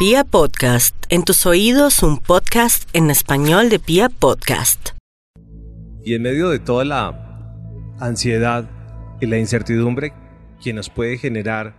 Pia 0.00 0.24
Podcast, 0.24 0.96
en 1.10 1.24
tus 1.24 1.44
oídos 1.44 2.02
un 2.02 2.16
podcast 2.16 2.88
en 2.94 3.10
español 3.10 3.68
de 3.68 3.78
Pia 3.78 4.08
Podcast. 4.08 4.92
Y 6.02 6.14
en 6.14 6.22
medio 6.22 6.48
de 6.48 6.58
toda 6.58 6.86
la 6.86 7.92
ansiedad 8.00 8.70
y 9.20 9.26
la 9.26 9.36
incertidumbre 9.36 10.14
que 10.64 10.72
nos 10.72 10.88
puede 10.88 11.18
generar 11.18 11.76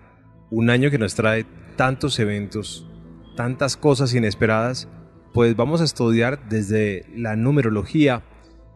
un 0.51 0.69
año 0.69 0.91
que 0.91 0.99
nos 0.99 1.15
trae 1.15 1.47
tantos 1.77 2.19
eventos, 2.19 2.87
tantas 3.35 3.75
cosas 3.75 4.13
inesperadas, 4.13 4.87
pues 5.33 5.55
vamos 5.55 5.81
a 5.81 5.85
estudiar 5.85 6.47
desde 6.47 7.07
la 7.15 7.35
numerología 7.35 8.23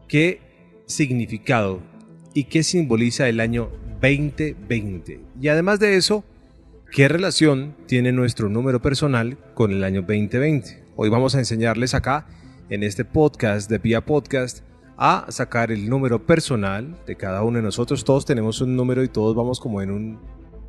qué 0.10 0.82
significado 0.88 1.84
y 2.34 2.46
qué 2.46 2.64
simboliza 2.64 3.30
el 3.30 3.40
año 3.40 3.70
2020. 4.02 5.22
Y 5.40 5.48
además 5.50 5.80
de 5.80 5.98
eso, 5.98 6.24
¿Qué 6.92 7.10
relación 7.10 7.76
tiene 7.88 8.14
nuestro 8.14 8.48
número 8.48 8.82
personal 8.82 9.38
con 9.54 9.72
el 9.72 9.84
año 9.84 10.02
2020? 10.02 10.84
Hoy 10.96 11.10
vamos 11.10 11.36
a 11.36 11.40
enseñarles 11.40 11.94
acá, 11.94 12.28
en 12.70 12.84
este 12.84 13.04
podcast 13.04 13.70
de 13.70 13.82
Pia 13.82 14.06
Podcast, 14.06 14.64
a 14.96 15.26
sacar 15.30 15.72
el 15.72 15.90
número 15.90 16.26
personal 16.26 16.96
de 17.06 17.18
cada 17.18 17.44
uno 17.44 17.58
de 17.58 17.64
nosotros. 17.64 18.06
Todos 18.06 18.26
tenemos 18.26 18.62
un 18.62 18.78
número 18.78 19.04
y 19.04 19.10
todos 19.10 19.36
vamos 19.36 19.60
como 19.60 19.82
en 19.82 19.92
un, 19.92 20.20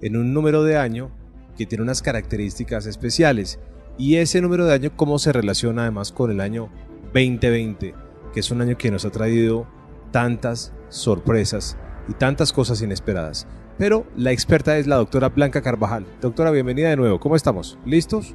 en 0.03 0.17
un 0.17 0.35
número 0.35 0.65
de 0.65 0.77
año 0.77 1.13
que 1.57 1.67
tiene 1.67 1.83
unas 1.83 2.03
características 2.03 2.87
especiales. 2.87 3.61
Y 3.97 4.17
ese 4.17 4.41
número 4.41 4.67
de 4.67 4.75
año, 4.75 4.91
¿cómo 4.97 5.21
se 5.21 5.33
relaciona 5.33 5.83
además 5.83 6.11
con 6.11 6.33
el 6.33 6.41
año 6.41 6.71
2020? 7.15 7.95
Que 8.35 8.41
es 8.41 8.51
un 8.51 8.63
año 8.63 8.77
que 8.77 8.91
nos 8.91 9.05
ha 9.05 9.11
traído 9.11 9.69
tantas 10.11 10.73
sorpresas 10.89 11.77
y 12.09 12.15
tantas 12.15 12.53
cosas 12.53 12.83
inesperadas 12.83 13.47
pero 13.79 14.07
la 14.17 14.33
experta 14.33 14.79
es 14.79 14.87
la 14.87 14.97
doctora 14.97 15.29
Blanca 15.29 15.63
Carvajal. 15.63 16.07
Doctora, 16.21 16.51
bienvenida 16.51 16.91
de 16.91 16.97
nuevo. 16.97 17.21
¿Cómo 17.21 17.37
estamos? 17.37 17.79
¿Listos? 17.85 18.35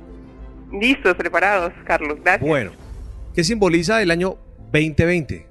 Listos, 0.72 1.16
preparados, 1.16 1.74
Carlos. 1.86 2.20
Gracias. 2.24 2.48
Bueno, 2.48 2.72
¿qué 3.34 3.44
simboliza 3.44 4.02
el 4.02 4.12
año 4.12 4.38
2020? 4.72 5.48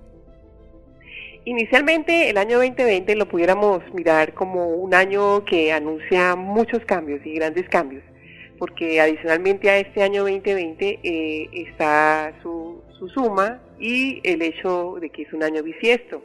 Inicialmente 1.44 2.30
el 2.30 2.38
año 2.38 2.58
2020 2.58 3.16
lo 3.16 3.26
pudiéramos 3.26 3.82
mirar 3.94 4.34
como 4.34 4.68
un 4.68 4.94
año 4.94 5.44
que 5.44 5.72
anuncia 5.72 6.36
muchos 6.36 6.84
cambios 6.84 7.24
y 7.24 7.34
grandes 7.34 7.68
cambios, 7.68 8.04
porque 8.58 9.00
adicionalmente 9.00 9.70
a 9.70 9.78
este 9.78 10.02
año 10.02 10.22
2020 10.22 11.00
eh, 11.02 11.48
está 11.52 12.34
su, 12.42 12.82
su 12.98 13.08
suma 13.08 13.60
y 13.78 14.20
el 14.22 14.42
hecho 14.42 14.98
de 15.00 15.10
que 15.10 15.22
es 15.22 15.32
un 15.32 15.42
año 15.42 15.62
bisiesto. 15.62 16.22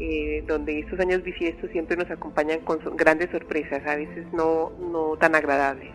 Eh, 0.00 0.44
donde 0.46 0.78
estos 0.78 1.00
años 1.00 1.24
bisiestos 1.24 1.70
siempre 1.72 1.96
nos 1.96 2.08
acompañan 2.08 2.60
con 2.60 2.78
grandes 2.96 3.30
sorpresas, 3.30 3.84
a 3.84 3.96
veces 3.96 4.26
no, 4.32 4.70
no 4.78 5.16
tan 5.18 5.34
agradables. 5.34 5.90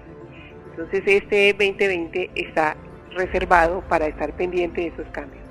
Entonces 0.72 1.04
este 1.06 1.54
2020 1.54 2.32
está 2.36 2.76
reservado 3.16 3.82
para 3.88 4.08
estar 4.08 4.36
pendiente 4.36 4.82
de 4.82 4.88
esos 4.88 5.08
cambios. 5.14 5.42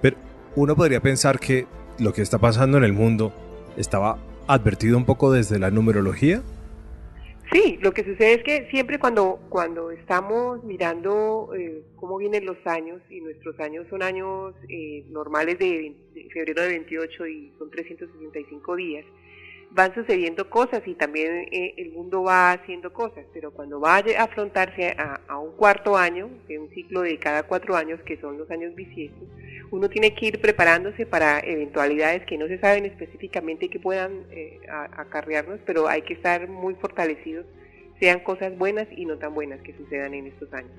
Pero 0.00 0.16
uno 0.56 0.74
podría 0.74 1.00
pensar 1.00 1.38
que 1.38 1.66
lo 1.98 2.14
que 2.14 2.22
está 2.22 2.38
pasando 2.38 2.78
en 2.78 2.84
el 2.84 2.94
mundo 2.94 3.32
estaba 3.76 4.16
advertido 4.46 4.96
un 4.96 5.04
poco 5.04 5.30
desde 5.30 5.58
la 5.58 5.70
numerología. 5.70 6.42
Sí, 7.54 7.78
lo 7.80 7.92
que 7.92 8.02
sucede 8.02 8.34
es 8.34 8.42
que 8.42 8.68
siempre 8.68 8.98
cuando, 8.98 9.38
cuando 9.48 9.92
estamos 9.92 10.64
mirando 10.64 11.52
eh, 11.56 11.84
cómo 11.94 12.16
vienen 12.16 12.44
los 12.46 12.56
años, 12.64 13.00
y 13.08 13.20
nuestros 13.20 13.60
años 13.60 13.86
son 13.88 14.02
años 14.02 14.56
eh, 14.68 15.04
normales 15.10 15.56
de, 15.60 15.94
de, 16.14 16.28
febrero 16.30 16.62
de 16.62 16.68
28 16.70 17.26
y 17.28 17.52
son 17.56 17.70
365 17.70 18.74
días, 18.74 19.06
van 19.74 19.92
sucediendo 19.92 20.48
cosas 20.48 20.82
y 20.86 20.94
también 20.94 21.48
eh, 21.50 21.74
el 21.78 21.90
mundo 21.90 22.22
va 22.22 22.52
haciendo 22.52 22.92
cosas, 22.92 23.24
pero 23.34 23.50
cuando 23.50 23.80
va 23.80 23.96
a 23.96 24.22
afrontarse 24.22 24.94
a, 24.96 25.36
un 25.36 25.50
cuarto 25.56 25.96
año, 25.96 26.30
de 26.46 26.60
un 26.60 26.70
ciclo 26.70 27.00
de 27.00 27.18
cada 27.18 27.42
cuatro 27.42 27.74
años, 27.74 28.00
que 28.06 28.16
son 28.20 28.38
los 28.38 28.48
años 28.52 28.72
bisiestos, 28.76 29.28
uno 29.72 29.88
tiene 29.88 30.14
que 30.14 30.26
ir 30.26 30.40
preparándose 30.40 31.06
para 31.06 31.40
eventualidades 31.40 32.24
que 32.24 32.38
no 32.38 32.46
se 32.46 32.60
saben 32.60 32.84
específicamente 32.84 33.68
que 33.68 33.80
puedan 33.80 34.12
eh, 34.30 34.60
acarrearnos, 34.68 35.58
pero 35.66 35.88
hay 35.88 36.02
que 36.02 36.14
estar 36.14 36.48
muy 36.48 36.74
fortalecidos, 36.76 37.44
sean 37.98 38.20
cosas 38.20 38.56
buenas 38.56 38.86
y 38.96 39.06
no 39.06 39.18
tan 39.18 39.34
buenas 39.34 39.60
que 39.62 39.76
sucedan 39.76 40.14
en 40.14 40.28
estos 40.28 40.52
años. 40.52 40.70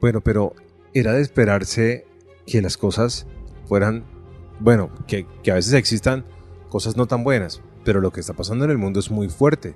Bueno, 0.00 0.20
pero 0.20 0.54
era 0.94 1.14
de 1.14 1.22
esperarse 1.22 2.04
que 2.46 2.62
las 2.62 2.76
cosas 2.76 3.26
fueran, 3.66 4.04
bueno, 4.60 4.92
que, 5.08 5.26
que 5.42 5.50
a 5.50 5.54
veces 5.54 5.74
existan 5.74 6.24
cosas 6.68 6.96
no 6.96 7.06
tan 7.06 7.24
buenas, 7.24 7.60
pero 7.88 8.02
lo 8.02 8.10
que 8.10 8.20
está 8.20 8.34
pasando 8.34 8.66
en 8.66 8.70
el 8.70 8.76
mundo 8.76 9.00
es 9.00 9.10
muy 9.10 9.30
fuerte. 9.30 9.72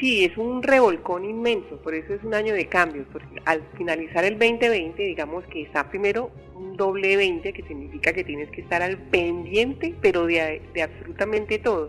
Sí, 0.00 0.24
es 0.24 0.36
un 0.36 0.64
revolcón 0.64 1.24
inmenso, 1.24 1.76
por 1.76 1.94
eso 1.94 2.12
es 2.12 2.24
un 2.24 2.34
año 2.34 2.54
de 2.54 2.66
cambios, 2.66 3.06
porque 3.12 3.40
al 3.44 3.62
finalizar 3.76 4.24
el 4.24 4.36
2020, 4.36 5.00
digamos 5.00 5.44
que 5.44 5.62
está 5.62 5.88
primero 5.88 6.32
un 6.56 6.76
doble 6.76 7.16
20, 7.16 7.52
que 7.52 7.62
significa 7.62 8.12
que 8.12 8.24
tienes 8.24 8.50
que 8.50 8.62
estar 8.62 8.82
al 8.82 8.98
pendiente, 8.98 9.94
pero 10.02 10.26
de, 10.26 10.60
absolutamente 10.82 11.60
todo, 11.60 11.88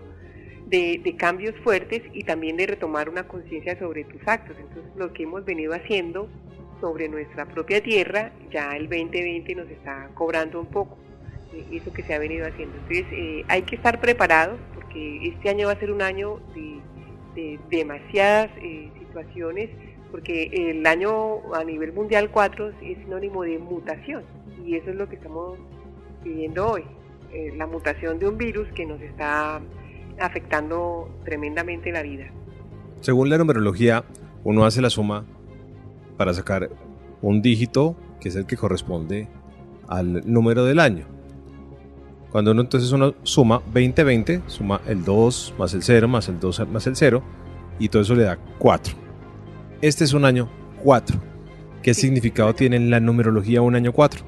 de, 0.68 1.16
cambios 1.18 1.56
fuertes 1.64 2.04
y 2.14 2.24
también 2.24 2.56
de 2.58 2.68
retomar 2.68 3.10
una 3.10 3.28
conciencia 3.28 3.80
sobre 3.80 4.04
tus 4.04 4.22
actos. 4.28 4.58
Entonces, 4.60 4.92
lo 4.96 5.12
que 5.12 5.24
hemos 5.24 5.44
venido 5.44 5.74
haciendo 5.74 6.30
sobre 6.82 7.10
nuestra 7.10 7.48
propia 7.48 7.82
tierra, 7.82 8.32
ya 8.52 8.76
el 8.78 8.84
2020 8.84 9.56
nos 9.56 9.70
está 9.70 10.12
cobrando 10.14 10.60
un 10.60 10.68
poco 10.68 11.00
eso 11.72 11.92
que 11.94 12.04
se 12.04 12.14
ha 12.14 12.20
venido 12.20 12.48
haciendo. 12.48 12.76
Entonces 12.78 13.06
eh, 13.12 13.44
hay 13.48 13.64
que 13.64 13.76
estar 13.76 14.00
preparados 14.00 14.60
porque 14.74 15.28
este 15.28 15.50
año 15.50 15.68
va 15.68 15.74
a 15.74 15.80
ser 15.80 15.92
un 15.92 16.02
año 16.02 16.40
de, 16.56 16.80
demasiadas 17.70 18.50
eh, 18.62 18.92
situaciones, 19.00 19.70
porque 20.12 20.50
el 20.52 20.86
año 20.86 21.54
a 21.54 21.64
nivel 21.64 21.94
mundial 21.94 22.32
4 22.32 22.70
es 22.82 22.98
sinónimo 22.98 23.44
de 23.44 23.60
mutación 23.60 24.24
y 24.66 24.76
eso 24.76 24.90
es 24.90 24.98
lo 24.98 25.08
que 25.08 25.16
estamos 25.16 25.58
viviendo 26.22 26.68
hoy, 26.68 26.84
eh, 27.32 27.54
la 27.56 27.66
mutación 27.66 28.20
de 28.20 28.28
un 28.28 28.38
virus 28.38 28.68
que 28.76 28.86
nos 28.86 29.00
está 29.00 29.62
afectando 30.20 31.10
tremendamente 31.24 31.94
la 31.94 32.02
vida. 32.02 32.26
Según 33.00 33.30
la 33.30 33.38
numerología, 33.38 34.04
uno 34.44 34.66
hace 34.66 34.82
la 34.82 34.90
suma 34.90 35.26
para 36.18 36.34
sacar 36.34 36.70
un 37.22 37.42
dígito 37.42 37.96
que 38.20 38.28
es 38.28 38.36
el 38.36 38.46
que 38.46 38.58
corresponde 38.58 39.30
al 39.88 40.30
número 40.32 40.66
del 40.66 40.80
año. 40.80 41.19
Cuando 42.32 42.52
uno 42.52 42.62
entonces 42.62 42.92
uno 42.92 43.16
suma 43.24 43.62
20-20, 43.74 44.44
suma 44.48 44.82
el 44.88 45.04
2 45.04 45.56
más 45.58 45.74
el 45.74 45.82
0 45.82 46.08
más 46.08 46.30
el 46.30 46.40
2 46.40 46.68
más 46.70 46.86
el 46.86 46.96
0 46.96 47.24
y 47.80 47.90
todo 47.90 48.04
eso 48.04 48.14
le 48.16 48.24
da 48.24 48.38
4. 48.60 48.94
Este 49.82 50.04
es 50.04 50.14
un 50.14 50.26
año 50.26 50.50
4. 50.84 51.18
¿Qué 51.82 51.94
significado 51.94 52.54
tiene 52.54 52.76
en 52.76 52.92
la 52.92 53.00
numerología 53.00 53.62
un 53.62 53.76
año 53.76 53.94
4? 53.94 54.24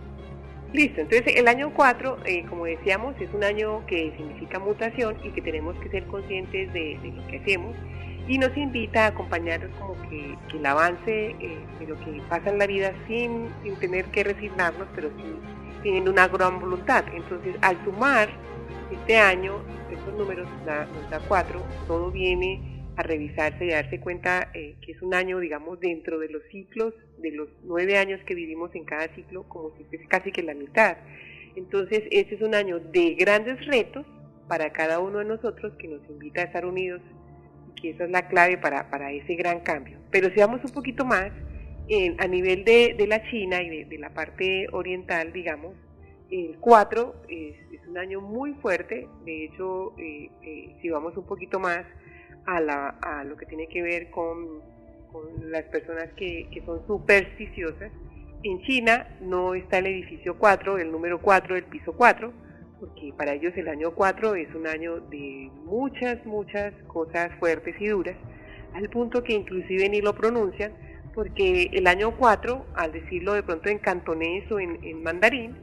Listo, 0.73 1.01
entonces 1.01 1.35
el 1.35 1.47
año 1.47 1.73
4, 1.75 2.19
eh, 2.25 2.45
como 2.49 2.65
decíamos, 2.65 3.13
es 3.19 3.29
un 3.33 3.43
año 3.43 3.85
que 3.87 4.13
significa 4.15 4.57
mutación 4.57 5.17
y 5.21 5.29
que 5.31 5.41
tenemos 5.41 5.75
que 5.79 5.89
ser 5.89 6.05
conscientes 6.05 6.71
de, 6.71 6.97
lo 7.13 7.27
que 7.27 7.39
hacemos 7.39 7.75
y 8.27 8.37
nos 8.37 8.55
invita 8.55 9.03
a 9.03 9.07
acompañarnos 9.07 9.69
como 9.77 10.01
que, 10.09 10.37
el 10.55 10.65
avance 10.65 11.35
eh, 11.39 11.59
de 11.79 11.87
lo 11.87 11.99
que 11.99 12.21
pasa 12.29 12.49
en 12.49 12.57
la 12.57 12.67
vida 12.67 12.93
sin, 13.07 13.49
sin 13.63 13.75
tener 13.75 14.05
que 14.05 14.23
resignarnos, 14.23 14.87
pero 14.95 15.09
sí 15.17 15.23
teniendo 15.83 16.11
una 16.11 16.27
gran 16.27 16.59
voluntad. 16.59 17.05
Entonces, 17.13 17.55
al 17.61 17.83
sumar 17.83 18.29
este 18.91 19.17
año, 19.17 19.61
estos 19.91 20.13
números 20.15 20.47
nos 20.49 20.65
da, 21.09 21.19
cuatro, 21.27 21.61
todo 21.87 22.11
viene 22.11 22.83
a 22.97 23.03
revisarse 23.03 23.65
y 23.65 23.71
a 23.71 23.77
darse 23.77 23.99
cuenta 23.99 24.51
eh, 24.53 24.75
que 24.81 24.91
es 24.91 25.01
un 25.01 25.13
año, 25.13 25.39
digamos, 25.39 25.79
dentro 25.79 26.19
de 26.19 26.29
los 26.29 26.43
ciclos, 26.51 26.93
de 27.19 27.31
los 27.31 27.49
nueve 27.63 27.97
años 27.97 28.19
que 28.25 28.35
vivimos 28.35 28.73
en 28.75 28.83
cada 28.83 29.07
ciclo, 29.15 29.43
como 29.47 29.75
si 29.77 29.83
fuese 29.85 30.05
casi 30.07 30.31
que 30.31 30.43
la 30.43 30.53
mitad. 30.53 30.97
Entonces, 31.55 32.03
este 32.11 32.35
es 32.35 32.41
un 32.41 32.55
año 32.55 32.79
de 32.79 33.15
grandes 33.15 33.65
retos 33.65 34.05
para 34.47 34.71
cada 34.71 34.99
uno 34.99 35.19
de 35.19 35.25
nosotros 35.25 35.73
que 35.77 35.87
nos 35.87 36.01
invita 36.09 36.41
a 36.41 36.45
estar 36.45 36.65
unidos 36.65 37.01
y 37.69 37.81
que 37.81 37.89
esa 37.91 38.05
es 38.05 38.11
la 38.11 38.27
clave 38.27 38.57
para, 38.57 38.89
para 38.89 39.11
ese 39.11 39.35
gran 39.35 39.61
cambio. 39.61 39.97
Pero 40.11 40.29
si 40.29 40.39
vamos 40.39 40.61
un 40.63 40.71
poquito 40.71 41.05
más, 41.05 41.31
a 42.19 42.27
nivel 42.27 42.63
de, 42.63 43.05
la 43.07 43.21
China 43.29 43.61
y 43.61 43.83
de, 43.83 43.97
la 43.97 44.11
parte 44.13 44.67
oriental, 44.71 45.33
digamos, 45.33 45.75
el 46.29 46.57
4 46.59 47.15
es, 47.27 47.55
un 47.89 47.97
año 47.97 48.21
muy 48.21 48.53
fuerte, 48.61 49.09
de 49.25 49.45
hecho, 49.45 49.93
eh, 49.97 50.29
eh, 50.43 50.77
si 50.81 50.89
vamos 50.89 51.17
un 51.17 51.25
poquito 51.25 51.59
más 51.59 51.83
a, 52.45 53.23
lo 53.25 53.35
que 53.35 53.45
tiene 53.45 53.67
que 53.67 53.81
ver 53.81 54.09
con, 54.09 54.61
las 55.43 55.63
personas 55.65 56.07
que, 56.15 56.47
son 56.65 56.87
supersticiosas, 56.87 57.91
en 58.43 58.61
China 58.61 59.09
no 59.19 59.53
está 59.53 59.79
el 59.79 59.87
edificio 59.87 60.37
4, 60.37 60.77
el 60.77 60.89
número 60.89 61.21
4, 61.21 61.57
el 61.57 61.65
piso 61.65 61.91
4, 61.91 62.31
porque 62.79 63.13
para 63.17 63.33
ellos 63.33 63.51
el 63.57 63.67
año 63.67 63.93
4 63.93 64.35
es 64.35 64.55
un 64.55 64.65
año 64.65 65.01
de 65.01 65.51
muchas, 65.65 66.25
muchas 66.25 66.73
cosas 66.87 67.37
fuertes 67.39 67.75
y 67.81 67.87
duras, 67.87 68.15
al 68.73 68.89
punto 68.89 69.21
que 69.21 69.33
inclusive 69.33 69.89
ni 69.89 69.99
lo 69.99 70.15
pronuncian, 70.15 70.71
porque 71.13 71.69
el 71.73 71.87
año 71.87 72.15
4, 72.17 72.65
al 72.75 72.91
decirlo 72.91 73.33
de 73.33 73.43
pronto 73.43 73.69
en 73.69 73.79
cantonés 73.79 74.49
o 74.51 74.59
en, 74.59 75.03
mandarín, 75.03 75.55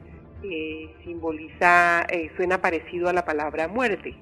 eh, 0.43 0.93
simboliza, 1.03 2.03
eh, 2.09 2.31
suena 2.35 2.61
parecido 2.61 3.09
a 3.09 3.13
la 3.13 3.25
palabra 3.25 3.67
muerte. 3.67 4.15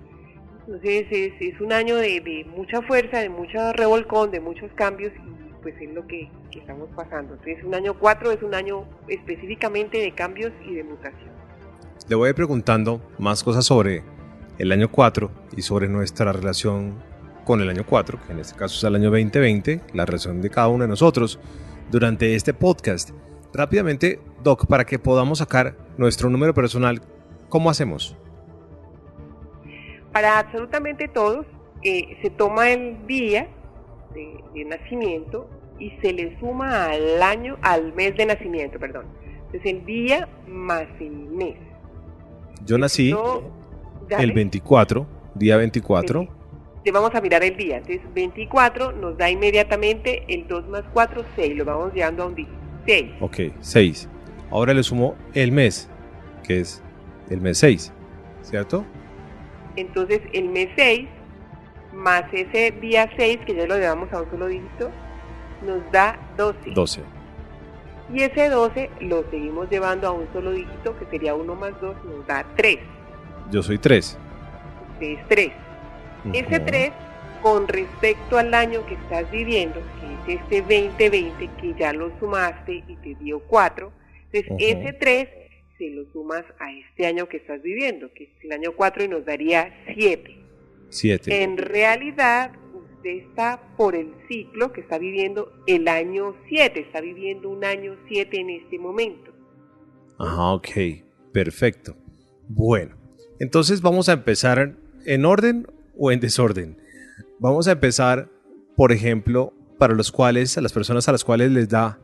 Entonces 0.67 1.07
es, 1.11 1.61
un 1.61 1.71
año 1.71 1.95
de, 1.95 2.45
mucha 2.53 2.81
fuerza, 2.81 3.19
de 3.19 3.29
mucho 3.29 3.71
revolcón, 3.73 4.31
de 4.31 4.41
muchos 4.41 4.71
cambios 4.73 5.13
y 5.15 5.61
pues 5.61 5.75
es 5.81 5.93
lo 5.93 6.05
que, 6.07 6.29
estamos 6.51 6.89
pasando. 6.95 7.35
Entonces 7.35 7.63
un 7.63 7.75
año 7.75 7.93
4 7.99 8.31
es 8.31 8.41
un 8.41 8.55
año 8.55 8.85
específicamente 9.07 9.99
de 9.99 10.11
cambios 10.11 10.51
y 10.67 10.73
de 10.73 10.83
mutación. 10.83 11.29
Le 12.09 12.15
voy 12.15 12.33
preguntando 12.33 12.99
más 13.19 13.43
cosas 13.43 13.65
sobre 13.65 14.03
el 14.57 14.71
año 14.71 14.89
4 14.89 15.29
y 15.55 15.61
sobre 15.61 15.87
nuestra 15.87 16.33
relación 16.33 16.95
con 17.47 17.61
el 17.61 17.69
año 17.69 17.85
4, 17.85 18.19
que 18.27 18.33
en 18.33 18.39
este 18.39 18.57
caso 18.57 18.75
es 18.75 18.83
el 18.83 18.95
año 18.95 19.09
2020, 19.09 19.79
la 19.93 20.05
relación 20.05 20.41
de 20.41 20.49
cada 20.49 20.67
uno 20.67 20.83
de 20.83 20.89
nosotros 20.89 21.39
durante 21.89 22.35
este 22.35 22.53
podcast. 22.53 23.11
Rápidamente, 23.53 24.19
Doc, 24.43 24.67
para 24.67 24.85
que 24.85 24.99
podamos 24.99 25.39
sacar 25.39 25.77
nuestro 25.97 26.29
número 26.29 26.53
personal, 26.53 27.01
¿cómo 27.47 27.69
hacemos? 27.69 28.17
Para 30.11 30.39
absolutamente 30.39 31.07
todos, 31.07 31.45
eh, 31.83 32.17
se 32.21 32.29
toma 32.31 32.69
el 32.69 33.07
día 33.07 33.47
de, 34.13 34.43
de, 34.53 34.65
nacimiento 34.65 35.49
y 35.79 35.91
se 36.01 36.11
le 36.11 36.37
suma 36.41 36.87
al 36.87 37.23
año, 37.23 37.57
al 37.61 37.93
mes 37.93 38.17
de 38.17 38.25
nacimiento, 38.25 38.77
perdón. 38.77 39.05
Entonces 39.45 39.61
el 39.63 39.85
día 39.85 40.27
más 40.49 40.85
el 40.99 41.11
mes. 41.11 41.55
Yo 42.65 42.77
nací 42.77 43.15
el 44.09 44.33
24, 44.33 45.07
día 45.35 45.55
24. 45.55 46.36
Vamos 46.91 47.13
a 47.13 47.21
mirar 47.21 47.43
el 47.43 47.57
día. 47.57 47.77
Entonces 47.77 48.01
24 48.13 48.93
nos 48.93 49.17
da 49.17 49.29
inmediatamente 49.29 50.23
el 50.27 50.47
2 50.47 50.67
más 50.69 50.83
4, 50.93 51.23
6. 51.35 51.55
Lo 51.55 51.65
vamos 51.65 51.93
llevando 51.93 52.23
a 52.23 52.25
un 52.27 52.35
día. 52.35 52.47
6. 52.85 53.11
Ok, 53.19 53.37
6. 53.59 54.09
Ahora 54.49 54.73
le 54.73 54.83
sumo 54.83 55.15
el 55.33 55.51
mes, 55.51 55.89
que 56.45 56.61
es 56.61 56.81
el 57.29 57.41
mes 57.41 57.57
6, 57.57 57.91
¿cierto? 58.41 58.85
Entonces 59.75 60.21
el 60.33 60.49
mes 60.49 60.69
6 60.75 61.07
más 61.93 62.23
ese 62.31 62.71
día 62.71 63.09
6, 63.17 63.39
que 63.45 63.55
ya 63.55 63.65
lo 63.65 63.77
llevamos 63.77 64.11
a 64.13 64.21
un 64.21 64.29
solo 64.29 64.47
dígito, 64.47 64.89
nos 65.65 65.91
da 65.91 66.17
12. 66.37 66.71
12. 66.71 67.01
Y 68.13 68.21
ese 68.21 68.49
12 68.49 68.89
lo 69.01 69.29
seguimos 69.29 69.69
llevando 69.69 70.07
a 70.07 70.11
un 70.11 70.27
solo 70.31 70.51
dígito, 70.51 70.97
que 70.97 71.05
sería 71.07 71.35
1 71.35 71.55
más 71.55 71.73
2, 71.81 71.95
nos 72.05 72.25
da 72.25 72.45
3. 72.55 72.77
Yo 73.51 73.61
soy 73.61 73.77
3. 73.77 74.17
Usted 74.93 75.07
es 75.07 75.27
3. 75.27 75.51
Uh 76.27 76.31
-huh. 76.31 76.45
Ese 76.45 76.59
3, 76.59 76.91
con 77.41 77.67
respecto 77.67 78.37
al 78.37 78.53
año 78.53 78.85
que 78.85 78.95
estás 78.95 79.29
viviendo, 79.31 79.81
que 80.25 80.33
es 80.33 80.41
este 80.41 80.61
2020, 80.61 81.49
que 81.61 81.73
ya 81.79 81.93
lo 81.93 82.11
sumaste 82.19 82.83
y 82.87 82.95
te 82.97 83.15
dio 83.15 83.39
4, 83.47 83.91
entonces 84.31 84.51
uh 84.51 84.55
-huh. 84.55 84.57
ese 84.59 84.93
3 84.93 85.29
se 85.77 85.89
lo 85.91 86.05
sumas 86.11 86.43
a 86.59 86.71
este 86.71 87.05
año 87.05 87.27
que 87.29 87.37
estás 87.37 87.61
viviendo, 87.61 88.11
que 88.13 88.25
es 88.25 88.29
el 88.43 88.51
año 88.51 88.71
4 88.75 89.03
y 89.03 89.07
nos 89.07 89.25
daría 89.25 89.73
7. 89.93 90.35
7. 90.89 91.43
En 91.43 91.57
realidad, 91.57 92.51
usted 92.73 93.09
está 93.09 93.61
por 93.77 93.95
el 93.95 94.13
ciclo 94.27 94.73
que 94.73 94.81
está 94.81 94.97
viviendo 94.97 95.51
el 95.67 95.87
año 95.87 96.35
7, 96.49 96.79
está 96.79 97.01
viviendo 97.01 97.49
un 97.49 97.63
año 97.63 97.95
7 98.07 98.39
en 98.39 98.49
este 98.49 98.79
momento. 98.79 99.31
Ajá, 100.17 100.53
ok, 100.53 100.69
perfecto. 101.31 101.95
Bueno, 102.47 102.95
entonces 103.39 103.81
vamos 103.81 104.09
a 104.09 104.13
empezar 104.13 104.75
en 105.05 105.25
orden 105.25 105.67
o 105.97 106.11
en 106.11 106.19
desorden. 106.19 106.77
Vamos 107.39 107.67
a 107.67 107.73
empezar, 107.73 108.29
por 108.75 108.91
ejemplo, 108.91 109.53
para 109.77 109.93
los 109.93 110.11
cuales, 110.11 110.57
a 110.57 110.61
las 110.61 110.73
personas 110.73 111.07
a 111.07 111.11
las 111.11 111.23
cuales 111.23 111.51
les 111.51 111.69
da 111.69 111.99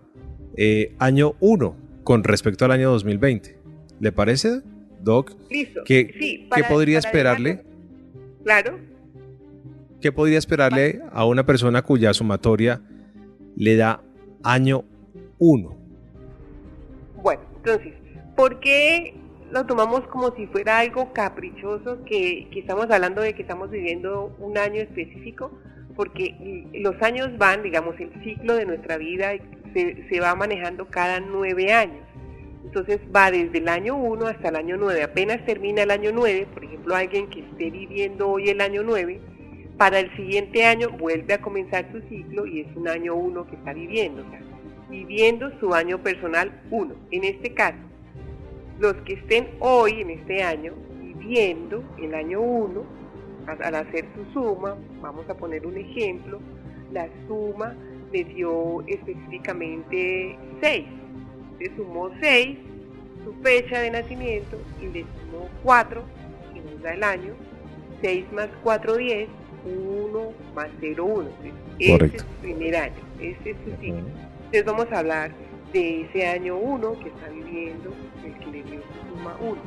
eh, 0.56 0.96
año 1.00 1.36
1 1.40 1.76
con 2.04 2.24
respecto 2.24 2.66
al 2.66 2.72
año 2.72 2.92
2020. 2.92 3.58
¿Le 4.00 4.12
parece, 4.12 4.62
Doc? 5.02 5.32
Listo. 5.50 5.82
¿Qué, 5.86 6.14
sí, 6.20 6.48
para, 6.50 6.62
¿qué 6.62 6.68
podría 6.68 7.00
esperarle? 7.00 7.50
Dejarlo, 7.50 8.44
claro. 8.44 8.80
¿Qué 10.02 10.12
podría 10.12 10.38
esperarle 10.38 11.02
a 11.12 11.26
una 11.26 11.46
persona 11.46 11.82
cuya 11.82 12.14
sumatoria 12.14 12.82
le 13.56 13.78
da 13.78 14.02
año 14.44 14.84
1? 15.40 15.78
Bueno, 17.22 17.42
entonces, 17.56 17.94
¿por 18.36 18.60
qué 18.60 19.16
lo 19.54 19.68
tomamos 19.68 20.02
como 20.08 20.36
si 20.36 20.48
fuera 20.48 20.80
algo 20.80 21.14
caprichoso, 21.14 22.04
que, 22.06 22.50
estamos 22.56 22.90
hablando 22.90 23.22
de 23.22 23.36
que 23.36 23.44
estamos 23.44 23.70
viviendo 23.70 24.36
un 24.40 24.58
año 24.58 24.82
específico, 24.82 25.52
porque 25.96 26.72
los 26.74 27.00
años 27.04 27.38
van, 27.38 27.62
digamos, 27.62 27.94
el 28.00 28.12
ciclo 28.24 28.56
de 28.56 28.66
nuestra 28.66 28.98
vida 28.98 29.34
se, 29.76 30.10
se 30.10 30.20
va 30.20 30.34
manejando 30.34 30.88
cada 30.90 31.20
nueve 31.20 31.72
años. 31.72 32.04
Entonces 32.66 33.00
va 33.16 33.30
desde 33.30 33.60
el 33.60 33.68
año 33.68 33.96
1 33.96 34.26
hasta 34.26 34.50
el 34.50 34.56
año 34.56 34.76
9. 34.78 35.04
Apenas 35.04 35.46
termina 35.46 35.84
el 35.84 35.92
año 35.92 36.10
9, 36.12 36.48
por 36.52 36.64
ejemplo, 36.64 36.96
alguien 36.96 37.30
que 37.30 37.42
esté 37.42 37.70
viviendo 37.70 38.30
hoy 38.30 38.50
el 38.50 38.60
año 38.60 38.82
9, 38.82 39.22
para 39.78 40.00
el 40.00 40.16
siguiente 40.16 40.66
año 40.66 40.90
vuelve 40.98 41.36
a 41.36 41.42
comenzar 41.42 41.92
su 41.92 42.02
ciclo 42.10 42.48
y 42.48 42.62
es 42.62 42.76
un 42.76 42.88
año 42.88 43.14
1 43.14 43.46
que 43.46 43.56
está 43.56 43.74
viviendo, 43.74 44.24
o 44.26 44.30
sea, 44.32 44.42
viviendo 44.90 45.52
su 45.60 45.76
año 45.76 46.02
personal 46.02 46.60
1. 46.72 46.96
En 47.12 47.24
este 47.24 47.54
caso, 47.54 47.93
los 48.80 48.94
que 49.04 49.14
estén 49.14 49.50
hoy 49.60 50.02
en 50.02 50.10
este 50.12 50.44
año 50.44 50.74
viviendo 51.02 51.84
el 52.00 52.14
año 52.14 52.42
1, 52.42 52.84
al 53.48 53.76
hacer 53.76 54.06
su 54.16 54.26
suma, 54.34 54.76
vamos 55.02 55.30
a 55.30 55.36
poner 55.36 55.66
un 55.66 55.78
ejemplo, 55.78 56.40
la 56.92 57.08
suma 57.28 57.76
le 58.12 58.24
dio 58.24 58.84
específicamente 58.88 60.38
6. 60.62 60.86
Le 61.60 61.76
sumó 61.76 62.10
6, 62.22 62.58
su 63.24 63.34
fecha 63.42 63.80
de 63.80 63.92
nacimiento, 63.92 64.58
y 64.82 64.88
le 64.88 65.02
sumó 65.02 65.50
4, 65.64 66.04
que 66.54 66.62
nos 66.62 66.82
da 66.82 66.94
el 66.94 67.04
año, 67.04 67.34
6 68.02 68.32
más 68.32 68.50
4, 68.64 68.98
10, 68.98 69.30
1 69.66 70.34
más 70.56 70.70
0, 70.80 71.06
1. 71.06 71.30
Ese 71.80 72.06
es 72.06 72.22
su 72.22 72.28
primer 72.42 72.76
año, 72.76 73.02
ese 73.20 73.52
es 73.52 73.58
su 73.66 73.72
ciclo. 73.82 74.04
Entonces 74.46 74.66
vamos 74.66 74.92
a 74.92 75.00
hablar 75.00 75.32
de 75.74 76.02
ese 76.02 76.28
año 76.28 76.56
1 76.58 77.00
que 77.00 77.10
está 77.10 77.30
viviendo, 77.30 77.92
el 78.24 78.40
que 78.40 78.46
le 78.46 78.64
suma 79.10 79.36
1. 79.42 79.62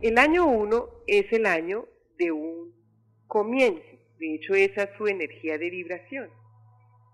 El 0.00 0.16
año 0.16 0.46
1 0.46 0.88
es 1.08 1.32
el 1.32 1.44
año 1.46 1.86
de 2.18 2.30
un 2.30 2.72
comienzo, 3.26 3.82
de 4.20 4.34
hecho 4.34 4.54
esa 4.54 4.84
es 4.84 4.90
su 4.96 5.08
energía 5.08 5.58
de 5.58 5.70
vibración. 5.70 6.30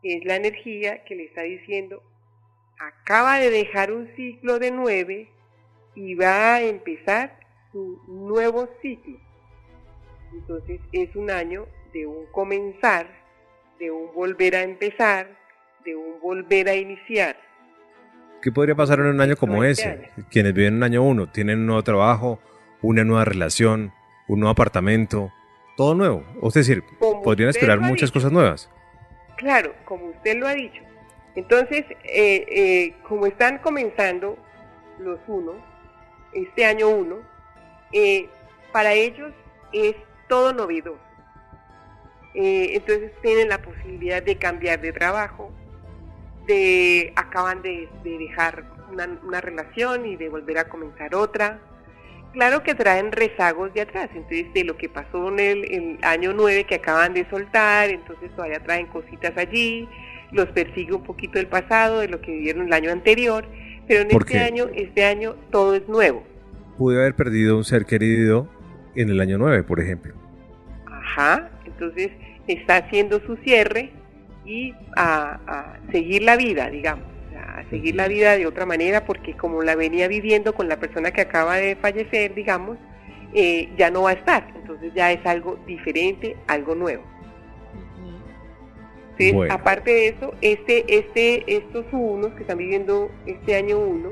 Es 0.02 0.22
la 0.26 0.36
energía 0.36 1.02
que 1.04 1.16
le 1.16 1.24
está 1.24 1.42
diciendo, 1.42 2.02
acaba 2.78 3.38
de 3.38 3.50
dejar 3.50 3.90
un 3.90 4.14
ciclo 4.14 4.58
de 4.58 4.70
9 4.70 5.28
y 5.94 6.14
va 6.14 6.56
a 6.56 6.62
empezar 6.62 7.40
su 7.72 8.02
nuevo 8.06 8.68
ciclo. 8.82 9.18
Entonces 10.34 10.78
es 10.92 11.16
un 11.16 11.30
año 11.30 11.66
de 11.94 12.06
un 12.06 12.26
comenzar, 12.32 13.08
de 13.78 13.90
un 13.90 14.12
volver 14.12 14.56
a 14.56 14.62
empezar, 14.62 15.38
de 15.86 15.96
un 15.96 16.20
volver 16.20 16.68
a 16.68 16.74
iniciar. 16.74 17.47
¿Qué 18.40 18.52
podría 18.52 18.74
pasar 18.74 19.00
en 19.00 19.06
un 19.06 19.20
año 19.20 19.36
como 19.36 19.64
ese? 19.64 20.10
Quienes 20.30 20.54
viven 20.54 20.76
un 20.76 20.82
año 20.82 21.02
uno, 21.02 21.30
tienen 21.30 21.60
un 21.60 21.66
nuevo 21.66 21.82
trabajo, 21.82 22.38
una 22.82 23.04
nueva 23.04 23.24
relación, 23.24 23.92
un 24.28 24.40
nuevo 24.40 24.52
apartamento, 24.52 25.32
todo 25.76 25.94
nuevo. 25.94 26.24
Es 26.42 26.54
decir, 26.54 26.84
como 26.98 27.22
podrían 27.22 27.50
esperar 27.50 27.80
muchas 27.80 28.12
cosas 28.12 28.30
nuevas. 28.30 28.70
Claro, 29.36 29.74
como 29.84 30.06
usted 30.06 30.36
lo 30.36 30.46
ha 30.46 30.54
dicho. 30.54 30.82
Entonces, 31.34 31.84
eh, 32.02 32.44
eh, 32.48 32.94
como 33.06 33.26
están 33.26 33.58
comenzando 33.58 34.36
los 34.98 35.20
unos, 35.28 35.54
este 36.32 36.64
año 36.64 36.88
uno, 36.88 37.18
eh, 37.92 38.28
para 38.72 38.92
ellos 38.92 39.32
es 39.72 39.94
todo 40.28 40.52
novedoso. 40.52 40.98
entonces 42.34 43.12
tienen 43.22 43.48
la 43.48 43.58
posibilidad 43.58 44.22
de 44.22 44.36
cambiar 44.36 44.80
de 44.80 44.92
trabajo, 44.92 45.52
de 46.48 47.12
acaban 47.14 47.62
de, 47.62 47.88
de 48.02 48.18
dejar 48.18 48.64
una, 48.90 49.08
una, 49.24 49.40
relación 49.40 50.06
y 50.06 50.16
de 50.16 50.28
volver 50.28 50.58
a 50.58 50.68
comenzar 50.68 51.14
otra. 51.14 51.60
Claro 52.32 52.62
que 52.62 52.74
traen 52.74 53.12
rezagos 53.12 53.72
de 53.74 53.82
atrás, 53.82 54.10
entonces 54.14 54.52
de 54.52 54.64
lo 54.64 54.76
que 54.76 54.88
pasó 54.88 55.28
en 55.28 55.38
el, 55.38 55.72
el 55.72 55.98
año 56.02 56.32
9 56.34 56.64
que 56.64 56.76
acaban 56.76 57.14
de 57.14 57.28
soltar, 57.30 57.90
entonces 57.90 58.30
todavía 58.34 58.60
traen 58.60 58.86
cositas 58.86 59.36
allí, 59.36 59.88
los 60.32 60.46
persigue 60.46 60.94
un 60.94 61.04
poquito 61.04 61.38
el 61.38 61.46
pasado, 61.46 62.00
de 62.00 62.08
lo 62.08 62.20
que 62.20 62.32
vivieron 62.32 62.66
el 62.66 62.72
año 62.72 62.90
anterior, 62.90 63.46
pero 63.86 64.02
en 64.02 64.10
este 64.10 64.40
año, 64.40 64.66
este 64.74 65.04
año 65.04 65.36
todo 65.50 65.74
es 65.74 65.88
nuevo. 65.88 66.22
Pude 66.76 66.98
haber 66.98 67.14
perdido 67.14 67.56
un 67.56 67.64
ser 67.64 67.86
querido 67.86 68.48
en 68.94 69.08
el 69.08 69.20
año 69.20 69.38
9, 69.38 69.62
por 69.62 69.80
ejemplo. 69.80 70.14
Ajá, 70.86 71.50
entonces 71.64 72.10
está 72.46 72.76
haciendo 72.78 73.20
su 73.20 73.36
cierre 73.36 73.92
y 74.48 74.74
a, 74.96 75.38
a 75.46 75.92
seguir 75.92 76.22
la 76.22 76.36
vida, 76.36 76.70
digamos, 76.70 77.04
a 77.36 77.62
seguir 77.68 77.94
la 77.94 78.08
vida 78.08 78.36
de 78.36 78.46
otra 78.46 78.64
manera, 78.64 79.04
porque 79.04 79.36
como 79.36 79.62
la 79.62 79.76
venía 79.76 80.08
viviendo 80.08 80.54
con 80.54 80.68
la 80.68 80.78
persona 80.78 81.10
que 81.10 81.20
acaba 81.20 81.56
de 81.56 81.76
fallecer, 81.76 82.34
digamos, 82.34 82.78
eh, 83.34 83.68
ya 83.76 83.90
no 83.90 84.02
va 84.02 84.10
a 84.10 84.14
estar, 84.14 84.48
entonces 84.56 84.92
ya 84.94 85.12
es 85.12 85.24
algo 85.26 85.58
diferente, 85.66 86.36
algo 86.46 86.74
nuevo. 86.74 87.04
Entonces, 89.10 89.34
bueno. 89.34 89.52
aparte 89.52 89.90
de 89.90 90.08
eso, 90.08 90.34
este, 90.40 90.84
este, 90.88 91.56
estos 91.56 91.84
unos 91.92 92.32
que 92.34 92.42
están 92.42 92.56
viviendo 92.56 93.10
este 93.26 93.56
año 93.56 93.78
uno, 93.78 94.10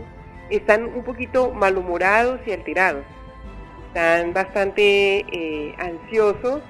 están 0.51 0.85
un 0.85 1.03
poquito 1.03 1.53
malhumorados 1.53 2.41
y 2.47 2.53
alterados, 2.53 3.05
están 3.89 4.35
bastante 4.35 5.25
eh, 5.33 5.75
ansiosos 5.79 6.63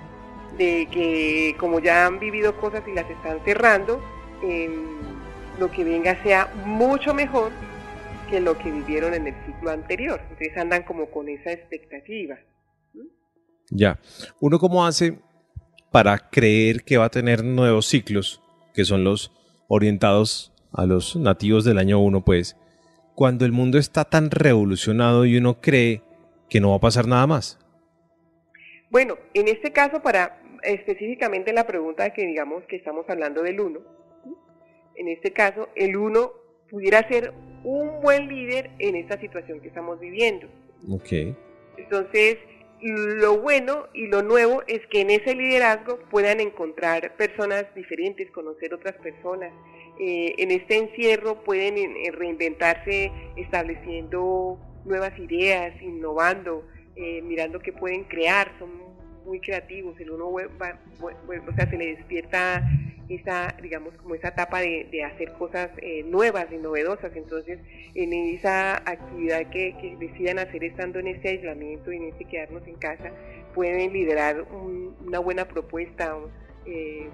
de 0.58 0.88
que 0.90 1.56
como 1.58 1.80
ya 1.80 2.06
han 2.06 2.18
vivido 2.18 2.56
cosas 2.56 2.82
y 2.86 2.92
las 2.92 3.08
están 3.10 3.40
cerrando, 3.44 4.00
lo 5.58 5.70
que 5.70 5.84
venga 5.84 6.22
sea 6.22 6.52
mucho 6.64 7.14
mejor 7.14 7.50
que 8.30 8.40
lo 8.40 8.58
que 8.58 8.70
vivieron 8.70 9.14
en 9.14 9.28
el 9.28 9.34
ciclo 9.46 9.70
anterior. 9.70 10.20
Entonces 10.30 10.56
andan 10.56 10.82
como 10.82 11.10
con 11.10 11.28
esa 11.28 11.52
expectativa. 11.52 12.36
Ya. 13.70 13.98
¿Uno 14.40 14.58
cómo 14.58 14.86
hace 14.86 15.18
para 15.90 16.30
creer 16.30 16.84
que 16.84 16.98
va 16.98 17.06
a 17.06 17.10
tener 17.10 17.44
nuevos 17.44 17.86
ciclos, 17.86 18.42
que 18.75 18.84
son 18.84 19.04
los 19.04 19.32
orientados 19.68 20.52
a 20.72 20.86
los 20.86 21.16
nativos 21.16 21.64
del 21.64 21.78
año 21.78 21.98
1, 22.00 22.25
pues, 22.25 22.56
cuando 23.14 23.44
el 23.44 23.52
mundo 23.52 23.78
está 23.78 24.04
tan 24.04 24.30
revolucionado 24.30 25.25
y 25.25 25.38
uno 25.38 25.60
cree 25.60 26.02
que 26.48 26.60
no 26.60 26.70
va 26.70 26.76
a 26.76 26.80
pasar 26.80 27.08
nada 27.08 27.26
más? 27.26 27.58
Bueno, 28.90 29.16
en 29.34 29.48
este 29.48 29.72
caso, 29.72 30.02
para 30.02 30.38
específicamente 30.66 31.52
la 31.52 31.66
pregunta 31.66 32.12
que 32.12 32.26
digamos 32.26 32.64
que 32.64 32.76
estamos 32.76 33.08
hablando 33.08 33.42
del 33.42 33.61
1, 33.61 33.80
en 34.96 35.08
este 35.08 35.32
caso, 35.32 35.68
el 35.75 35.96
1 35.96 36.32
pudiera 36.70 37.06
ser 37.08 37.32
un 37.64 38.00
buen 38.00 38.28
líder 38.28 38.70
en 38.78 38.96
esta 38.96 39.20
situación 39.20 39.61
que 39.61 39.68
estamos 39.68 40.00
viviendo. 40.00 40.49
Ok. 40.90 41.37
Entonces, 41.76 42.38
lo 42.80 43.40
bueno 43.40 43.87
y 43.94 44.06
lo 44.06 44.23
nuevo 44.23 44.62
es 44.66 44.87
que 44.88 45.00
en 45.00 45.11
ese 45.11 45.35
liderazgo 45.35 45.99
puedan 46.11 46.40
encontrar 46.40 47.16
personas 47.16 47.66
diferentes, 47.75 48.30
conocer 48.30 48.75
otras 48.75 48.96
personas. 48.96 49.52
Eh, 49.99 50.35
en 50.38 50.50
este 50.50 50.76
encierro 50.76 51.42
pueden 51.42 51.76
eh, 51.78 52.11
reinventarse 52.12 53.11
estableciendo 53.37 54.58
nuevas 54.85 55.18
ideas, 55.18 55.80
innovando, 55.80 56.66
eh, 56.96 57.23
mirando 57.23 57.61
qué 57.61 57.73
pueden 57.73 58.04
crear. 58.04 58.52
Son 58.58 58.70
muy 59.26 59.40
creativos, 59.40 59.99
el 60.00 60.11
uno 60.11 60.33
va, 60.33 60.78
o 61.02 61.52
sea, 61.56 61.68
se 61.68 61.76
le 61.76 61.97
despierta 61.97 62.62
esa, 63.09 63.54
digamos, 63.62 63.95
como 63.95 64.14
esa 64.14 64.28
etapa 64.28 64.61
de, 64.61 64.88
de 64.90 65.04
hacer 65.04 65.33
cosas 65.35 65.71
eh, 65.78 66.02
nuevas 66.04 66.47
y 66.52 66.56
novedosas. 66.56 67.14
Entonces, 67.14 67.59
en 67.95 68.12
esa 68.12 68.76
actividad 68.76 69.49
que, 69.50 69.97
decidan 69.99 70.38
hacer 70.38 70.64
estando 70.64 70.99
en 70.99 71.09
este 71.09 71.30
aislamiento 71.30 71.92
y 71.92 71.97
en 71.97 72.04
este 72.04 72.25
quedarnos 72.25 72.66
en 72.66 72.76
casa, 72.76 73.12
pueden 73.54 73.92
liderar 73.92 74.47
una 75.04 75.18
buena 75.18 75.47
propuesta, 75.47 76.16
eh, 76.66 77.09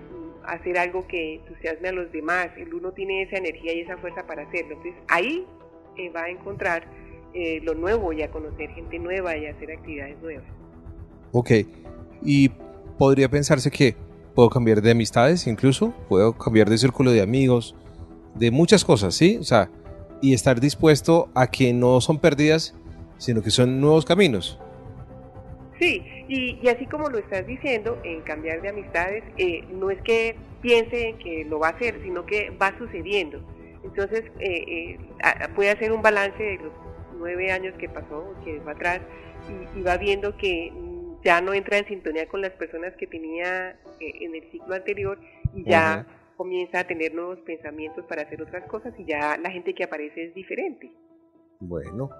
hacer 0.45 0.79
algo 0.79 1.07
que 1.07 1.37
entusiasme 1.37 1.89
a 1.89 1.93
los 1.93 2.11
demás. 2.13 2.49
El 2.57 2.75
uno 2.75 2.93
tiene 2.93 3.23
esa 3.23 3.37
energía 3.37 3.75
y 3.75 3.81
esa 3.81 3.97
fuerza 3.99 4.27
para 4.27 4.43
hacerlo. 4.43 4.77
Entonces, 4.77 4.95
ahí 5.09 5.47
eh, 5.97 6.11
va 6.11 6.25
a 6.25 6.31
encontrar 6.31 6.87
lo 7.63 7.73
nuevo 7.75 8.13
y 8.13 8.21
a 8.21 8.31
conocer 8.31 8.69
gente 8.73 8.99
nueva 8.99 9.35
y 9.39 9.47
a 9.47 9.53
hacer 9.53 9.73
actividades 9.73 10.21
nuevas. 10.21 10.45
Ok, 11.33 11.51
y 12.25 12.51
podría 12.99 13.29
pensarse 13.29 13.71
que 13.71 13.97
puedo 14.35 14.51
cambiar 14.51 14.81
de 14.81 14.91
amistades 14.91 15.47
incluso, 15.47 15.95
puedo 16.09 16.33
cambiar 16.33 16.69
de 16.69 16.79
círculo 16.79 17.11
de 17.11 17.23
amigos, 17.23 17.75
de 18.35 18.51
muchas 18.51 18.85
cosas, 18.85 19.15
¿sí? 19.15 19.37
O 19.39 19.45
sea, 19.45 19.71
y 20.21 20.35
estar 20.35 20.61
dispuesto 20.61 21.29
a 21.35 21.49
que 21.49 21.73
no 21.73 22.01
son 22.01 22.19
pérdidas, 22.19 22.75
sino 23.19 23.43
que 23.43 23.51
son 23.51 23.81
nuevos 23.81 24.05
caminos. 24.05 24.59
Sí, 25.79 26.03
y, 26.29 26.69
así 26.69 26.87
como 26.87 27.09
lo 27.09 27.19
estás 27.19 27.47
diciendo, 27.47 27.99
en 28.05 28.21
cambiar 28.23 28.63
de 28.63 28.69
amistades, 28.69 29.25
eh, 29.37 29.65
no 29.73 29.91
es 29.91 30.01
que 30.03 30.37
piense 30.61 31.17
que 31.23 31.45
lo 31.45 31.59
va 31.59 31.69
a 31.69 31.71
hacer, 31.73 32.01
sino 32.05 32.25
que 32.25 32.51
va 32.51 32.77
sucediendo. 32.79 33.41
Entonces, 33.83 34.23
eh, 34.39 34.65
eh, 34.69 34.99
puede 35.57 35.71
hacer 35.71 35.93
un 35.93 36.01
balance 36.01 36.41
de 36.41 36.57
los 36.59 36.73
nueve 37.19 37.51
años 37.51 37.75
que 37.79 37.89
pasó, 37.89 38.33
que 38.45 38.61
va 38.61 38.73
atrás, 38.73 39.01
y 39.77 39.83
va 39.83 39.97
viendo 39.97 40.37
que 40.37 40.73
ya 41.25 41.41
no 41.41 41.55
entra 41.55 41.79
en 41.79 41.87
sintonía 41.87 42.27
con 42.29 42.41
las 42.41 42.53
personas 42.53 42.95
que 42.97 43.07
tenía 43.07 43.71
eh, 44.01 44.13
en 44.21 44.35
el 44.35 44.51
ciclo 44.51 44.75
anterior 44.75 45.19
y 45.55 45.65
ya 45.65 46.07
comienza 46.37 46.81
a 46.81 46.87
tener 46.87 47.15
nuevos 47.15 47.39
pensamientos 47.41 48.05
para 48.07 48.23
hacer 48.23 48.43
otras 48.43 48.67
cosas 48.69 48.93
y 48.99 49.05
ya 49.05 49.37
la 49.37 49.51
gente 49.51 49.75
que 49.75 49.85
aparece 49.85 50.25
es 50.25 50.35
diferente. 50.35 50.91
Bueno, 51.61 52.11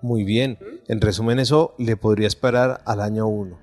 muy 0.00 0.24
bien. 0.24 0.58
En 0.88 1.00
resumen, 1.00 1.38
eso 1.38 1.74
le 1.78 1.96
podría 1.96 2.26
esperar 2.26 2.80
al 2.86 3.00
año 3.00 3.26
1. 3.26 3.58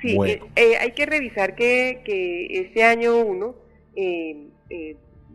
Sí, 0.00 0.16
eh, 0.24 0.40
eh, 0.56 0.76
hay 0.78 0.92
que 0.92 1.04
revisar 1.04 1.54
que, 1.54 2.00
que 2.06 2.46
este 2.60 2.84
año 2.84 3.18
1, 3.18 3.54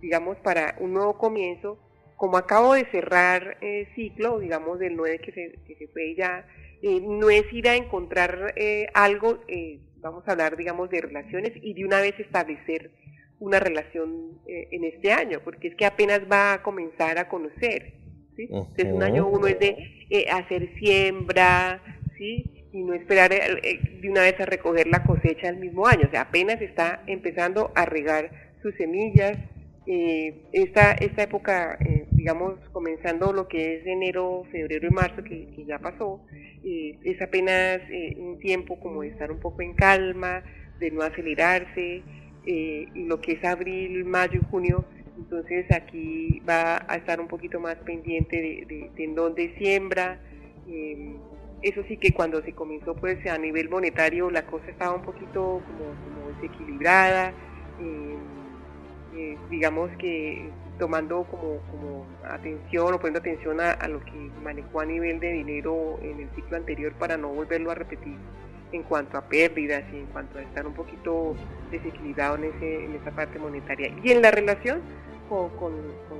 digamos, 0.01 0.37
para 0.37 0.75
un 0.79 0.93
nuevo 0.93 1.19
comienzo, 1.19 1.77
como 2.15 2.37
acabo 2.37 2.73
de 2.73 2.85
cerrar 2.89 3.57
el 3.61 3.93
ciclo, 3.93 4.39
digamos, 4.39 4.79
del 4.79 4.95
9 4.95 5.19
que 5.19 5.31
se, 5.33 5.59
que 5.67 5.75
se 5.75 5.87
fue 5.89 6.15
ya 6.15 6.47
eh, 6.81 7.01
no 7.01 7.29
es 7.29 7.51
ir 7.51 7.67
a 7.67 7.75
encontrar 7.75 8.53
eh, 8.55 8.87
algo, 8.93 9.39
eh, 9.47 9.79
vamos 10.01 10.27
a 10.27 10.31
hablar, 10.31 10.57
digamos, 10.57 10.89
de 10.89 11.01
relaciones 11.01 11.53
y 11.61 11.73
de 11.73 11.85
una 11.85 12.01
vez 12.01 12.19
establecer 12.19 12.91
una 13.39 13.59
relación 13.59 14.39
en 14.47 14.85
este 14.85 15.11
año, 15.11 15.41
porque 15.43 15.67
es 15.67 15.75
que 15.75 15.85
apenas 15.85 16.21
va 16.31 16.53
a 16.53 16.63
comenzar 16.63 17.17
a 17.17 17.27
conocer. 17.27 17.93
¿sí? 18.35 18.43
Entonces, 18.43 18.85
un 18.93 19.03
año 19.03 19.27
uno 19.27 19.47
es 19.47 19.59
de 19.59 19.75
hacer 20.31 20.69
siembra, 20.79 21.81
¿sí? 22.17 22.69
y 22.71 22.81
no 22.83 22.93
esperar 22.93 23.31
de 23.31 24.09
una 24.09 24.21
vez 24.21 24.39
a 24.39 24.45
recoger 24.45 24.87
la 24.87 25.03
cosecha 25.03 25.47
del 25.47 25.57
mismo 25.57 25.85
año, 25.85 26.07
o 26.07 26.11
sea, 26.11 26.21
apenas 26.21 26.61
está 26.61 27.03
empezando 27.07 27.71
a 27.75 27.85
regar 27.85 28.31
sus 28.61 28.73
semillas. 28.75 29.37
esta, 29.85 30.93
esta 30.93 31.23
época, 31.23 31.77
digamos, 32.25 32.55
comenzando 32.71 33.31
lo 33.33 33.47
que 33.47 33.75
es 33.75 33.85
enero, 33.85 34.45
febrero 34.51 34.87
y 34.87 34.89
marzo, 34.89 35.23
que, 35.23 35.63
ya 35.67 35.77
pasó, 35.77 36.21
eh, 36.33 36.97
es 37.03 37.21
apenas 37.21 37.81
eh, 37.91 38.15
un 38.17 38.39
tiempo 38.39 38.79
como 38.79 39.03
de 39.03 39.09
estar 39.09 39.31
un 39.31 39.37
poco 39.37 39.61
en 39.61 39.75
calma, 39.75 40.41
de 40.79 40.89
no 40.89 41.03
acelerarse, 41.03 42.01
eh, 42.47 42.87
y 42.95 43.03
lo 43.03 43.21
que 43.21 43.33
es 43.33 43.43
abril, 43.43 44.05
mayo 44.05 44.39
y 44.41 44.49
junio, 44.49 44.85
entonces 45.19 45.71
aquí 45.71 46.41
va 46.49 46.83
a 46.87 46.95
estar 46.95 47.21
un 47.21 47.27
poquito 47.27 47.59
más 47.59 47.75
pendiente 47.85 48.35
de, 48.67 48.89
en 48.97 49.13
dónde 49.13 49.53
siembra. 49.59 50.19
eso 51.61 51.83
sí 51.87 51.97
que 51.97 52.11
cuando 52.11 52.41
se 52.41 52.53
comenzó 52.53 52.95
pues 52.95 53.23
a 53.27 53.37
nivel 53.37 53.69
monetario 53.69 54.31
la 54.31 54.47
cosa 54.47 54.65
estaba 54.71 54.95
un 54.95 55.03
poquito 55.03 55.61
como, 55.63 56.41
desequilibrada, 56.41 57.33
digamos 59.51 59.91
que 59.99 60.49
tomando 60.77 61.23
como, 61.23 61.59
como 61.71 62.05
atención 62.29 62.93
o 62.93 62.97
poniendo 62.97 63.19
atención 63.19 63.59
a, 63.61 63.87
lo 63.87 63.99
que 64.03 64.31
manejó 64.43 64.81
a 64.81 64.85
nivel 64.85 65.19
de 65.19 65.31
dinero 65.31 65.99
en 66.01 66.19
el 66.19 66.29
ciclo 66.35 66.57
anterior 66.57 66.93
para 66.93 67.17
no 67.17 67.29
volverlo 67.29 67.71
a 67.71 67.75
repetir 67.75 68.17
en 68.71 68.83
cuanto 68.83 69.17
a 69.17 69.21
pérdidas 69.21 69.83
y 69.93 69.99
en 69.99 70.05
cuanto 70.07 70.37
a 70.37 70.41
estar 70.41 70.67
un 70.67 70.73
poquito 70.73 71.35
desequilibrado 71.71 72.35
en, 72.35 72.45
ese, 72.45 72.85
en 72.85 72.95
esa 72.95 73.11
parte 73.11 73.39
monetaria. 73.39 73.91
Y 74.03 74.11
en 74.11 74.21
la 74.21 74.31
relación 74.31 74.81
con, 75.29 75.49
con, 75.51 75.71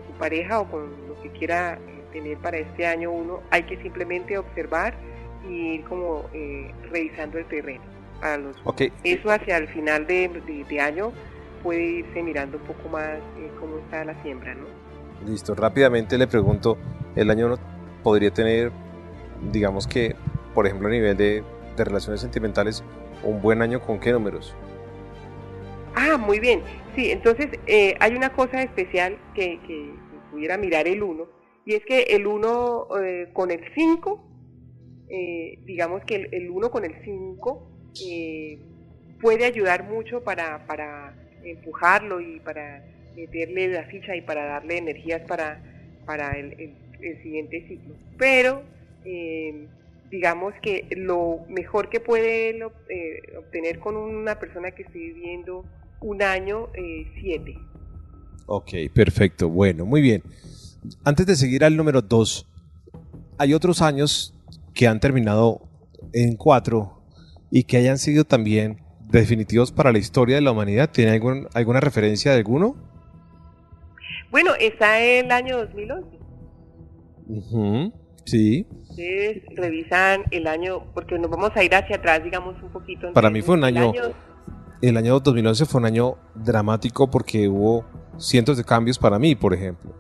su 0.08 0.14
pareja 0.18 0.60
o 0.60 0.70
con 0.70 1.08
lo 1.08 1.22
que 1.22 1.30
quiera 1.32 1.74
eh, 1.74 2.04
tener 2.14 2.38
para 2.38 2.58
este 2.58 2.88
año 2.88 3.12
uno, 3.12 3.42
hay 3.52 3.64
que 3.64 3.78
simplemente 3.82 4.38
observar 4.38 4.94
y 5.50 5.76
ir 5.76 5.84
como 5.86 6.26
eh, 6.34 6.72
revisando 6.92 7.38
el 7.38 7.46
terreno. 7.46 7.84
Para 8.22 8.38
los, 8.38 8.56
Eso 9.04 9.30
hacia 9.30 9.58
el 9.58 9.68
final 9.68 10.08
de, 10.08 10.30
de 10.68 10.80
año 10.80 11.12
puede 11.66 11.84
irse 11.84 12.22
mirando 12.22 12.58
un 12.58 12.64
poco 12.64 12.88
más 12.90 13.18
eh, 13.40 13.50
cómo 13.60 13.80
está 13.80 14.06
la 14.06 14.22
siembra, 14.22 14.54
¿no? 14.54 14.66
Listo, 15.28 15.56
rápidamente 15.56 16.16
le 16.16 16.28
pregunto, 16.28 16.78
¿el 17.16 17.32
año 17.32 17.56
podría 18.04 18.30
tener, 18.32 18.72
digamos 19.52 19.88
que, 19.88 20.16
por 20.54 20.68
ejemplo, 20.68 20.88
a 20.88 20.92
nivel 20.92 21.18
de, 21.18 21.44
relaciones 21.76 22.22
sentimentales, 22.22 22.84
un 23.24 23.42
buen 23.42 23.64
año 23.64 23.82
con 23.82 24.00
qué 24.00 24.12
números? 24.12 24.56
Ah, 25.96 26.18
muy 26.18 26.40
bien. 26.40 26.62
Sí, 26.96 27.10
entonces 27.10 27.48
eh, 27.66 27.96
hay 28.00 28.16
una 28.16 28.30
cosa 28.32 28.62
especial 28.62 29.18
que, 29.34 29.60
pudiera 30.32 30.58
mirar 30.58 30.88
el 30.88 31.02
1, 31.02 31.26
y 31.66 31.74
es 31.74 31.86
que 31.86 32.04
el 32.04 32.28
1 32.28 32.88
eh, 33.02 33.30
con 33.34 33.50
el 33.50 33.62
5, 33.74 34.24
digamos 35.66 36.04
que 36.04 36.30
el 36.32 36.50
1 36.50 36.70
con 36.70 36.86
el 36.86 36.94
5 37.04 37.72
puede 39.20 39.46
ayudar 39.46 39.90
mucho 39.90 40.24
para, 40.24 40.68
para 40.68 41.25
empujarlo 41.46 42.20
y 42.20 42.40
para 42.40 42.84
meterle 43.16 43.70
la 43.70 43.84
ficha 43.86 44.16
y 44.16 44.22
para 44.22 44.46
darle 44.46 44.78
energías 44.78 45.22
para, 45.28 45.62
para 46.06 46.32
el, 46.38 46.74
siguiente 47.22 47.66
ciclo. 47.68 47.96
Pero 48.18 48.64
eh, 49.04 49.68
digamos 50.10 50.54
que 50.62 50.88
lo 50.96 51.42
mejor 51.50 51.90
que 51.90 52.00
puede 52.00 52.50
eh, 52.50 53.22
obtener 53.38 53.80
con 53.80 53.96
una 53.96 54.40
persona 54.40 54.72
que 54.72 54.84
esté 54.84 54.98
viviendo 54.98 55.66
un 56.02 56.22
año, 56.22 56.70
eh, 56.74 57.08
siete. 57.22 57.58
Ok, 58.48 58.72
perfecto. 58.94 59.50
Bueno, 59.50 59.86
muy 59.86 60.02
bien. 60.02 60.24
Antes 61.04 61.26
de 61.26 61.36
seguir 61.36 61.64
al 61.64 61.76
número 61.76 62.02
dos, 62.02 62.48
hay 63.38 63.54
otros 63.54 63.82
años 63.82 64.34
que 64.74 64.88
han 64.88 65.00
terminado 65.00 65.62
en 66.14 66.36
cuatro 66.36 67.02
y 67.52 67.64
que 67.64 67.78
hayan 67.78 67.98
sido 67.98 68.24
también 68.24 68.85
definitivos 69.10 69.72
para 69.72 69.92
la 69.92 69.98
historia 69.98 70.36
de 70.36 70.42
la 70.42 70.52
humanidad? 70.52 70.90
¿Tiene 70.92 71.12
algún, 71.12 71.48
alguna 71.54 71.80
referencia 71.80 72.32
de 72.32 72.38
alguno? 72.38 72.76
Bueno, 74.32 74.52
está 74.60 75.00
el 75.00 75.32
año 75.32 75.58
2011. 75.58 76.20
Sí. 78.26 78.68
Ustedes 78.90 79.44
revisan 79.56 80.24
el 80.32 80.48
año, 80.48 80.84
porque 80.94 81.18
nos 81.20 81.30
vamos 81.30 81.52
a 81.56 81.64
ir 81.64 81.74
hacia 81.76 81.98
atrás, 81.98 82.24
digamos, 82.24 82.56
un 82.62 82.70
poquito. 82.70 83.14
Para 83.14 83.30
mí 83.30 83.42
fue 83.42 83.56
un 83.56 83.64
año, 83.64 83.94
el 84.82 84.98
año 84.98 85.20
2011 85.20 85.66
fue 85.66 85.80
un 85.80 85.86
año 85.86 86.18
dramático 86.34 87.10
porque 87.10 87.48
hubo 87.48 87.86
cientos 88.18 88.58
de 88.58 88.64
cambios 88.64 89.00
para 89.00 89.20
mí, 89.20 89.36
por 89.36 89.54
ejemplo. 89.54 89.94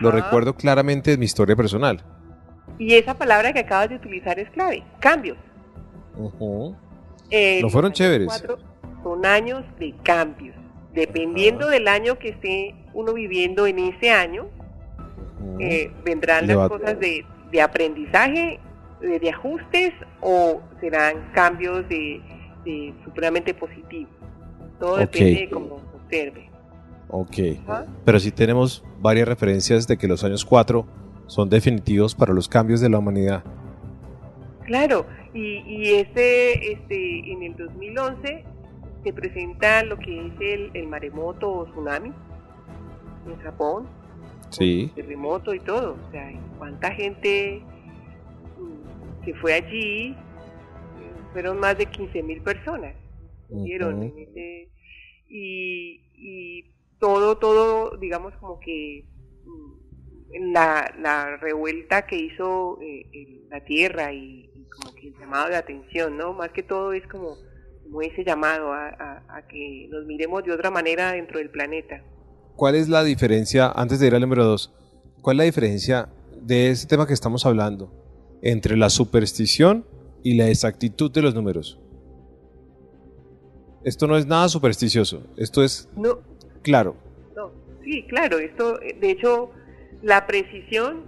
Lo 0.00 0.10
recuerdo 0.10 0.54
claramente 0.54 1.12
en 1.12 1.20
mi 1.20 1.26
historia 1.26 1.56
personal. 1.56 2.02
Y 2.78 2.94
esa 2.94 3.14
palabra 3.14 3.52
que 3.52 3.60
acabas 3.60 3.88
de 3.88 3.96
utilizar 3.96 4.38
es 4.38 4.48
clave, 4.50 4.84
cambios. 5.00 5.36
No 7.62 7.70
fueron 7.70 7.92
chéveres. 7.92 8.44
Son 9.02 9.26
años 9.26 9.64
de 9.78 9.94
cambios. 10.02 10.56
Dependiendo 10.94 11.68
del 11.68 11.88
año 11.88 12.18
que 12.18 12.30
esté 12.30 12.74
uno 12.92 13.14
viviendo 13.14 13.66
en 13.66 13.78
ese 13.78 14.10
año, 14.10 14.48
eh, 15.58 15.90
vendrán 16.04 16.46
las 16.46 16.68
cosas 16.68 16.98
de, 17.00 17.24
aprendizaje, 17.60 18.60
de, 19.00 19.30
ajustes 19.30 19.92
o 20.20 20.60
serán 20.80 21.30
cambios 21.32 21.88
de, 21.88 22.20
supremamente 23.04 23.54
positivos. 23.54 24.12
Todo 24.78 24.96
depende 24.96 25.40
de 25.40 25.50
cómo 25.50 25.78
se 25.78 25.96
observe. 25.96 26.50
Ok, 27.08 27.36
pero 28.04 28.18
sí 28.18 28.30
tenemos 28.30 28.84
varias 29.00 29.28
referencias 29.28 29.86
de 29.86 29.96
que 29.96 30.08
los 30.08 30.24
años 30.24 30.44
4 30.44 30.86
son 31.26 31.48
definitivos 31.48 32.14
para 32.14 32.32
los 32.32 32.48
cambios 32.48 32.80
de 32.80 32.88
la 32.88 32.98
humanidad. 32.98 33.42
Claro, 34.64 35.06
y, 35.34 35.62
y 35.66 35.94
este, 35.94 36.72
este, 36.72 37.32
en 37.32 37.42
el 37.42 37.56
2011 37.56 38.44
se 39.02 39.12
presenta 39.12 39.82
lo 39.84 39.98
que 39.98 40.26
es 40.26 40.32
el, 40.40 40.70
el 40.74 40.86
maremoto 40.86 41.50
o 41.50 41.66
tsunami 41.66 42.12
en 43.26 43.36
Japón, 43.38 43.88
sí. 44.50 44.90
terremoto 44.94 45.54
y 45.54 45.60
todo. 45.60 45.96
O 46.06 46.10
sea, 46.10 46.30
cuánta 46.58 46.92
gente 46.92 47.62
mm, 48.58 49.24
que 49.24 49.34
fue 49.34 49.54
allí, 49.54 50.16
fueron 51.32 51.58
más 51.58 51.78
de 51.78 51.86
15 51.86 52.22
mil 52.22 52.42
personas. 52.42 52.94
¿vieron? 53.48 54.02
y, 55.28 56.00
y 56.14 56.64
todo, 56.98 57.36
todo, 57.36 57.96
digamos 57.96 58.34
como 58.36 58.60
que 58.60 59.04
mm, 59.44 60.52
la, 60.52 60.94
la 60.98 61.36
revuelta 61.36 62.06
que 62.06 62.16
hizo 62.16 62.78
eh, 62.80 63.44
la 63.50 63.62
Tierra 63.64 64.12
y, 64.12 64.51
como 64.76 64.94
que 64.94 65.08
el 65.08 65.14
llamado 65.18 65.48
de 65.48 65.56
atención, 65.56 66.16
¿no? 66.16 66.32
Más 66.32 66.50
que 66.50 66.62
todo 66.62 66.92
es 66.92 67.06
como, 67.06 67.36
como 67.84 68.02
ese 68.02 68.24
llamado 68.24 68.72
a, 68.72 69.22
a, 69.28 69.46
que 69.48 69.88
nos 69.90 70.04
miremos 70.06 70.44
de 70.44 70.52
otra 70.52 70.70
manera 70.70 71.12
dentro 71.12 71.38
del 71.38 71.50
planeta. 71.50 72.02
¿Cuál 72.56 72.74
es 72.74 72.88
la 72.88 73.02
diferencia, 73.04 73.70
antes 73.74 74.00
de 74.00 74.06
ir 74.06 74.14
al 74.14 74.20
número 74.20 74.44
dos, 74.44 74.72
cuál 75.20 75.36
es 75.36 75.38
la 75.38 75.44
diferencia 75.44 76.08
de 76.40 76.70
ese 76.70 76.86
tema 76.86 77.06
que 77.06 77.14
estamos 77.14 77.46
hablando 77.46 77.92
entre 78.42 78.76
la 78.76 78.90
superstición 78.90 79.86
y 80.22 80.36
la 80.36 80.48
exactitud 80.48 81.10
de 81.10 81.22
los 81.22 81.34
números? 81.34 81.78
Esto 83.84 84.06
no 84.06 84.16
es 84.16 84.26
nada 84.26 84.48
supersticioso, 84.48 85.24
esto 85.36 85.64
es 85.64 85.88
no, 85.96 86.20
claro. 86.62 86.94
No, 87.34 87.50
sí, 87.82 88.04
claro, 88.04 88.38
esto, 88.38 88.78
de 88.78 89.10
hecho, 89.10 89.50
la 90.02 90.26
precisión, 90.26 91.02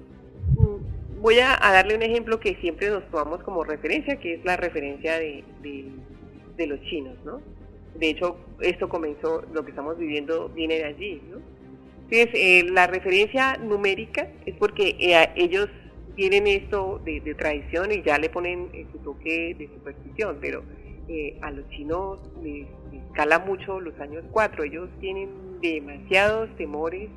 voy 1.25 1.39
a, 1.39 1.59
darle 1.59 1.97
un 1.97 2.03
ejemplo 2.03 2.39
que 2.39 2.55
siempre 2.57 2.91
nos 2.91 3.03
tomamos 3.11 3.43
como 3.43 3.65
referencia, 3.65 4.17
que 4.21 4.35
es 4.35 4.45
la 4.45 4.59
referencia 4.59 5.19
de, 5.19 5.43
de 5.63 6.67
los 6.67 6.79
chinos, 6.83 7.17
¿no? 7.25 7.41
De 7.95 8.11
hecho, 8.11 8.37
esto 8.61 8.91
comenzó, 8.91 9.43
lo 9.55 9.65
que 9.65 9.71
estamos 9.71 9.97
viviendo 9.97 10.51
viene 10.51 10.75
de 10.75 10.85
allí, 10.85 11.23
¿no? 11.31 11.39
Entonces, 12.11 12.29
eh, 12.35 12.65
la 12.71 12.87
referencia 12.89 13.57
numérica 13.57 14.29
es 14.45 14.55
porque 14.57 14.97
eh, 15.01 15.31
ellos 15.37 15.71
tienen 16.15 16.47
esto 16.47 17.01
de, 17.03 17.35
tradición 17.39 17.91
y 17.91 18.03
ya 18.03 18.19
le 18.19 18.29
ponen 18.29 18.69
eh, 18.75 18.85
su 18.93 18.99
toque 18.99 19.57
de 19.59 19.67
superstición, 19.69 20.37
pero 20.43 20.63
a 21.41 21.51
los 21.51 21.67
chinos 21.71 22.19
les, 22.43 22.67
cala 23.15 23.39
mucho 23.39 23.81
los 23.81 23.99
años 23.99 24.25
4. 24.31 24.65
Ellos 24.65 24.91
tienen 25.01 25.31
demasiados 25.63 26.55
temores 26.57 27.09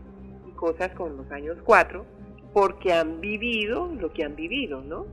y 0.48 0.52
cosas 0.52 0.92
con 0.94 1.18
los 1.18 1.30
años 1.30 1.58
4 1.66 2.17
porque 2.58 2.92
han 2.92 3.22
vivido 3.22 3.88
lo 4.00 4.12
que 4.12 4.24
han 4.24 4.36
vivido, 4.36 4.82
¿no? 4.82 5.06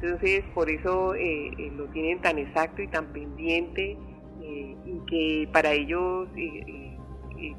Entonces, 0.00 0.44
por 0.54 0.70
eso 0.70 1.12
lo 1.12 1.84
tienen 1.86 2.20
tan 2.20 2.38
exacto 2.38 2.82
y 2.82 2.86
tan 2.86 3.06
pendiente 3.06 3.98
y 4.40 5.00
que 5.08 5.48
para 5.52 5.72
ellos, 5.72 6.28
eh, 6.36 6.96
eh, 7.36 7.56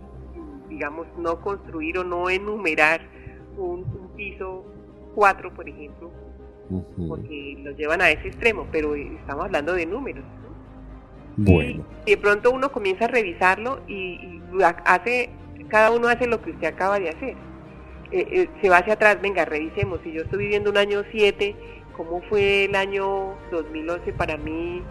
digamos, 0.69 1.05
no 1.17 1.41
construir 1.41 1.97
o 1.97 2.05
no 2.05 2.29
enumerar 2.29 3.01
un, 3.57 3.83
piso 4.15 4.63
4, 5.15 5.53
por 5.53 5.67
ejemplo, 5.67 6.09
porque 7.05 7.57
lo 7.61 7.71
llevan 7.71 8.01
a 8.01 8.09
ese 8.09 8.29
extremo, 8.29 8.67
pero 8.71 8.95
estamos 8.95 9.43
hablando 9.43 9.73
de 9.73 9.85
números. 9.85 10.23
Bueno. 11.35 11.83
Y 12.05 12.11
de 12.11 12.17
pronto 12.17 12.51
uno 12.51 12.71
comienza 12.71 13.03
a 13.03 13.09
revisarlo 13.09 13.81
y, 13.85 14.39
hace, 14.85 15.29
cada 15.67 15.91
uno 15.91 16.07
hace 16.07 16.25
lo 16.25 16.41
que 16.41 16.51
usted 16.51 16.67
acaba 16.67 16.99
de 16.99 17.09
hacer. 17.09 17.35
Eh, 18.15 18.47
se 18.61 18.69
va 18.69 18.77
hacia 18.77 18.93
atrás, 18.93 19.19
venga, 19.21 19.43
revisemos. 19.43 19.99
Si 20.03 20.11
yo 20.11 20.21
estoy 20.21 20.39
viviendo 20.39 20.69
un 20.69 20.77
año 20.77 21.03
7, 21.11 21.55
¿cómo 21.97 22.21
fue 22.29 22.65
el 22.65 22.75
año 22.75 23.35
2011 23.51 24.13
para 24.13 24.37
mí? 24.37 24.83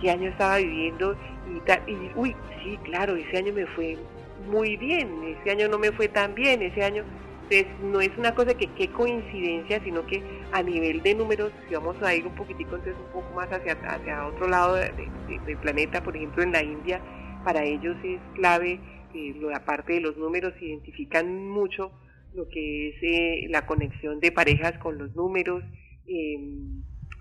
qué, 0.00 0.10
año 0.10 0.30
estaba 0.30 0.56
viviendo 0.56 1.16
y. 1.48 1.90
Y, 1.90 2.10
uy, 2.16 2.34
sí, 2.62 2.78
claro, 2.84 3.14
ese 3.16 3.38
año 3.38 3.52
me 3.52 3.66
fue 3.66 3.96
muy 4.48 4.76
bien, 4.76 5.08
ese 5.24 5.50
año 5.50 5.68
no 5.68 5.78
me 5.78 5.92
fue 5.92 6.08
tan 6.08 6.34
bien, 6.34 6.62
ese 6.62 6.84
año... 6.84 7.04
Entonces, 7.48 7.66
no 7.80 8.00
es 8.00 8.10
una 8.18 8.34
cosa 8.34 8.54
que 8.54 8.66
qué 8.66 8.88
coincidencia, 8.88 9.80
sino 9.84 10.04
que 10.06 10.20
a 10.50 10.64
nivel 10.64 11.00
de 11.02 11.14
números, 11.14 11.52
si 11.68 11.74
vamos 11.74 11.96
a 12.02 12.12
ir 12.12 12.26
un 12.26 12.34
poquitico, 12.34 12.74
entonces 12.74 13.00
un 13.06 13.12
poco 13.12 13.34
más 13.36 13.48
hacia, 13.52 13.74
hacia 13.74 14.26
otro 14.26 14.48
lado 14.48 14.74
del 14.74 15.56
planeta, 15.62 16.02
por 16.02 16.16
ejemplo 16.16 16.42
en 16.42 16.50
la 16.50 16.64
India, 16.64 17.00
para 17.44 17.62
ellos 17.62 17.96
es 18.02 18.18
clave, 18.34 18.80
eh, 19.14 19.34
lo, 19.38 19.54
aparte 19.54 19.92
de 19.92 20.00
los 20.00 20.16
números, 20.16 20.54
identifican 20.60 21.48
mucho 21.48 21.92
lo 22.36 22.48
que 22.48 22.90
es 22.90 22.96
eh, 23.02 23.46
la 23.48 23.66
conexión 23.66 24.20
de 24.20 24.30
parejas 24.30 24.78
con 24.78 24.98
los 24.98 25.14
números, 25.16 25.64
eh, 26.06 26.38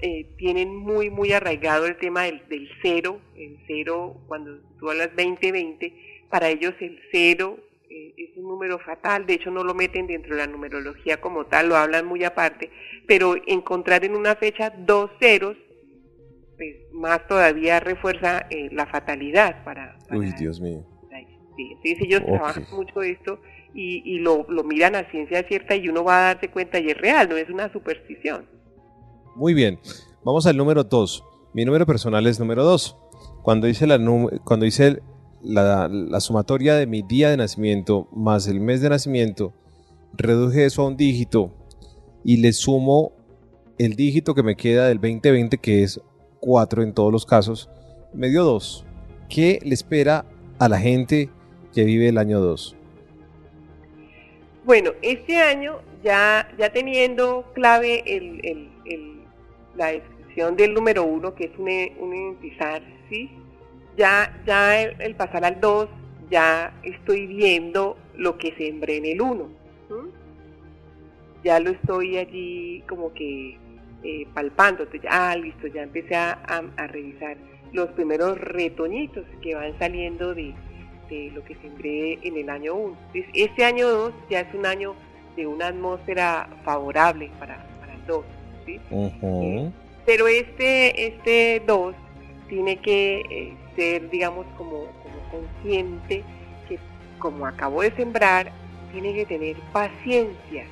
eh, 0.01 0.35
tienen 0.37 0.75
muy, 0.75 1.09
muy 1.09 1.31
arraigado 1.31 1.85
el 1.85 1.97
tema 1.97 2.23
del, 2.23 2.69
cero, 2.81 3.21
el 3.35 3.57
cero, 3.65 4.17
cuando 4.27 4.59
tú 4.77 4.89
hablas 4.89 5.09
2020, 5.15 5.93
para 6.29 6.49
ellos 6.49 6.73
el 6.81 6.99
cero 7.11 7.57
eh, 7.89 8.13
es 8.17 8.35
un 8.35 8.43
número 8.43 8.77
fatal, 8.79 9.25
de 9.25 9.35
hecho 9.35 9.51
no 9.51 9.63
lo 9.63 9.73
meten 9.73 10.05
dentro 10.05 10.35
de 10.35 10.41
la 10.41 10.47
numerología 10.47 11.21
como 11.21 11.45
tal, 11.45 11.69
lo 11.69 11.77
hablan 11.77 12.05
muy 12.05 12.25
aparte, 12.25 12.69
pero 13.07 13.35
encontrar 13.47 14.03
en 14.03 14.15
una 14.15 14.35
fecha 14.35 14.69
dos 14.69 15.11
ceros, 15.19 15.55
pues 16.57 16.75
más 16.91 17.25
todavía 17.27 17.79
refuerza 17.79 18.47
eh, 18.49 18.67
la 18.73 18.85
fatalidad 18.87 19.63
para, 19.63 19.97
Uy, 20.11 20.33
Dios 20.37 20.59
mío. 20.59 20.85
Sí, 21.55 21.71
entonces 21.71 22.01
ellos 22.01 22.25
trabajan 22.25 22.67
mucho 22.73 23.01
esto 23.01 23.39
y, 23.75 24.19
lo 24.19 24.45
miran 24.63 24.95
a 24.95 25.09
ciencia 25.11 25.43
cierta 25.47 25.75
y 25.75 25.89
uno 25.89 26.03
va 26.03 26.17
a 26.17 26.33
darse 26.33 26.49
cuenta 26.49 26.79
y 26.79 26.87
es 26.87 26.97
real, 26.97 27.27
no 27.27 27.35
es 27.35 27.49
una 27.49 27.71
superstición. 27.71 28.45
Muy 29.35 29.53
bien, 29.53 29.79
vamos 30.23 30.45
al 30.45 30.55
número 30.55 30.83
2. 30.83 31.23
Mi 31.53 31.65
número 31.65 31.85
personal 31.85 32.25
es 32.25 32.39
número 32.39 32.63
2. 32.63 32.97
Cuando 33.43 33.67
hice, 33.67 33.85
la, 33.85 33.99
cuando 34.45 34.65
hice 34.65 35.01
la, 35.41 36.19
sumatoria 36.19 36.75
de 36.75 36.87
mi 36.87 37.01
día 37.01 37.29
de 37.29 37.37
nacimiento 37.37 38.07
más 38.13 38.47
el 38.47 38.61
mes 38.61 38.81
de 38.81 38.89
nacimiento, 38.89 39.53
reduje 40.13 40.65
eso 40.65 40.83
a 40.83 40.87
un 40.87 40.95
dígito 40.95 41.53
y 42.23 42.37
le 42.37 42.53
sumo 42.53 43.11
el 43.77 43.95
dígito 43.95 44.33
que 44.33 44.43
me 44.43 44.55
queda 44.55 44.87
del 44.87 44.99
2020, 44.99 45.57
que 45.57 45.83
es 45.83 45.99
4 46.39 46.81
en 46.81 46.93
todos 46.93 47.11
los 47.11 47.25
casos, 47.25 47.69
me 48.13 48.29
dio 48.29 48.45
2. 48.45 48.85
¿Qué 49.27 49.59
le 49.63 49.73
espera 49.73 50.25
a 50.59 50.69
la 50.69 50.79
gente 50.79 51.29
que 51.73 51.83
vive 51.83 52.07
el 52.07 52.17
año 52.17 52.39
2? 52.39 52.77
Bueno, 54.65 54.93
este 55.03 55.37
año 55.37 55.79
ya, 56.03 56.49
ya 56.57 56.71
teniendo 56.71 57.45
clave 57.53 58.03
la 59.75 59.91
descripción 59.91 60.55
del 60.55 60.73
número 60.73 61.03
uno, 61.03 61.35
que 61.35 61.45
es 61.45 61.51
un, 61.59 61.69
un 61.99 62.15
identizar, 62.15 62.81
¿sí? 63.07 63.29
Ya, 63.95 64.41
ya 64.47 64.81
el, 64.81 65.15
pasar 65.15 65.45
al 65.45 65.61
dos, 65.61 65.87
ya 66.31 66.73
estoy 66.81 67.27
viendo 67.27 67.95
lo 68.15 68.39
que 68.39 68.55
sembré 68.55 68.97
en 68.97 69.05
el 69.05 69.21
uno. 69.21 69.49
Ya 71.43 71.59
lo 71.59 71.69
estoy 71.69 72.17
allí 72.17 72.83
como 72.89 73.13
que 73.13 73.59
eh, 74.03 74.27
palpando. 74.33 74.87
ah, 75.11 75.35
listo, 75.35 75.67
ya 75.67 75.83
empecé 75.83 76.15
a, 76.15 76.39
revisar 76.87 77.37
los 77.71 77.89
primeros 77.89 78.35
retoñitos 78.39 79.25
que 79.43 79.53
van 79.53 79.77
saliendo 79.77 80.33
de, 80.33 80.55
lo 81.09 81.43
que 81.43 81.55
sembré 81.55 82.19
en 82.23 82.37
el 82.37 82.49
año 82.49 82.73
1. 82.73 82.97
este 83.33 83.63
año 83.63 83.89
2 83.89 84.13
ya 84.29 84.39
es 84.41 84.53
un 84.53 84.65
año 84.65 84.95
de 85.35 85.45
una 85.45 85.67
atmósfera 85.67 86.49
favorable 86.63 87.29
para, 87.39 87.65
para 87.79 87.93
el 87.93 88.05
2. 88.07 88.25
Eh, 88.67 89.71
pero 90.05 90.27
este, 90.27 91.07
este 91.07 91.61
2 91.65 91.95
tiene 92.49 92.77
que 92.77 93.21
eh, 93.29 93.53
ser, 93.75 94.09
digamos, 94.09 94.45
como, 94.57 94.87
consciente 95.31 96.23
que 96.67 96.79
como 97.19 97.45
acabo 97.45 97.81
de 97.81 97.91
sembrar, 97.91 98.51
tiene 98.91 99.13
que 99.13 99.25
tener 99.25 99.57
paciencia 99.73 100.65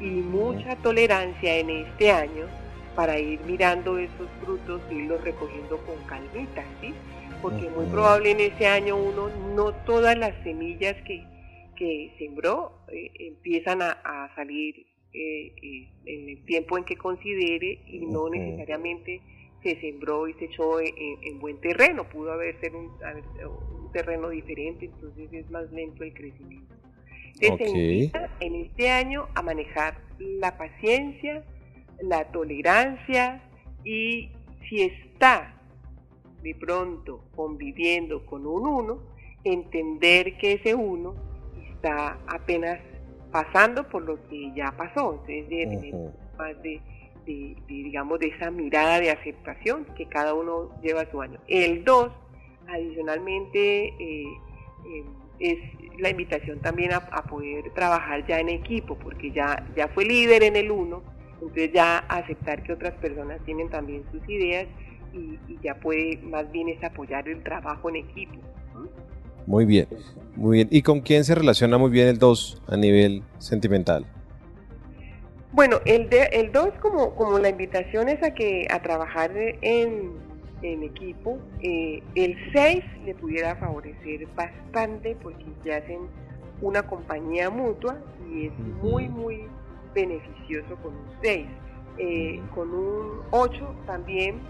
y 0.00 0.04
mucha 0.04 0.76
tolerancia 0.76 1.56
en 1.56 1.70
este 1.70 2.10
año 2.10 2.46
para 2.94 3.18
ir 3.18 3.40
mirando 3.46 3.98
esos 3.98 4.28
frutos 4.44 4.82
y 4.90 4.94
irlos 4.94 5.22
recogiendo 5.24 5.78
con 5.78 5.96
calmita, 6.06 6.62
¿sí? 6.80 6.94
Porque 7.44 7.68
muy 7.68 7.84
probable 7.84 8.30
en 8.30 8.40
ese 8.40 8.66
año 8.66 8.96
uno 8.96 9.28
no 9.54 9.74
todas 9.84 10.16
las 10.16 10.32
semillas 10.44 10.96
que, 11.06 11.22
que 11.76 12.10
sembró 12.18 12.86
eh, 12.88 13.10
empiezan 13.18 13.82
a, 13.82 14.32
salir 14.34 14.86
eh, 15.12 15.52
eh, 15.62 15.88
en 16.06 16.30
el 16.30 16.44
tiempo 16.46 16.78
en 16.78 16.84
que 16.84 16.96
considere 16.96 17.82
y 17.86 18.06
no 18.06 18.30
necesariamente 18.30 19.20
se 19.62 19.78
sembró 19.78 20.26
y 20.26 20.32
se 20.34 20.46
echó 20.46 20.80
en, 20.80 21.38
buen 21.38 21.60
terreno, 21.60 22.08
pudo 22.08 22.32
haber 22.32 22.58
sido 22.62 22.78
un, 22.78 22.86
un, 22.86 23.92
terreno 23.92 24.30
diferente, 24.30 24.86
entonces 24.86 25.30
es 25.30 25.50
más 25.50 25.70
lento 25.70 26.02
el 26.02 26.14
crecimiento. 26.14 26.74
Entonces 27.40 27.70
se 27.70 27.78
invita 27.78 28.30
en 28.40 28.54
este 28.54 28.88
año 28.88 29.28
a 29.34 29.42
manejar 29.42 29.98
la 30.18 30.56
paciencia, 30.56 31.44
la 32.00 32.24
tolerancia 32.32 33.42
y 33.84 34.30
si 34.68 34.82
está 34.82 35.54
de 36.44 36.54
pronto 36.54 37.24
conviviendo 37.34 38.24
con 38.26 38.46
un 38.46 38.66
uno, 38.66 38.98
entender 39.44 40.36
que 40.36 40.52
ese 40.52 40.74
uno 40.74 41.14
está 41.72 42.18
apenas 42.26 42.78
pasando 43.32 43.88
por 43.88 44.02
lo 44.02 44.22
que 44.28 44.52
ya 44.54 44.70
pasó, 44.76 45.24
entonces 45.26 45.48
tener 45.48 45.94
más 46.38 46.62
de, 46.62 46.80
digamos, 47.66 48.20
de 48.20 48.26
esa 48.26 48.50
mirada 48.50 49.00
de 49.00 49.10
aceptación 49.10 49.86
que 49.96 50.06
cada 50.06 50.34
uno 50.34 50.70
lleva 50.82 51.10
su 51.10 51.20
año. 51.22 51.40
El 51.48 51.82
2, 51.82 52.12
adicionalmente, 52.68 53.86
eh, 53.98 54.26
eh, 54.86 55.04
es 55.40 55.58
la 55.98 56.10
invitación 56.10 56.60
también 56.60 56.92
a, 56.92 57.00
poder 57.22 57.70
trabajar 57.74 58.26
ya 58.26 58.38
en 58.38 58.50
equipo, 58.50 58.96
porque 58.96 59.32
ya, 59.32 59.66
ya 59.74 59.88
fue 59.88 60.04
líder 60.04 60.42
en 60.42 60.56
el 60.56 60.70
1, 60.70 61.02
entonces 61.32 61.72
ya 61.72 61.98
aceptar 61.98 62.62
que 62.62 62.74
otras 62.74 62.92
personas 62.94 63.42
tienen 63.44 63.70
también 63.70 64.04
sus 64.12 64.28
ideas 64.28 64.66
y, 65.14 65.38
ya 65.62 65.74
puede 65.76 66.18
más 66.22 66.50
bien 66.52 66.68
es 66.68 66.82
apoyar 66.84 67.28
el 67.28 67.42
trabajo 67.42 67.88
en 67.88 67.96
equipo. 67.96 68.34
Muy 69.46 69.64
bien, 69.64 69.86
muy 70.36 70.58
bien. 70.58 70.68
¿Y 70.70 70.82
con 70.82 71.00
quién 71.00 71.24
se 71.24 71.34
relaciona 71.34 71.78
muy 71.78 71.90
bien 71.90 72.08
el 72.08 72.18
2 72.18 72.62
a 72.68 72.76
nivel 72.76 73.22
sentimental? 73.38 74.06
Bueno, 75.52 75.78
el, 75.84 76.08
de, 76.10 76.24
el 76.32 76.50
2 76.50 76.68
como, 76.80 77.14
como 77.14 77.38
la 77.38 77.48
invitación 77.48 78.08
es 78.08 78.22
a, 78.22 78.34
que, 78.34 78.66
a 78.70 78.82
trabajar 78.82 79.30
en, 79.36 80.12
en 80.62 80.82
equipo. 80.82 81.38
Eh, 81.60 82.02
el 82.14 82.36
6 82.52 82.84
le 83.04 83.14
pudiera 83.14 83.54
favorecer 83.56 84.26
bastante 84.34 85.16
porque 85.22 85.44
ya 85.64 85.76
hacen 85.76 86.08
una 86.60 86.82
compañía 86.82 87.50
mutua 87.50 87.98
y 88.30 88.46
es 88.46 88.58
muy, 88.82 89.08
muy 89.08 89.44
beneficioso 89.94 90.76
con 90.82 90.94
un 90.94 91.06
6. 91.22 91.46
Eh, 91.98 92.42
con 92.54 92.74
un 92.74 93.20
8 93.30 93.74
también, 93.86 94.40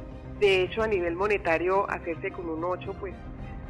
de 0.41 0.63
hecho 0.63 0.83
a 0.83 0.87
nivel 0.87 1.15
monetario 1.17 1.89
hacerse 1.91 2.31
con 2.31 2.49
un 2.49 2.65
8 2.65 2.95
pues 2.99 3.15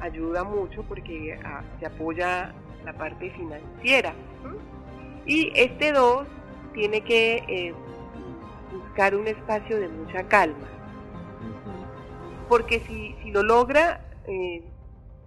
ayuda 0.00 0.44
mucho 0.44 0.82
porque 0.82 1.38
ah, 1.44 1.62
se 1.78 1.86
apoya 1.86 2.52
la 2.84 2.92
parte 2.92 3.30
financiera. 3.30 4.14
Y 5.26 5.50
este 5.54 5.92
2 5.92 6.26
tiene 6.74 7.00
que 7.02 7.36
eh, 7.48 7.74
buscar 8.72 9.14
un 9.14 9.26
espacio 9.26 9.80
de 9.80 9.88
mucha 9.88 10.24
calma. 10.24 10.68
Porque 12.48 12.80
si, 12.80 13.16
si 13.22 13.30
lo 13.30 13.42
logra, 13.42 14.00
eh, 14.28 14.62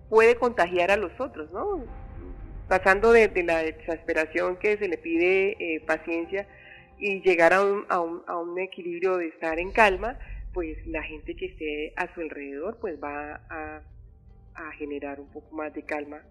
puede 0.09 0.35
contagiar 0.35 0.91
a 0.91 0.97
los 0.97 1.19
otros, 1.19 1.51
¿no? 1.51 1.83
Pasando 2.67 3.11
de, 3.11 3.31
la 3.43 3.63
exasperación 3.63 4.57
que 4.57 4.77
se 4.77 4.87
le 4.87 4.97
pide 4.97 5.57
eh, 5.59 5.79
paciencia 5.81 6.47
y 6.99 7.21
llegar 7.21 7.53
a 7.53 7.63
un, 7.63 7.85
a, 7.89 7.99
un, 7.99 8.21
a 8.27 8.37
un 8.37 8.59
equilibrio 8.59 9.17
de 9.17 9.27
estar 9.27 9.57
en 9.57 9.71
calma, 9.71 10.17
pues 10.57 10.75
la 10.87 11.03
gente 11.03 11.35
que 11.35 11.45
esté 11.45 11.93
a 11.95 12.11
su 12.15 12.21
alrededor 12.21 12.79
pues 12.79 12.97
va 12.99 13.45
a 13.47 13.83
a 14.57 14.71
generar 14.71 15.19
un 15.19 15.27
poco 15.27 15.55
más 15.55 15.73
de 15.73 15.83
calma 15.83 16.21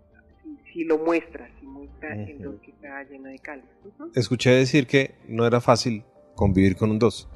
si, 0.72 0.84
lo 0.84 0.98
muestra, 0.98 1.48
si 1.58 1.66
muestra 1.66 2.14
el 2.14 2.40
don 2.40 2.58
que 2.58 2.70
está 2.70 3.02
lleno 3.04 3.28
de 3.28 3.38
calma. 3.38 3.66
Escuché 4.14 4.50
decir 4.50 4.86
que 4.86 5.14
no 5.26 5.46
era 5.46 5.60
fácil 5.60 6.04
convivir 6.34 6.76
con 6.76 6.90
un 6.90 6.98
2. 6.98 7.28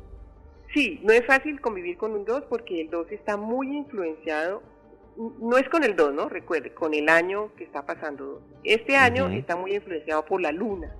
Sí, 0.74 1.00
no 1.02 1.12
es 1.12 1.26
fácil 1.26 1.60
convivir 1.60 1.96
con 1.96 2.12
un 2.12 2.24
2 2.24 2.44
porque 2.48 2.80
el 2.80 2.90
2 2.90 3.10
está 3.10 3.36
muy 3.36 3.76
influenciado, 3.76 4.62
no 5.16 5.58
es 5.58 5.68
con 5.68 5.82
el 5.82 5.96
2, 5.96 6.14
¿no? 6.14 6.28
Recuerde, 6.28 6.72
con 6.72 6.94
el 6.94 7.08
año 7.08 7.52
que 7.56 7.64
está 7.64 7.84
pasando. 7.84 8.42
Este 8.62 8.96
año 8.96 9.28
está 9.30 9.56
muy 9.56 9.74
influenciado 9.74 10.24
por 10.24 10.40
la 10.40 10.52
luna. 10.52 10.94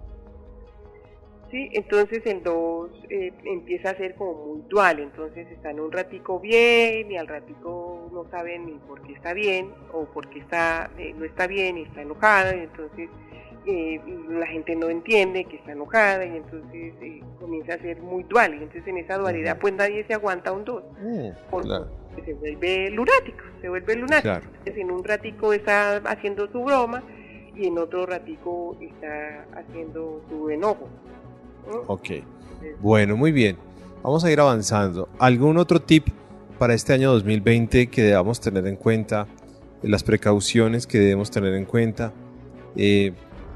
¿Sí? 1.51 1.71
Entonces 1.73 2.25
el 2.27 2.43
2 2.43 2.91
eh, 3.09 3.33
empieza 3.45 3.91
a 3.91 3.97
ser 3.97 4.15
como 4.15 4.47
muy 4.47 4.63
dual, 4.69 5.01
entonces 5.01 5.51
están 5.51 5.81
un 5.81 5.93
ratico 5.93 6.41
bien 6.41 7.11
y 7.11 7.17
al 7.17 7.27
ratico 7.27 8.09
no 8.13 8.29
saben 8.31 8.67
ni 8.67 8.73
por 8.73 9.03
qué 9.03 9.13
está 9.13 9.33
bien 9.33 9.71
o 9.93 10.05
por 10.05 10.29
qué 10.29 10.41
está, 10.41 10.91
eh, 10.99 11.15
no 11.17 11.25
está 11.25 11.47
bien 11.47 11.79
y 11.79 11.83
está 11.83 12.03
enojada, 12.03 12.55
y 12.55 12.61
entonces 12.61 13.09
eh, 13.67 14.01
la 14.29 14.47
gente 14.47 14.75
no 14.75 14.89
entiende 14.89 15.45
que 15.45 15.57
está 15.57 15.73
enojada 15.73 16.25
y 16.25 16.37
entonces 16.37 16.95
comienza 17.39 17.75
a 17.75 17.79
ser 17.79 18.01
muy 18.01 18.23
dual 18.25 18.55
y 18.55 18.63
entonces 18.63 18.87
en 18.87 18.99
esa 18.99 19.19
dualidad 19.19 19.59
pues 19.59 19.75
nadie 19.75 20.05
se 20.05 20.15
aguanta 20.15 20.53
un 20.53 20.65
2 20.65 20.83
mm, 21.01 21.29
porque 21.51 21.69
se 22.25 22.35
vuelve 22.35 22.91
lunático, 22.91 23.45
se 23.61 23.69
vuelve 23.69 23.97
lunático. 23.97 24.35
Entonces 24.35 24.77
en 24.77 24.91
un 24.91 25.05
ratico 25.05 25.53
está 25.53 25.97
haciendo 25.99 26.51
su 26.51 26.63
broma 26.65 27.03
y 27.55 27.67
en 27.67 27.79
otro 27.79 28.07
ratico 28.07 28.77
está 28.81 29.45
haciendo 29.55 30.23
su 30.29 30.51
enojo. 30.51 30.89
Ok. 31.87 32.11
Bueno, 32.81 33.17
muy 33.17 33.33
bien. 33.33 33.57
Vamos 34.03 34.25
a 34.25 34.31
ir 34.31 34.41
avanzando. 34.41 35.09
¿Algún 35.19 35.59
otro 35.59 35.81
tip 35.81 36.09
para 36.59 36.75
este 36.75 36.93
año 36.93 37.13
2020 37.13 37.89
que 37.89 38.03
debamos 38.03 38.41
tener 38.41 38.67
en 38.67 38.77
cuenta? 38.77 39.27
Las 39.83 40.03
precauciones 40.03 40.87
que 40.87 40.99
debemos 40.99 41.31
tener 41.31 41.55
en 41.55 41.65
cuenta. 41.65 42.13
Eh, 42.77 43.13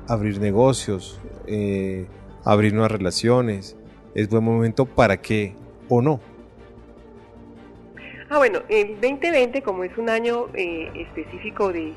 abrir 0.07 0.41
negocios, 0.41 1.21
eh, 1.47 2.07
abrir 2.45 2.73
nuevas 2.73 2.93
relaciones. 2.93 3.77
¿Es 4.15 4.29
buen 4.29 4.45
momento 4.45 4.85
para 4.85 5.17
qué 5.17 5.55
o 5.89 6.03
no? 6.03 6.21
Ah, 8.29 8.39
bueno, 8.39 8.61
el 8.69 9.01
2020 9.01 9.63
como 9.63 9.85
es 9.85 9.97
un 9.97 10.09
año 10.09 10.49
eh, 10.55 10.91
específico 10.95 11.73
de 11.73 11.95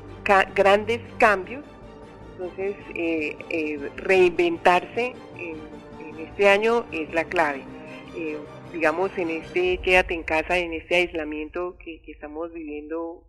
grandes 0.54 1.00
cambios, 1.18 1.64
entonces 2.38 2.76
reinventarse 3.96 5.14
este 6.18 6.48
año 6.48 6.86
es 6.92 7.12
la 7.12 7.24
clave. 7.24 7.62
Eh, 8.16 8.38
digamos, 8.72 9.10
en 9.16 9.30
este 9.30 9.78
quédate 9.78 10.14
en 10.14 10.22
casa, 10.22 10.58
en 10.58 10.72
este 10.72 10.96
aislamiento 10.96 11.76
que, 11.78 12.00
estamos 12.06 12.52
viviendo 12.52 13.24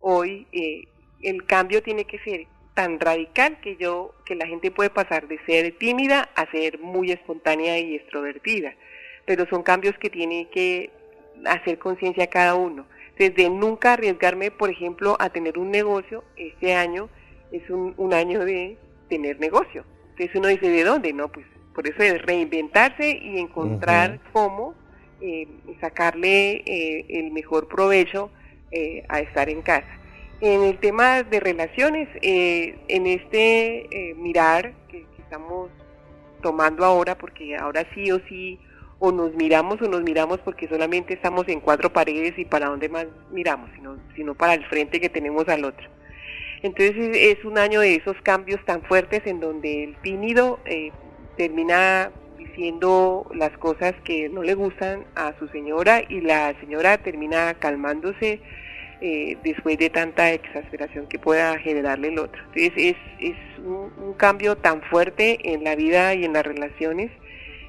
hoy, 0.00 0.46
eh, 0.52 0.84
el 1.22 1.44
cambio 1.44 1.82
tiene 1.82 2.04
que 2.04 2.18
ser 2.20 2.46
tan 2.74 2.98
radical 2.98 3.60
que 3.60 3.76
yo 3.76 4.14
que 4.24 4.34
la 4.34 4.46
gente 4.46 4.70
puede 4.70 4.90
pasar 4.90 5.28
de 5.28 5.38
ser 5.44 5.76
tímida 5.78 6.30
a 6.34 6.50
ser 6.50 6.78
muy 6.78 7.12
espontánea 7.12 7.78
y 7.78 7.94
extrovertida. 7.96 8.74
Pero 9.26 9.46
son 9.46 9.62
cambios 9.62 9.96
que 9.98 10.10
tiene 10.10 10.48
que 10.50 10.90
hacer 11.44 11.78
conciencia 11.78 12.28
cada 12.28 12.54
uno. 12.54 12.86
Desde 13.18 13.50
nunca 13.50 13.92
arriesgarme 13.92 14.50
por 14.50 14.70
ejemplo 14.70 15.16
a 15.20 15.28
tener 15.30 15.58
un 15.58 15.70
negocio 15.70 16.24
este 16.36 16.74
año 16.74 17.08
es 17.52 17.68
un, 17.68 17.94
un 17.98 18.14
año 18.14 18.44
de 18.44 18.78
tener 19.08 19.38
negocio. 19.38 19.84
Entonces 20.10 20.34
uno 20.34 20.48
dice 20.48 20.70
de 20.70 20.84
dónde 20.84 21.12
no 21.12 21.30
pues 21.30 21.46
por 21.74 21.86
eso 21.86 22.02
es 22.02 22.20
reinventarse 22.22 23.18
y 23.22 23.38
encontrar 23.38 24.20
cómo 24.32 24.74
eh, 25.24 25.46
sacarle 25.80 26.64
eh, 26.66 27.06
el 27.08 27.30
mejor 27.30 27.68
provecho 27.68 28.30
eh, 28.72 29.04
a 29.08 29.20
estar 29.20 29.48
en 29.48 29.62
casa. 29.62 29.86
En 30.40 30.62
el 30.64 30.78
tema 30.78 31.22
de 31.22 31.38
relaciones, 31.38 32.08
en 32.20 33.06
este 33.06 34.14
mirar 34.16 34.72
que, 34.88 35.06
estamos 35.18 35.70
tomando 36.42 36.84
ahora, 36.84 37.16
porque 37.16 37.56
ahora 37.56 37.86
sí 37.94 38.10
o 38.10 38.18
sí 38.28 38.58
o 38.98 39.12
nos 39.12 39.32
miramos 39.34 39.80
o 39.80 39.88
nos 39.88 40.02
miramos 40.02 40.40
porque 40.40 40.66
solamente 40.66 41.14
estamos 41.14 41.46
en 41.46 41.60
cuatro 41.60 41.92
paredes 41.92 42.36
y 42.36 42.44
para 42.44 42.66
dónde 42.66 42.88
más 42.88 43.06
miramos, 43.30 43.70
sino, 43.76 43.96
sino 44.16 44.34
para 44.34 44.54
el 44.54 44.64
frente 44.66 45.00
que 45.00 45.08
tenemos 45.08 45.48
al 45.48 45.64
otro. 45.64 45.88
Entonces 46.64 47.16
es 47.16 47.44
un 47.44 47.56
año 47.56 47.78
de 47.78 47.94
esos 47.94 48.16
cambios 48.22 48.64
tan 48.64 48.82
fuertes 48.82 49.22
en 49.26 49.38
donde 49.38 49.84
el 49.84 49.96
tímido 50.02 50.58
termina 51.36 52.10
diciendo 52.38 53.26
las 53.34 53.56
cosas 53.58 53.94
que 54.04 54.28
no 54.28 54.42
le 54.42 54.54
gustan 54.54 55.04
a 55.14 55.32
su 55.38 55.48
señora 55.48 56.02
y 56.08 56.20
la 56.20 56.54
señora 56.60 56.98
termina 56.98 57.54
calmándose 57.54 58.40
eh, 59.00 59.36
después 59.42 59.78
de 59.78 59.90
tanta 59.90 60.32
exasperación 60.32 61.06
que 61.08 61.18
pueda 61.18 61.58
generarle 61.58 62.08
el 62.08 62.18
otro. 62.18 62.40
Entonces 62.54 62.72
es, 62.76 62.96
es 63.18 63.36
un, 63.64 64.14
cambio 64.16 64.56
tan 64.56 64.82
fuerte 64.82 65.38
en 65.42 65.64
la 65.64 65.74
vida 65.74 66.14
y 66.14 66.24
en 66.24 66.34
las 66.34 66.44
relaciones 66.44 67.10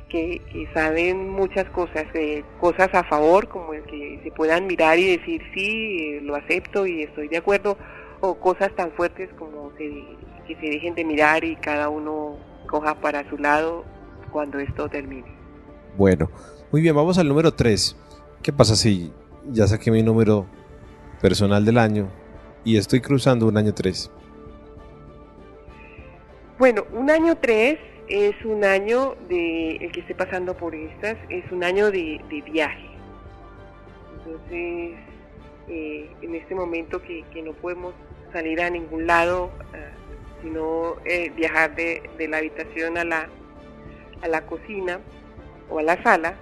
que, 0.10 0.41
saben 0.76 1.30
muchas 1.30 1.67
cosas, 1.71 2.06
eh, 2.13 2.43
cosas 2.60 2.89
a 2.93 3.04
favor, 3.04 3.47
como 3.47 3.73
el 3.73 3.84
que 3.86 4.19
se 4.23 4.32
puedan 4.32 4.67
mirar 4.67 4.99
y 4.99 5.17
decir 5.17 5.41
sí, 5.56 6.17
eh, 6.17 6.21
lo 6.21 6.36
acepto 6.36 6.86
y 6.86 7.02
estoy 7.02 7.30
de 7.30 7.38
acuerdo, 7.38 7.78
o 8.19 8.36
cosas 8.36 8.71
tan 8.76 8.91
fuertes 8.91 9.30
como 9.39 9.73
que 9.73 10.06
se 10.47 10.67
dejen 10.67 10.93
de 10.93 11.04
mirar 11.04 11.43
y 11.43 11.56
cada 11.56 11.89
uno 11.89 12.38
coja 12.73 12.95
para 12.95 13.29
su 13.29 13.38
lado 13.38 13.86
cuando 14.31 14.57
esto 14.57 14.89
termine. 14.89 15.27
Bueno, 15.95 16.31
muy 16.71 16.81
bien, 16.81 16.95
vamos 16.95 17.19
al 17.19 17.27
número 17.27 17.53
3. 17.53 17.95
¿Qué 18.41 18.51
pasa 18.51 18.75
si 18.75 19.13
ya 19.51 19.67
saqué 19.67 19.91
mi 19.91 20.01
número 20.01 20.47
personal 21.21 21.63
del 21.65 21.77
año 21.77 22.09
y 22.63 22.77
estoy 22.77 22.99
cruzando 22.99 23.45
un 23.45 23.57
año 23.57 23.75
3? 23.75 24.09
Bueno, 26.57 26.83
un 26.93 27.12
año 27.12 27.38
3 27.39 27.77
es 28.07 28.43
un 28.43 28.63
año 28.63 29.17
de, 29.29 29.75
el 29.75 29.91
que 29.91 29.99
esté 29.99 30.15
pasando 30.15 30.57
por 30.57 30.73
estas, 30.73 31.15
es 31.29 31.51
un 31.51 31.63
año 31.63 31.91
de, 31.91 32.19
viaje. 32.51 32.89
Entonces, 34.17 34.97
eh, 35.67 36.09
en 36.23 36.33
este 36.33 36.55
momento 36.55 36.99
que, 37.03 37.23
no 37.43 37.53
podemos 37.53 37.93
salir 38.31 38.62
a 38.62 38.71
ningún 38.71 39.05
lado, 39.05 39.51
ah, 39.75 40.03
sino 40.43 40.97
eh, 41.06 41.32
viajar 41.36 41.73
de, 41.75 42.03
la 42.29 42.38
habitación 42.38 42.99
a 42.99 43.03
la, 43.03 43.29
a 44.21 44.27
la 44.27 44.45
cocina 44.45 44.99
o 45.69 45.79
a 45.79 45.84
la 45.84 46.01
sala, 46.03 46.36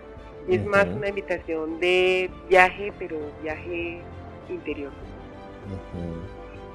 es 0.49 0.65
más 0.65 0.87
una 0.87 1.07
invitación 1.07 1.79
de 1.79 2.29
viaje, 2.49 2.91
pero 2.99 3.17
viaje 3.41 4.01
interior. 4.49 4.91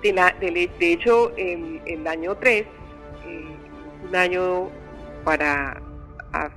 de, 0.03 0.13
la, 0.13 0.35
de, 0.41 0.71
hecho, 0.81 1.37
el, 1.37 1.83
el 1.85 2.07
año 2.07 2.37
3 2.37 2.65
un 4.07 4.17
año 4.17 4.69
para, 5.25 5.81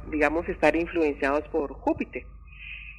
digamos, 0.09 0.47
estar 0.47 0.75
influenciados 0.75 1.43
por 1.49 1.73
Júpiter. 1.73 2.25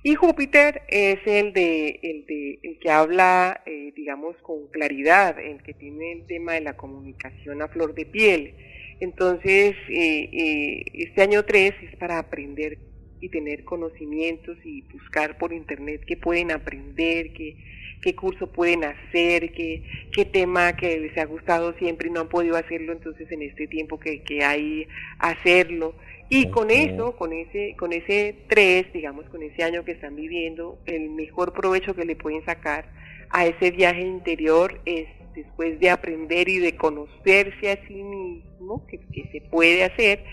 Y 0.03 0.15
Júpiter 0.15 0.83
es 0.89 1.19
el 1.27 1.53
de 1.53 2.01
el, 2.03 2.27
de, 2.27 2.59
el 2.63 2.79
que 2.79 2.91
habla, 2.91 3.63
eh, 3.67 3.93
digamos, 3.95 4.35
con 4.39 4.67
claridad, 4.69 5.39
el 5.39 5.63
que 5.63 5.75
tiene 5.75 6.13
el 6.13 6.27
tema 6.27 6.55
de 6.55 6.63
la 6.63 6.77
comunicación 6.77 7.61
a 7.61 7.69
flor 7.69 7.95
de 7.95 8.07
piel. 8.07 8.55
Entonces, 9.01 9.77
eh, 9.91 10.29
eh, 10.33 10.85
este 10.95 11.23
año 11.23 11.45
3 11.45 11.75
es 11.83 11.97
para 11.97 12.19
aprender 12.19 12.79
y 13.21 13.29
tener 13.29 13.65
conocimientos 13.65 14.57
y 14.65 14.83
buscar 14.93 15.37
por 15.37 15.53
internet 15.53 16.03
qué 16.07 16.17
pueden 16.17 16.51
aprender, 16.51 17.35
qué, 17.35 17.57
qué 18.01 18.15
curso 18.15 18.51
pueden 18.51 18.85
hacer, 18.85 19.53
qué, 19.53 19.83
qué 20.13 20.25
tema 20.25 20.77
que 20.77 20.99
les 20.99 21.19
ha 21.19 21.27
gustado 21.27 21.75
siempre 21.79 22.09
y 22.09 22.11
no 22.11 22.21
han 22.21 22.29
podido 22.31 22.57
hacerlo, 22.57 22.93
entonces 22.93 23.31
en 23.31 23.43
este 23.43 23.67
tiempo 23.67 24.01
que, 24.01 24.23
que 24.23 24.43
hay 24.43 24.89
hacerlo. 25.19 25.95
Y 26.33 26.49
con 26.51 26.71
eso, 26.71 27.17
con 27.17 27.33
ese, 27.33 27.75
con 27.77 27.93
ese 27.93 28.45
tres, 28.49 28.93
digamos, 28.93 29.29
con 29.31 29.43
ese 29.43 29.65
año 29.65 29.85
que 29.85 29.93
están 29.93 30.15
viviendo, 30.15 30.79
el 30.87 31.11
mejor 31.11 31.53
provecho 31.53 31.93
que 31.93 32.05
le 32.05 32.15
pueden 32.15 32.45
sacar 32.45 32.89
a 33.31 33.47
ese 33.47 33.73
viaje 33.73 34.03
interior 34.03 34.81
es 34.85 35.09
después 35.35 35.81
de 35.81 35.91
aprender 35.91 36.49
y 36.49 36.59
de 36.59 36.77
conocerse 36.77 37.73
a 37.73 37.87
sí 37.89 38.03
mismo, 38.05 38.87
que, 38.87 39.01
que 39.13 39.29
se 39.33 39.41
puede 39.41 39.83
hacer, 39.83 40.25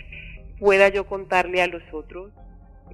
pueda 0.60 0.90
yo 0.90 1.08
contarle 1.08 1.64
a 1.64 1.68
los 1.68 1.82
otros 1.92 2.32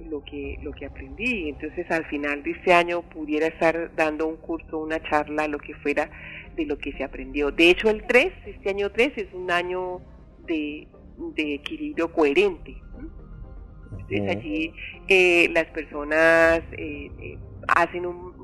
lo 0.08 0.24
que, 0.24 0.58
lo 0.62 0.72
que 0.72 0.86
aprendí. 0.86 1.50
Entonces 1.50 1.90
al 1.90 2.06
final 2.06 2.42
de 2.42 2.52
este 2.52 2.72
año 2.72 3.02
pudiera 3.02 3.48
estar 3.48 3.94
dando 3.94 4.26
un 4.26 4.36
curso, 4.36 4.78
una 4.78 5.02
charla, 5.02 5.46
lo 5.46 5.58
que 5.58 5.74
fuera 5.74 6.10
de 6.56 6.64
lo 6.66 6.78
que 6.78 6.92
se 6.92 7.04
aprendió. 7.04 7.50
De 7.50 7.68
hecho 7.68 7.90
el 7.90 8.04
3, 8.06 8.32
este 8.46 8.70
año 8.70 8.90
3 8.90 9.12
es 9.16 9.34
un 9.34 9.50
año 9.50 10.00
de, 10.46 10.86
equilibrio 11.36 12.12
coherente. 12.12 12.76
Entonces 13.90 14.36
allí 14.36 14.72
eh, 15.08 15.48
las 15.52 15.66
personas 15.66 16.60
eh, 16.72 17.10
eh, 17.20 17.38
hacen 17.68 18.06
un, 18.06 18.34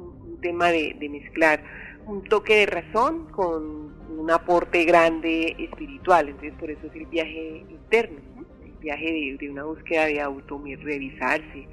tema 0.41 0.69
de, 0.71 0.97
de, 0.99 1.09
mezclar 1.11 1.63
un 2.07 2.25
toque 2.25 2.55
de 2.61 2.67
razón 2.67 3.27
con 3.31 3.93
un 4.19 4.31
aporte 4.31 4.85
grande 4.85 5.55
espiritual. 5.59 6.31
Entonces 6.31 6.55
por 6.59 6.71
eso 6.71 6.87
es 6.87 6.95
el 6.95 7.07
viaje 7.07 7.65
interno 7.69 8.31
viaje 8.81 9.37
de, 9.39 9.51
una 9.51 9.65
búsqueda 9.65 10.07
de 10.07 10.21
auto 10.21 10.61
revisarse, 10.83 11.69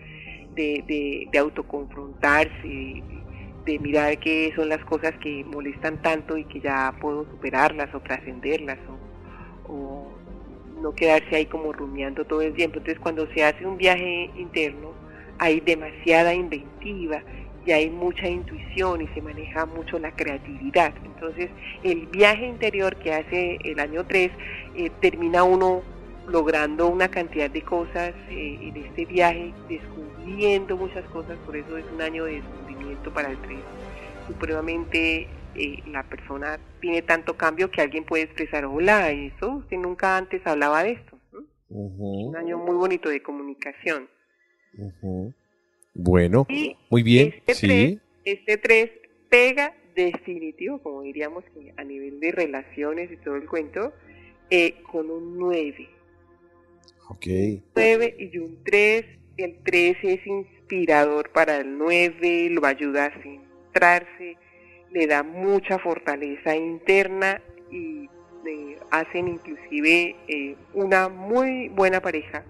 de, 0.56 0.84
de, 0.88 1.28
de 1.32 1.40
autoconfrontarse, 1.40 3.04
de, 3.66 3.80
mirar 3.80 4.18
qué 4.20 4.54
son 4.56 4.70
las 4.70 4.84
cosas 4.86 5.14
que 5.22 5.44
molestan 5.44 6.02
tanto 6.02 6.38
y 6.38 6.46
que 6.46 6.62
ya 6.62 6.94
puedo 7.02 7.26
superarlas 7.32 7.94
o 7.94 8.00
trascenderlas 8.02 8.78
o, 9.68 10.17
no 10.82 10.94
quedarse 10.94 11.36
ahí 11.36 11.46
como 11.46 11.72
rumiando 11.74 12.26
todo 12.26 12.42
el 12.42 12.54
tiempo. 12.54 12.78
Entonces 12.78 13.00
cuando 13.02 13.28
se 13.34 13.44
hace 13.44 13.66
un 13.66 13.78
viaje 13.78 14.30
interno 14.38 14.92
hay 15.40 15.60
demasiada 15.60 16.34
inventiva 16.34 17.22
y 17.66 17.72
hay 17.72 17.90
mucha 17.90 18.28
intuición 18.28 19.02
y 19.02 19.08
se 19.08 19.22
maneja 19.22 19.66
mucho 19.66 20.00
la 20.00 20.12
creatividad. 20.16 20.94
Entonces 21.04 21.50
el 21.84 22.08
viaje 22.08 22.48
interior 22.48 22.96
que 22.96 23.14
hace 23.14 23.60
el 23.64 23.80
año 23.80 24.06
3 24.06 24.32
eh, 24.76 24.92
termina 25.02 25.44
uno 25.44 25.82
logrando 26.28 26.88
una 26.88 27.10
cantidad 27.10 27.50
de 27.50 27.62
cosas 27.62 28.14
eh, 28.30 28.58
en 28.62 28.78
este 28.78 29.06
viaje, 29.06 29.54
descubriendo 29.70 30.76
muchas 30.76 31.06
cosas, 31.06 31.38
por 31.46 31.56
eso 31.56 31.78
es 31.78 31.86
un 31.94 32.02
año 32.02 32.26
de 32.26 32.42
descubrimiento 32.42 33.14
para 33.14 33.32
el 33.32 33.38
tren. 33.40 33.60
Supremamente 34.28 35.28
eh, 35.56 35.84
la 35.88 36.04
persona 36.04 36.60
tiene 36.80 37.02
tanto 37.02 37.38
cambio 37.38 37.72
que 37.72 37.82
alguien 37.82 38.04
puede 38.04 38.24
expresar, 38.24 38.66
hola, 38.66 39.12
eso 39.12 39.56
usted 39.58 39.78
nunca 39.78 40.18
antes 40.18 40.46
hablaba 40.46 40.84
de 40.84 40.92
esto. 40.92 41.18
Un 41.70 42.36
año 42.36 42.58
muy 42.58 42.76
bonito 42.76 43.10
de 43.10 43.22
comunicación. 43.22 44.08
Bueno, 45.94 46.48
muy 46.90 47.04
bien. 47.04 47.36
Este 47.46 47.54
sí. 47.68 48.00
este 48.24 48.58
3 48.58 48.92
pega 49.30 49.76
definitivo, 49.96 50.82
como 50.82 51.02
diríamos 51.02 51.44
a 51.76 51.84
nivel 51.84 52.20
de 52.20 52.32
relaciones 52.32 53.12
y 53.12 53.18
todo 53.18 53.36
el 53.36 53.48
cuento, 53.48 53.94
eh, 54.50 54.76
con 54.92 55.10
un 55.10 55.38
9. 55.38 55.90
Ok. 57.10 57.26
9 57.76 58.16
y 58.20 58.38
un 58.38 58.64
3. 58.64 59.06
El 59.38 59.58
3 59.64 59.98
es 60.04 60.28
inspirador 60.28 61.32
para 61.32 61.58
el 61.58 61.78
9, 61.78 62.50
lo 62.52 62.66
ayuda 62.66 63.06
a 63.06 63.22
centrarse, 63.22 64.38
le 64.98 65.06
da 65.06 65.22
mucha 65.22 65.78
fortaleza 65.78 66.56
interna 66.56 67.40
y 67.72 68.10
eh, 68.48 68.80
hacen 68.90 69.28
inclusive 69.28 70.16
eh, 70.28 70.56
una 70.74 71.08
muy 71.08 71.70
buena 71.70 72.02
pareja 72.02 72.44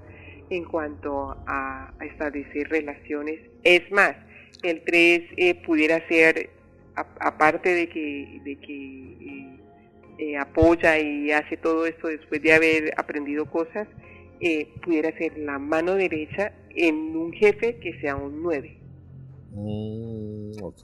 en 0.50 0.64
cuanto 0.64 1.36
a, 1.46 1.94
establecer 2.00 2.70
relaciones. 2.70 3.42
Es 3.64 3.92
más, 3.92 4.16
el 4.64 4.82
3 4.86 5.24
eh, 5.36 5.56
pudiera 5.66 6.08
ser, 6.08 6.50
aparte 6.96 7.70
de 7.74 7.90
que, 7.90 8.42
de 8.46 8.56
que 8.56 10.38
apoya 10.40 11.00
y 11.00 11.32
hace 11.32 11.58
todo 11.58 11.86
esto 11.86 12.08
después 12.08 12.42
de 12.42 12.54
haber 12.54 12.94
aprendido 12.98 13.46
cosas, 13.50 13.88
eh, 14.40 14.68
pudiera 14.84 15.16
ser 15.18 15.38
la 15.38 15.60
mano 15.60 15.96
derecha 15.96 16.54
en 16.70 16.96
un 16.96 17.34
jefe 17.34 17.78
que 17.78 18.00
sea 18.00 18.16
un 18.16 18.42
9. 18.42 18.78
Mm, 19.52 20.64
ok. 20.64 20.80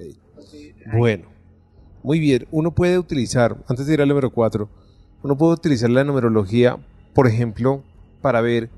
bueno, 0.97 1.31
muy 2.03 2.19
bien. 2.19 2.47
Uno 2.51 2.71
puede 2.71 2.99
utilizar, 2.99 3.57
antes 3.67 3.87
de 3.87 3.93
ir 3.93 4.01
al 4.01 4.09
número 4.09 4.29
4, 4.29 4.69
uno 5.23 5.37
puede 5.37 5.53
utilizar 5.53 5.89
la 5.89 6.03
numerología, 6.03 6.77
por 7.13 7.27
ejemplo, 7.27 7.81
para 8.21 8.41
ver 8.41 8.69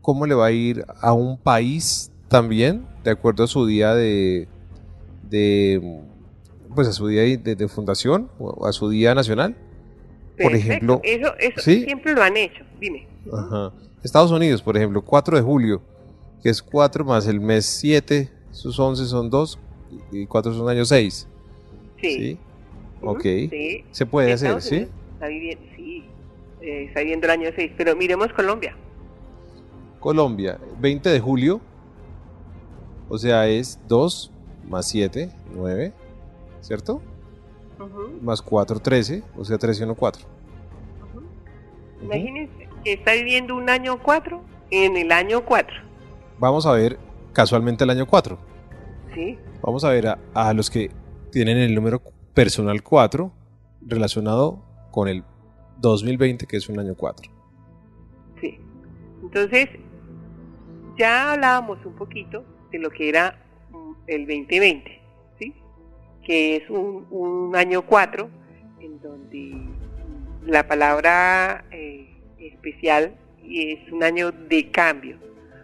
cómo 0.00 0.26
le 0.26 0.34
va 0.34 0.46
a 0.46 0.52
ir 0.52 0.84
a 1.00 1.12
un 1.12 1.38
país 1.38 2.10
también, 2.28 2.86
de 3.04 3.10
acuerdo 3.10 3.44
a 3.44 3.46
su 3.46 3.66
día 3.66 3.94
de, 3.94 4.48
de 5.28 6.02
pues 6.74 6.86
a 6.88 6.92
su 6.92 7.08
día 7.08 7.22
de, 7.22 7.68
fundación 7.68 8.30
o 8.38 8.66
a 8.66 8.72
su 8.72 8.88
día 8.88 9.14
nacional. 9.14 9.56
Por 10.40 10.54
ejemplo, 10.54 11.00
eso, 11.02 11.34
eso 11.38 11.60
siempre 11.60 12.14
lo 12.14 12.22
han 12.22 12.36
hecho, 12.36 12.64
dime. 12.80 13.08
Ajá. 13.32 13.72
Estados 14.02 14.30
Unidos, 14.30 14.62
por 14.62 14.76
ejemplo, 14.76 15.02
4 15.02 15.36
de 15.36 15.42
julio, 15.42 15.82
que 16.42 16.48
es 16.48 16.62
4 16.62 17.04
más 17.04 17.26
el 17.26 17.40
mes 17.40 17.66
7, 17.66 18.30
sus 18.50 18.78
11 18.78 19.04
son 19.06 19.28
2 19.28 19.58
y 20.12 20.26
4 20.26 20.54
son 20.54 20.68
año 20.68 20.84
6. 20.84 21.28
Sí. 22.00 22.16
¿Sí? 22.18 22.38
Ok. 23.02 23.24
Se 23.90 24.06
puede 24.06 24.32
hacer, 24.32 24.60
¿sí? 24.60 24.88
Está 25.14 25.28
viviendo, 25.28 25.64
sí, 25.76 26.04
eh, 26.60 26.84
está 26.88 27.00
viviendo 27.00 27.26
el 27.26 27.30
año 27.30 27.50
6, 27.54 27.72
pero 27.76 27.96
miremos 27.96 28.32
Colombia. 28.32 28.74
Colombia, 29.98 30.58
20 30.78 31.10
de 31.10 31.20
julio, 31.20 31.60
o 33.08 33.18
sea, 33.18 33.46
es 33.48 33.78
2 33.86 34.32
más 34.68 34.88
7, 34.88 35.30
9, 35.54 35.92
¿cierto? 36.60 37.02
Más 38.22 38.40
4, 38.40 38.80
13, 38.80 39.22
o 39.36 39.44
sea, 39.44 39.58
13 39.58 39.82
y 39.82 39.84
1, 39.84 39.94
4. 39.94 40.26
Imagínense 42.02 42.68
que 42.84 42.94
está 42.94 43.12
viviendo 43.12 43.56
un 43.56 43.68
año 43.68 44.02
4 44.02 44.42
en 44.70 44.96
el 44.96 45.12
año 45.12 45.44
4. 45.44 45.76
Vamos 46.38 46.66
a 46.66 46.72
ver 46.72 46.98
casualmente 47.32 47.84
el 47.84 47.90
año 47.90 48.06
4. 48.06 48.38
Sí. 49.14 49.38
Vamos 49.62 49.84
a 49.84 49.90
ver 49.90 50.16
a, 50.34 50.54
los 50.54 50.70
que 50.70 50.90
tienen 51.30 51.58
el 51.58 51.74
número 51.74 52.02
personal 52.34 52.82
4 52.82 53.32
relacionado 53.86 54.62
con 54.90 55.08
el 55.08 55.24
2020, 55.78 56.46
que 56.46 56.56
es 56.56 56.68
un 56.68 56.78
año 56.78 56.94
4. 56.94 57.30
Sí. 58.40 58.58
Entonces, 59.22 59.68
ya 60.98 61.32
hablábamos 61.32 61.84
un 61.86 61.94
poquito 61.94 62.44
de 62.70 62.78
lo 62.78 62.90
que 62.90 63.08
era 63.08 63.38
mm, 63.70 63.92
el 64.06 64.26
2020, 64.26 65.00
¿sí? 65.38 65.54
Que 66.24 66.56
es 66.56 66.70
un, 66.70 67.06
un 67.10 67.56
año 67.56 67.86
4 67.86 68.28
en 68.80 69.00
donde 69.00 69.70
la 70.46 70.66
palabra 70.66 71.64
eh, 71.70 72.08
especial 72.38 73.16
es 73.44 73.90
un 73.92 74.02
año 74.02 74.32
de 74.32 74.70
cambio. 74.70 75.18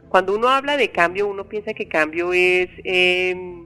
Cuando 0.08 0.34
uno 0.34 0.48
habla 0.48 0.76
de 0.76 0.90
cambio, 0.90 1.26
uno 1.26 1.48
piensa 1.48 1.74
que 1.74 1.88
cambio 1.88 2.32
es 2.32 2.68
em, 2.84 3.65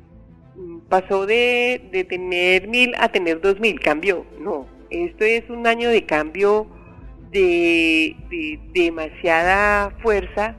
pasó 0.90 1.24
de, 1.24 1.88
de 1.90 2.04
tener 2.04 2.68
mil 2.68 2.94
a 2.98 3.08
tener 3.08 3.40
dos 3.40 3.58
mil, 3.60 3.80
cambió. 3.80 4.26
No, 4.38 4.66
esto 4.90 5.24
es 5.24 5.48
un 5.48 5.66
año 5.66 5.88
de 5.88 6.04
cambio 6.04 6.66
de, 7.30 8.16
demasiada 8.74 9.90
fuerza 10.02 10.56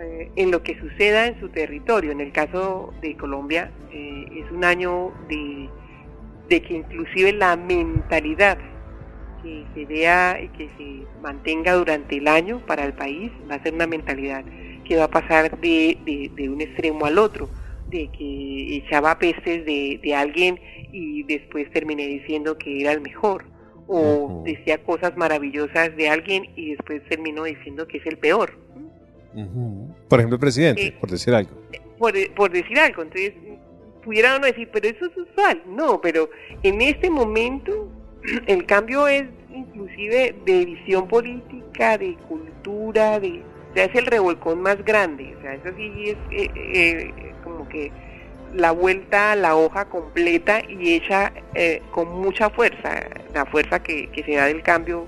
eh, 0.00 0.30
en 0.36 0.50
lo 0.50 0.62
que 0.62 0.78
suceda 0.78 1.26
en 1.26 1.38
su 1.40 1.48
territorio. 1.50 2.12
En 2.12 2.20
el 2.20 2.32
caso 2.32 2.94
de 3.02 3.16
Colombia 3.16 3.70
eh, 3.92 4.24
es 4.36 4.50
un 4.50 4.64
año 4.64 5.12
de, 5.28 5.68
de 6.48 6.62
que 6.62 6.74
inclusive 6.74 7.32
la 7.32 7.56
mentalidad 7.56 8.58
que 9.42 9.64
se 9.74 9.84
vea 9.84 10.40
y 10.40 10.48
que 10.48 10.68
se 10.78 11.20
mantenga 11.20 11.74
durante 11.74 12.16
el 12.16 12.28
año 12.28 12.64
para 12.66 12.84
el 12.84 12.92
país 12.92 13.30
va 13.50 13.56
a 13.56 13.62
ser 13.62 13.74
una 13.74 13.86
mentalidad 13.86 14.44
que 14.84 14.96
va 14.96 15.04
a 15.04 15.10
pasar 15.10 15.60
de, 15.60 16.30
de, 16.34 16.48
un 16.48 16.60
extremo 16.60 17.04
al 17.04 17.18
otro, 17.18 17.48
de 17.90 18.08
que 18.16 18.76
echaba 18.76 19.18
pestes 19.18 19.64
de, 19.64 20.00
de, 20.02 20.14
alguien 20.14 20.60
y 20.92 21.22
después 21.24 21.70
terminé 21.70 22.06
diciendo 22.06 22.58
que 22.58 22.80
era 22.80 22.92
el 22.92 23.00
mejor, 23.00 23.44
o 23.86 24.42
decía 24.44 24.78
cosas 24.78 25.16
maravillosas 25.16 25.96
de 25.96 26.08
alguien 26.08 26.50
y 26.56 26.70
después 26.72 27.02
terminó 27.08 27.44
diciendo 27.44 27.86
que 27.88 27.98
es 27.98 28.06
el 28.06 28.18
peor. 28.18 28.58
Por 30.08 30.18
ejemplo, 30.18 30.36
el 30.36 30.40
presidente, 30.40 30.86
eh, 30.86 30.96
por 30.98 31.10
decir 31.10 31.34
algo. 31.34 31.50
Por, 31.98 32.12
por 32.34 32.50
decir 32.50 32.78
algo, 32.78 33.02
entonces 33.02 33.32
pudiera 34.04 34.36
uno 34.36 34.46
decir, 34.46 34.68
pero 34.72 34.88
eso 34.88 35.06
es 35.06 35.16
usual. 35.16 35.62
No, 35.66 36.00
pero 36.00 36.30
en 36.62 36.80
este 36.80 37.10
momento 37.10 37.90
el 38.46 38.66
cambio 38.66 39.06
es 39.06 39.24
inclusive 39.54 40.34
de 40.44 40.64
visión 40.64 41.08
política, 41.08 41.98
de 41.98 42.14
cultura, 42.28 43.20
de 43.20 43.42
o 43.70 43.74
sea, 43.74 43.84
es 43.84 43.94
el 43.94 44.06
revolcón 44.06 44.62
más 44.62 44.84
grande, 44.84 45.34
o 45.36 45.42
sea, 45.42 45.54
eso 45.54 45.68
sí 45.76 45.92
es 46.06 46.16
eh, 46.30 46.50
eh, 46.54 47.34
como 47.44 47.68
que 47.68 47.92
la 48.54 48.72
vuelta 48.72 49.32
a 49.32 49.36
la 49.36 49.56
hoja 49.56 49.86
completa 49.86 50.62
y 50.66 50.94
hecha 50.94 51.32
eh, 51.54 51.82
con 51.90 52.08
mucha 52.20 52.50
fuerza, 52.50 53.04
la 53.34 53.44
fuerza 53.46 53.82
que, 53.82 54.08
que 54.08 54.22
se 54.24 54.36
da 54.36 54.46
del 54.46 54.62
cambio 54.62 55.06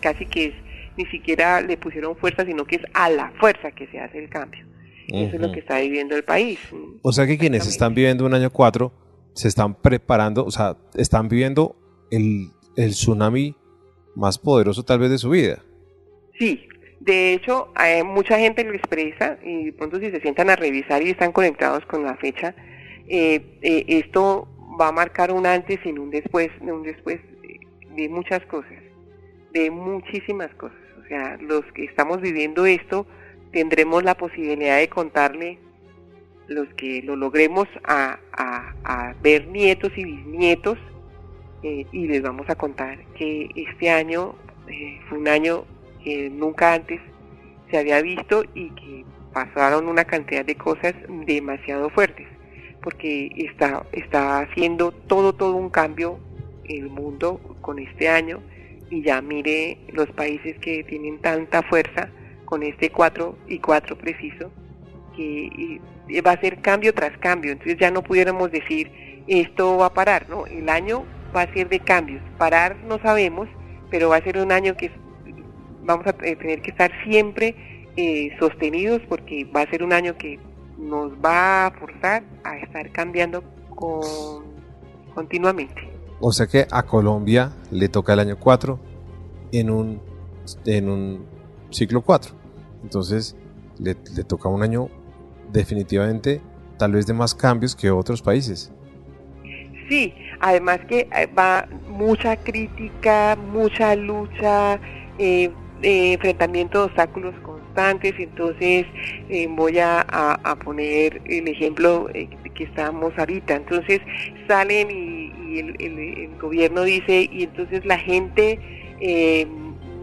casi 0.00 0.26
que 0.26 0.46
es, 0.46 0.54
ni 0.96 1.06
siquiera 1.06 1.60
le 1.60 1.76
pusieron 1.76 2.16
fuerza, 2.16 2.44
sino 2.44 2.64
que 2.64 2.76
es 2.76 2.82
a 2.94 3.10
la 3.10 3.32
fuerza 3.38 3.70
que 3.70 3.86
se 3.88 4.00
hace 4.00 4.18
el 4.18 4.28
cambio. 4.28 4.66
Eso 5.08 5.34
es 5.36 5.40
lo 5.40 5.50
que 5.50 5.58
está 5.58 5.80
viviendo 5.80 6.14
el 6.14 6.22
país. 6.22 6.60
O 7.02 7.12
sea 7.12 7.26
que 7.26 7.36
quienes 7.36 7.66
están 7.66 7.94
viviendo 7.94 8.24
un 8.24 8.32
año 8.32 8.50
cuatro 8.50 8.92
se 9.34 9.48
están 9.48 9.74
preparando, 9.74 10.44
o 10.44 10.50
sea, 10.52 10.76
están 10.94 11.28
viviendo 11.28 11.76
el, 12.12 12.50
el 12.76 12.90
tsunami 12.90 13.56
más 14.14 14.38
poderoso 14.38 14.84
tal 14.84 15.00
vez 15.00 15.10
de 15.10 15.18
su 15.18 15.30
vida. 15.30 15.62
Sí, 16.38 16.68
de 17.00 17.32
hecho, 17.32 17.72
hay 17.74 18.02
mucha 18.02 18.38
gente 18.38 18.64
lo 18.64 18.74
expresa 18.74 19.38
y 19.42 19.64
de 19.66 19.72
pronto 19.72 19.98
si 19.98 20.10
se 20.10 20.20
sientan 20.20 20.50
a 20.50 20.56
revisar 20.56 21.02
y 21.02 21.10
están 21.10 21.32
conectados 21.32 21.84
con 21.86 22.04
la 22.04 22.16
fecha, 22.16 22.54
eh, 23.08 23.58
eh, 23.62 23.84
esto 23.88 24.48
va 24.80 24.88
a 24.88 24.92
marcar 24.92 25.32
un 25.32 25.46
antes 25.46 25.78
y 25.84 25.90
un 25.90 26.10
después, 26.10 26.50
un 26.60 26.82
después 26.82 27.20
de 27.96 28.08
muchas 28.08 28.44
cosas, 28.46 28.78
de 29.52 29.70
muchísimas 29.70 30.54
cosas. 30.54 30.78
O 31.02 31.08
sea, 31.08 31.36
los 31.40 31.64
que 31.72 31.84
estamos 31.84 32.20
viviendo 32.20 32.66
esto 32.66 33.06
tendremos 33.50 34.04
la 34.04 34.14
posibilidad 34.14 34.78
de 34.78 34.88
contarle, 34.88 35.58
los 36.46 36.68
que 36.74 37.02
lo 37.02 37.16
logremos, 37.16 37.66
a, 37.84 38.18
a 38.32 39.14
ver 39.22 39.48
nietos 39.48 39.90
y 39.96 40.04
bisnietos 40.04 40.78
eh, 41.62 41.86
y 41.92 42.06
les 42.06 42.22
vamos 42.22 42.48
a 42.48 42.54
contar 42.54 43.04
que 43.14 43.50
este 43.54 43.90
año 43.90 44.34
eh, 44.68 44.98
fue 45.08 45.18
un 45.18 45.28
año 45.28 45.64
que 46.02 46.30
nunca 46.30 46.74
antes 46.74 47.00
se 47.70 47.78
había 47.78 48.02
visto 48.02 48.44
y 48.54 48.70
que 48.70 49.04
pasaron 49.32 49.88
una 49.88 50.04
cantidad 50.04 50.44
de 50.44 50.56
cosas 50.56 50.94
demasiado 51.26 51.90
fuertes, 51.90 52.26
porque 52.82 53.30
está, 53.36 53.84
está 53.92 54.40
haciendo 54.40 54.92
todo, 54.92 55.32
todo 55.32 55.54
un 55.56 55.70
cambio 55.70 56.18
el 56.64 56.88
mundo 56.88 57.40
con 57.60 57.78
este 57.78 58.08
año 58.08 58.40
y 58.90 59.02
ya 59.02 59.20
mire 59.22 59.78
los 59.92 60.10
países 60.10 60.58
que 60.58 60.82
tienen 60.84 61.20
tanta 61.20 61.62
fuerza 61.62 62.10
con 62.44 62.62
este 62.62 62.90
4 62.90 63.38
y 63.48 63.58
4 63.60 63.96
preciso, 63.96 64.50
que 65.16 65.80
va 66.26 66.32
a 66.32 66.40
ser 66.40 66.60
cambio 66.60 66.92
tras 66.92 67.16
cambio, 67.18 67.52
entonces 67.52 67.78
ya 67.78 67.90
no 67.90 68.02
pudiéramos 68.02 68.50
decir 68.50 68.90
esto 69.28 69.76
va 69.76 69.86
a 69.86 69.94
parar, 69.94 70.28
¿no? 70.28 70.46
El 70.46 70.68
año 70.68 71.04
va 71.34 71.42
a 71.42 71.52
ser 71.52 71.68
de 71.68 71.78
cambios. 71.78 72.22
Parar 72.38 72.76
no 72.84 72.98
sabemos, 72.98 73.48
pero 73.90 74.08
va 74.08 74.16
a 74.16 74.22
ser 74.22 74.38
un 74.38 74.50
año 74.50 74.76
que 74.76 74.90
vamos 75.82 76.06
a 76.06 76.12
tener 76.12 76.62
que 76.62 76.70
estar 76.70 76.90
siempre 77.04 77.54
eh, 77.96 78.30
sostenidos 78.38 79.00
porque 79.08 79.44
va 79.44 79.62
a 79.62 79.70
ser 79.70 79.82
un 79.82 79.92
año 79.92 80.16
que 80.16 80.38
nos 80.78 81.12
va 81.12 81.66
a 81.66 81.70
forzar 81.72 82.22
a 82.44 82.58
estar 82.58 82.90
cambiando 82.92 83.42
con, 83.74 84.44
continuamente. 85.14 85.88
O 86.20 86.32
sea 86.32 86.46
que 86.46 86.66
a 86.70 86.82
Colombia 86.84 87.52
le 87.70 87.88
toca 87.88 88.12
el 88.12 88.20
año 88.20 88.38
4 88.38 88.78
en 89.52 89.70
un, 89.70 90.00
en 90.66 90.88
un 90.88 91.26
ciclo 91.70 92.02
4. 92.02 92.34
Entonces 92.82 93.36
le, 93.78 93.96
le 94.14 94.24
toca 94.24 94.48
un 94.48 94.62
año 94.62 94.88
definitivamente 95.52 96.40
tal 96.78 96.92
vez 96.92 97.06
de 97.06 97.12
más 97.12 97.34
cambios 97.34 97.76
que 97.76 97.90
otros 97.90 98.22
países. 98.22 98.72
Sí, 99.90 100.14
además 100.40 100.80
que 100.88 101.08
eh, 101.14 101.26
va 101.36 101.68
mucha 101.88 102.36
crítica, 102.36 103.36
mucha 103.36 103.94
lucha, 103.96 104.80
eh, 105.18 105.50
eh, 105.82 106.12
enfrentamiento 106.14 106.78
de 106.78 106.84
obstáculos 106.86 107.34
constantes, 107.42 108.14
entonces 108.18 108.86
voy 109.50 109.78
a, 109.78 110.58
poner 110.64 111.22
el 111.26 111.48
ejemplo 111.48 112.08
que 112.54 112.64
estamos 112.64 113.16
ahorita, 113.16 113.54
entonces 113.54 114.00
salen 114.48 114.90
y, 114.90 115.58
el, 115.58 116.30
gobierno 116.40 116.82
dice 116.82 117.28
y 117.30 117.44
entonces 117.44 117.84
la 117.84 117.98
gente 117.98 118.58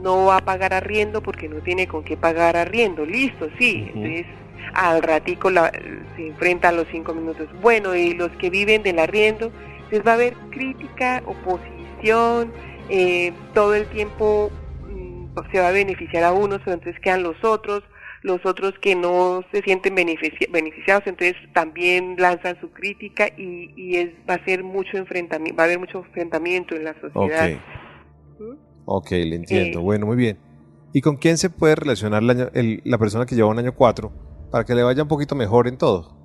no 0.02 0.26
va 0.26 0.38
a 0.38 0.46
pagar 0.46 0.74
arriendo 0.74 1.22
porque 1.22 1.50
no 1.50 1.58
tiene 1.62 1.88
con 1.88 2.04
qué 2.04 2.16
pagar 2.16 2.56
arriendo, 2.56 3.06
listo, 3.06 3.50
sí, 3.58 3.90
entonces 3.94 4.26
al 4.74 5.02
ratico 5.02 5.50
se 6.16 6.28
enfrenta 6.28 6.70
a 6.70 6.72
los 6.72 6.88
cinco 6.92 7.14
minutos, 7.14 7.48
bueno, 7.62 7.96
y 7.96 8.14
los 8.14 8.32
que 8.34 8.50
viven 8.50 8.84
del 8.84 9.00
arriendo, 9.00 9.52
entonces 9.76 10.06
va 10.06 10.12
a 10.12 10.16
haber 10.16 10.34
crítica, 10.52 11.24
oposición, 11.26 12.52
eh, 12.90 13.34
todo 13.54 13.76
el 13.76 13.86
tiempo 13.88 14.52
se 15.52 15.60
va 15.60 15.70
a 15.70 15.72
beneficiar 15.72 16.24
a 16.24 16.32
unos, 16.32 16.60
pero 16.60 16.74
entonces 16.76 17.02
quedan 17.02 17.24
los 17.24 17.44
otros, 17.44 17.84
los 18.22 18.46
otros 18.46 18.74
que 18.82 18.96
no 18.96 19.44
se 19.52 19.62
sienten 19.62 19.96
beneficiados, 19.96 21.04
entonces 21.06 21.36
también 21.54 22.16
lanzan 22.18 22.60
su 22.60 22.72
crítica 22.72 23.30
y, 23.38 23.96
es, 23.96 24.10
va 24.30 24.36
a 24.36 24.46
ser 24.46 24.64
mucho 24.64 24.98
enfrentamiento, 24.98 25.58
va 25.58 25.64
a 25.64 25.66
haber 25.66 25.80
mucho 25.80 26.00
enfrentamiento 26.00 26.76
en 26.76 26.84
la 26.84 26.94
sociedad. 27.00 27.52
Ok, 28.86 29.12
le 29.12 29.36
entiendo. 29.36 29.80
Eh. 29.80 29.84
bueno, 29.84 30.06
muy 30.06 30.16
bien. 30.16 30.40
¿Y 30.94 31.02
con 31.02 31.18
quién 31.18 31.38
se 31.38 31.50
puede 31.50 31.76
relacionar 31.76 32.24
la, 32.24 32.50
la 32.54 32.98
persona 32.98 33.26
que 33.26 33.36
lleva 33.36 33.50
un 33.50 33.60
año 33.60 33.76
4 33.76 34.12
para 34.52 34.64
que 34.64 34.74
le 34.74 34.84
vaya 34.84 35.04
un 35.04 35.10
poquito 35.10 35.36
mejor 35.36 35.68
en 35.68 35.78
todo? 35.78 36.18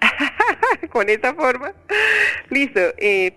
con 0.92 1.08
esta 1.08 1.34
forma. 1.34 1.74
Listo. 2.50 2.80
Eh, 2.98 3.36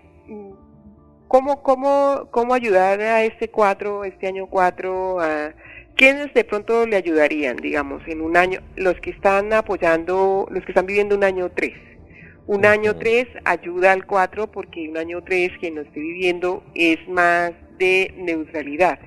¿cómo, 1.27 1.61
cómo, 1.63 2.27
¿Cómo 2.31 2.53
ayudar 2.53 3.01
a 3.01 3.23
este 3.23 3.49
cuatro, 3.49 4.03
este 4.03 4.27
año 4.27 4.47
cuatro? 4.47 5.19
A, 5.19 5.53
¿Quiénes 5.95 6.33
de 6.33 6.43
pronto 6.43 6.85
le 6.85 6.97
ayudarían, 6.97 7.57
digamos, 7.57 8.01
en 8.07 8.21
un 8.21 8.35
año? 8.35 8.59
Los 8.75 8.99
que 8.99 9.11
están 9.11 9.53
apoyando, 9.53 10.47
los 10.51 10.63
que 10.65 10.71
están 10.71 10.85
viviendo 10.85 11.15
un 11.15 11.23
año 11.23 11.49
tres. 11.49 11.73
Un 12.47 12.65
año 12.65 12.95
tres 12.95 13.27
ayuda 13.43 13.91
al 13.91 14.05
cuatro 14.05 14.47
porque 14.47 14.89
un 14.89 14.97
año 14.97 15.23
tres 15.23 15.51
que 15.59 15.71
no 15.71 15.81
esté 15.81 15.99
viviendo 15.99 16.63
es 16.75 16.99
más 17.07 17.53
de 17.79 18.13
neutralidad. 18.17 18.99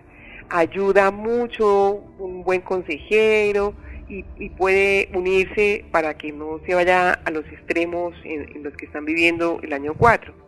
Ayuda 0.49 1.11
mucho 1.11 2.03
un 2.19 2.43
buen 2.43 2.63
consejero, 2.63 3.75
y, 4.09 4.49
puede 4.51 5.09
unirse 5.15 5.85
para 5.91 6.15
que 6.17 6.33
no 6.33 6.61
se 6.67 6.75
vaya 6.75 7.13
a 7.13 7.31
los 7.31 7.45
extremos 7.47 8.15
en, 8.25 8.63
los 8.63 8.75
que 8.75 8.87
están 8.87 9.05
viviendo 9.05 9.61
el 9.63 9.73
año 9.73 9.95
4. 9.97 10.48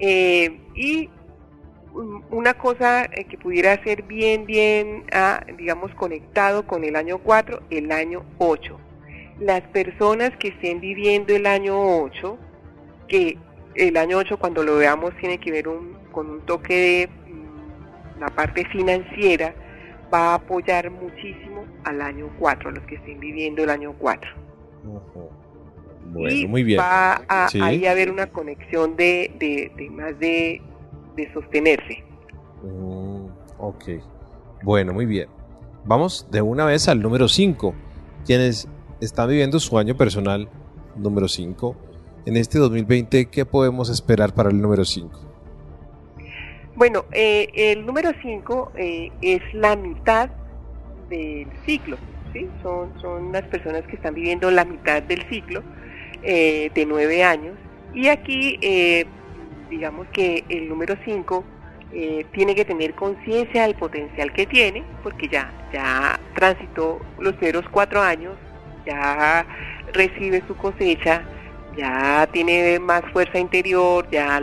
Eh, 0.00 0.58
y 0.74 1.10
una 2.30 2.54
cosa 2.54 3.04
eh, 3.04 3.24
que 3.24 3.36
pudiera 3.36 3.82
ser 3.82 4.02
bien, 4.04 4.46
bien, 4.46 5.04
ah, 5.12 5.44
digamos, 5.58 5.94
conectado 5.94 6.66
con 6.66 6.84
el 6.84 6.96
año 6.96 7.18
4, 7.18 7.62
el 7.70 7.92
año 7.92 8.24
8. 8.38 8.78
Las 9.40 9.62
personas 9.68 10.30
que 10.38 10.48
estén 10.48 10.80
viviendo 10.80 11.34
el 11.34 11.46
año 11.46 12.02
8, 12.02 12.38
que 13.08 13.38
el 13.74 13.96
año 13.96 14.18
8 14.18 14.38
cuando 14.38 14.62
lo 14.62 14.76
veamos 14.76 15.14
tiene 15.18 15.38
que 15.38 15.50
ver 15.50 15.66
con 16.12 16.30
un 16.30 16.40
toque 16.42 16.74
de 16.74 17.08
mm, 17.08 18.20
la 18.20 18.28
parte 18.28 18.64
financiera, 18.66 19.54
va 20.12 20.32
a 20.32 20.34
apoyar 20.34 20.90
muchísimo 20.90 21.64
al 21.84 22.00
año 22.00 22.30
4, 22.38 22.68
a 22.68 22.72
los 22.72 22.84
que 22.84 22.96
estén 22.96 23.20
viviendo 23.20 23.64
el 23.64 23.70
año 23.70 23.94
4. 23.98 24.30
Bueno, 26.12 26.48
muy 26.48 26.62
bien. 26.62 26.80
Va 26.80 27.22
a, 27.28 27.48
ahí 27.62 27.86
a 27.86 27.92
haber 27.92 28.10
una 28.10 28.26
conexión 28.26 28.96
de, 28.96 29.30
de, 29.38 29.90
más 29.90 30.18
de, 30.18 30.60
de 31.16 31.32
sostenerse. 31.32 32.02
Mm, 32.62 33.26
ok. 33.58 33.84
Bueno, 34.62 34.92
muy 34.92 35.06
bien. 35.06 35.28
Vamos 35.84 36.26
de 36.30 36.42
una 36.42 36.64
vez 36.64 36.88
al 36.88 37.00
número 37.00 37.28
5. 37.28 37.74
Quienes 38.26 38.68
están 39.00 39.28
viviendo 39.28 39.60
su 39.60 39.78
año 39.78 39.96
personal 39.96 40.48
número 40.96 41.28
5 41.28 41.76
en 42.26 42.36
este 42.36 42.58
2020, 42.58 43.26
¿qué 43.26 43.46
podemos 43.46 43.88
esperar 43.88 44.34
para 44.34 44.50
el 44.50 44.60
número 44.60 44.84
5? 44.84 45.10
Bueno, 46.76 47.04
eh, 47.12 47.48
el 47.54 47.86
número 47.86 48.10
5 48.20 48.72
eh, 48.76 49.10
es 49.22 49.42
la 49.54 49.76
mitad 49.76 50.30
del 51.08 51.48
ciclo, 51.64 51.96
¿sí? 52.32 52.48
Son, 52.62 52.92
son 53.00 53.32
las 53.32 53.44
personas 53.44 53.82
que 53.86 53.96
están 53.96 54.14
viviendo 54.14 54.50
la 54.50 54.64
mitad 54.64 55.02
del 55.02 55.22
ciclo 55.28 55.62
eh, 56.22 56.70
de 56.74 56.86
nueve 56.86 57.24
años. 57.24 57.56
Y 57.94 58.08
aquí, 58.08 58.58
digamos 59.68 60.06
que 60.12 60.44
el 60.48 60.68
número 60.68 60.96
5 61.04 61.44
tiene 62.32 62.54
que 62.54 62.64
tener 62.64 62.94
conciencia 62.94 63.62
del 63.62 63.74
potencial 63.74 64.32
que 64.32 64.46
tiene, 64.46 64.84
porque 65.02 65.26
ya, 65.26 65.50
ya 65.72 66.20
transitó 66.36 67.00
los 67.18 67.34
primeros 67.34 67.64
cuatro 67.68 68.00
años, 68.00 68.36
ya 68.86 69.44
recibe 69.92 70.42
su 70.46 70.56
cosecha, 70.56 71.24
ya 71.76 72.28
tiene 72.32 72.78
más 72.78 73.02
fuerza 73.12 73.38
interior, 73.38 74.08
ya, 74.10 74.40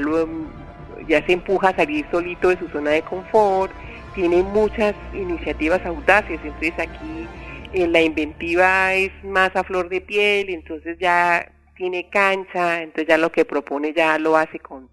ya 1.07 1.25
se 1.25 1.33
empuja 1.33 1.69
a 1.69 1.75
salir 1.75 2.05
solito 2.11 2.49
de 2.49 2.57
su 2.57 2.67
zona 2.69 2.91
de 2.91 3.01
confort, 3.01 3.71
tiene 4.15 4.41
muchas 4.43 4.95
iniciativas 5.13 5.85
audaces, 5.85 6.39
entonces 6.43 6.73
aquí 6.79 7.27
eh, 7.73 7.87
la 7.87 8.01
inventiva 8.01 8.93
es 8.93 9.11
más 9.23 9.55
a 9.55 9.63
flor 9.63 9.89
de 9.89 10.01
piel, 10.01 10.49
entonces 10.49 10.97
ya 10.99 11.51
tiene 11.77 12.09
cancha, 12.09 12.81
entonces 12.81 13.07
ya 13.07 13.17
lo 13.17 13.31
que 13.31 13.45
propone 13.45 13.93
ya 13.93 14.17
lo 14.19 14.35
hace 14.35 14.59
con, 14.59 14.89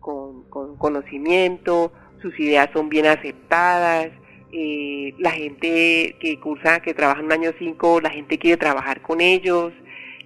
con, 0.00 0.76
conocimiento, 0.78 1.92
sus 2.22 2.38
ideas 2.38 2.68
son 2.72 2.88
bien 2.88 3.06
aceptadas, 3.06 4.10
eh, 4.52 5.14
la 5.18 5.30
gente 5.32 6.16
que 6.20 6.38
cursa, 6.40 6.80
que 6.80 6.94
trabaja 6.94 7.20
en 7.20 7.26
un 7.26 7.32
año 7.32 7.52
5, 7.58 8.00
la 8.00 8.10
gente 8.10 8.38
quiere 8.38 8.56
trabajar 8.56 9.02
con 9.02 9.20
ellos, 9.20 9.72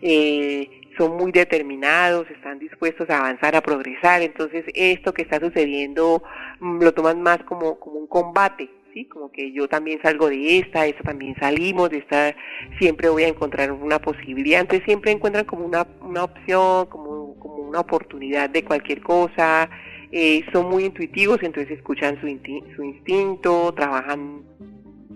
eh, 0.01 0.71
son 0.97 1.17
muy 1.17 1.33
determinados, 1.33 2.31
están 2.31 2.59
dispuestos 2.59 3.09
a 3.11 3.19
avanzar, 3.19 3.57
a 3.57 3.63
progresar. 3.63 4.23
Entonces, 4.23 4.65
esto 4.75 5.13
que 5.13 5.23
está 5.23 5.41
sucediendo 5.41 6.23
mm, 6.61 6.83
lo 6.83 6.93
toman 6.93 7.21
más 7.23 7.43
como, 7.45 7.79
como 7.81 7.99
un 7.99 8.07
combate, 8.07 8.71
¿sí? 8.95 9.05
Como 9.07 9.31
que 9.31 9.53
yo 9.53 9.69
también 9.69 10.01
salgo 10.01 10.31
de 10.31 10.61
esta, 10.61 10.87
esta 10.87 11.03
también 11.03 11.35
salimos, 11.39 11.91
de 11.91 11.99
esta 11.99 12.35
siempre 12.79 13.09
voy 13.09 13.25
a 13.25 13.29
encontrar 13.29 13.73
una 13.73 13.99
posibilidad. 13.99 14.61
Entonces, 14.61 14.87
siempre 14.87 15.11
encuentran 15.11 15.45
como 15.45 15.67
una, 15.67 15.87
una 16.01 16.25
opción, 16.25 16.87
como, 16.87 17.35
como 17.39 17.57
una 17.57 17.81
oportunidad 17.81 18.49
de 18.49 18.65
cualquier 18.65 19.03
cosa. 19.03 19.69
Eh, 20.13 20.45
son 20.53 20.71
muy 20.71 20.85
intuitivos, 20.85 21.43
entonces 21.43 21.77
escuchan 21.77 22.19
su, 22.21 22.29
su 22.77 22.85
instinto, 22.85 23.75
trabajan 23.75 24.45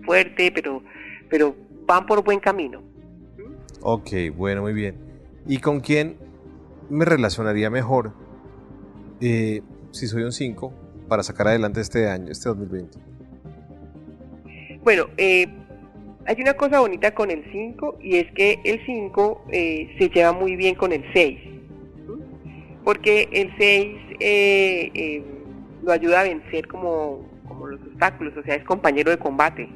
fuerte, 0.03 0.51
pero, 0.51 0.83
pero 1.29 1.55
van 1.85 2.05
por 2.05 2.23
buen 2.23 2.39
camino. 2.39 2.83
Ok, 3.81 4.09
bueno, 4.35 4.61
muy 4.61 4.73
bien. 4.73 4.97
¿Y 5.47 5.59
con 5.59 5.79
quién 5.79 6.17
me 6.89 7.05
relacionaría 7.05 7.69
mejor 7.69 8.11
eh, 9.21 9.61
si 9.91 10.07
soy 10.07 10.23
un 10.23 10.33
5 10.33 10.73
para 11.07 11.23
sacar 11.23 11.47
adelante 11.47 11.79
este 11.79 12.09
año, 12.09 12.29
este 12.29 12.49
2020? 12.49 13.08
Bueno, 14.83 15.07
eh, 15.17 15.47
hay 16.25 16.41
una 16.41 16.53
cosa 16.53 16.79
bonita 16.79 17.13
con 17.13 17.31
el 17.31 17.43
5 17.51 17.99
y 18.01 18.17
es 18.17 18.31
que 18.33 18.59
el 18.63 18.85
5 18.85 19.45
eh, 19.51 19.95
se 19.99 20.09
lleva 20.09 20.31
muy 20.31 20.55
bien 20.55 20.75
con 20.75 20.91
el 20.91 21.03
6. 21.13 21.39
Porque 22.83 23.27
el 23.31 23.53
6 23.57 25.21
lo 25.83 25.91
ayuda 25.91 26.21
a 26.21 26.23
vencer 26.23 26.67
como, 26.67 27.25
como 27.47 27.67
los 27.67 27.81
obstáculos, 27.81 28.35
o 28.37 28.43
sea, 28.43 28.55
es 28.55 28.63
compañero 28.63 29.11
de 29.11 29.17
combate. 29.17 29.69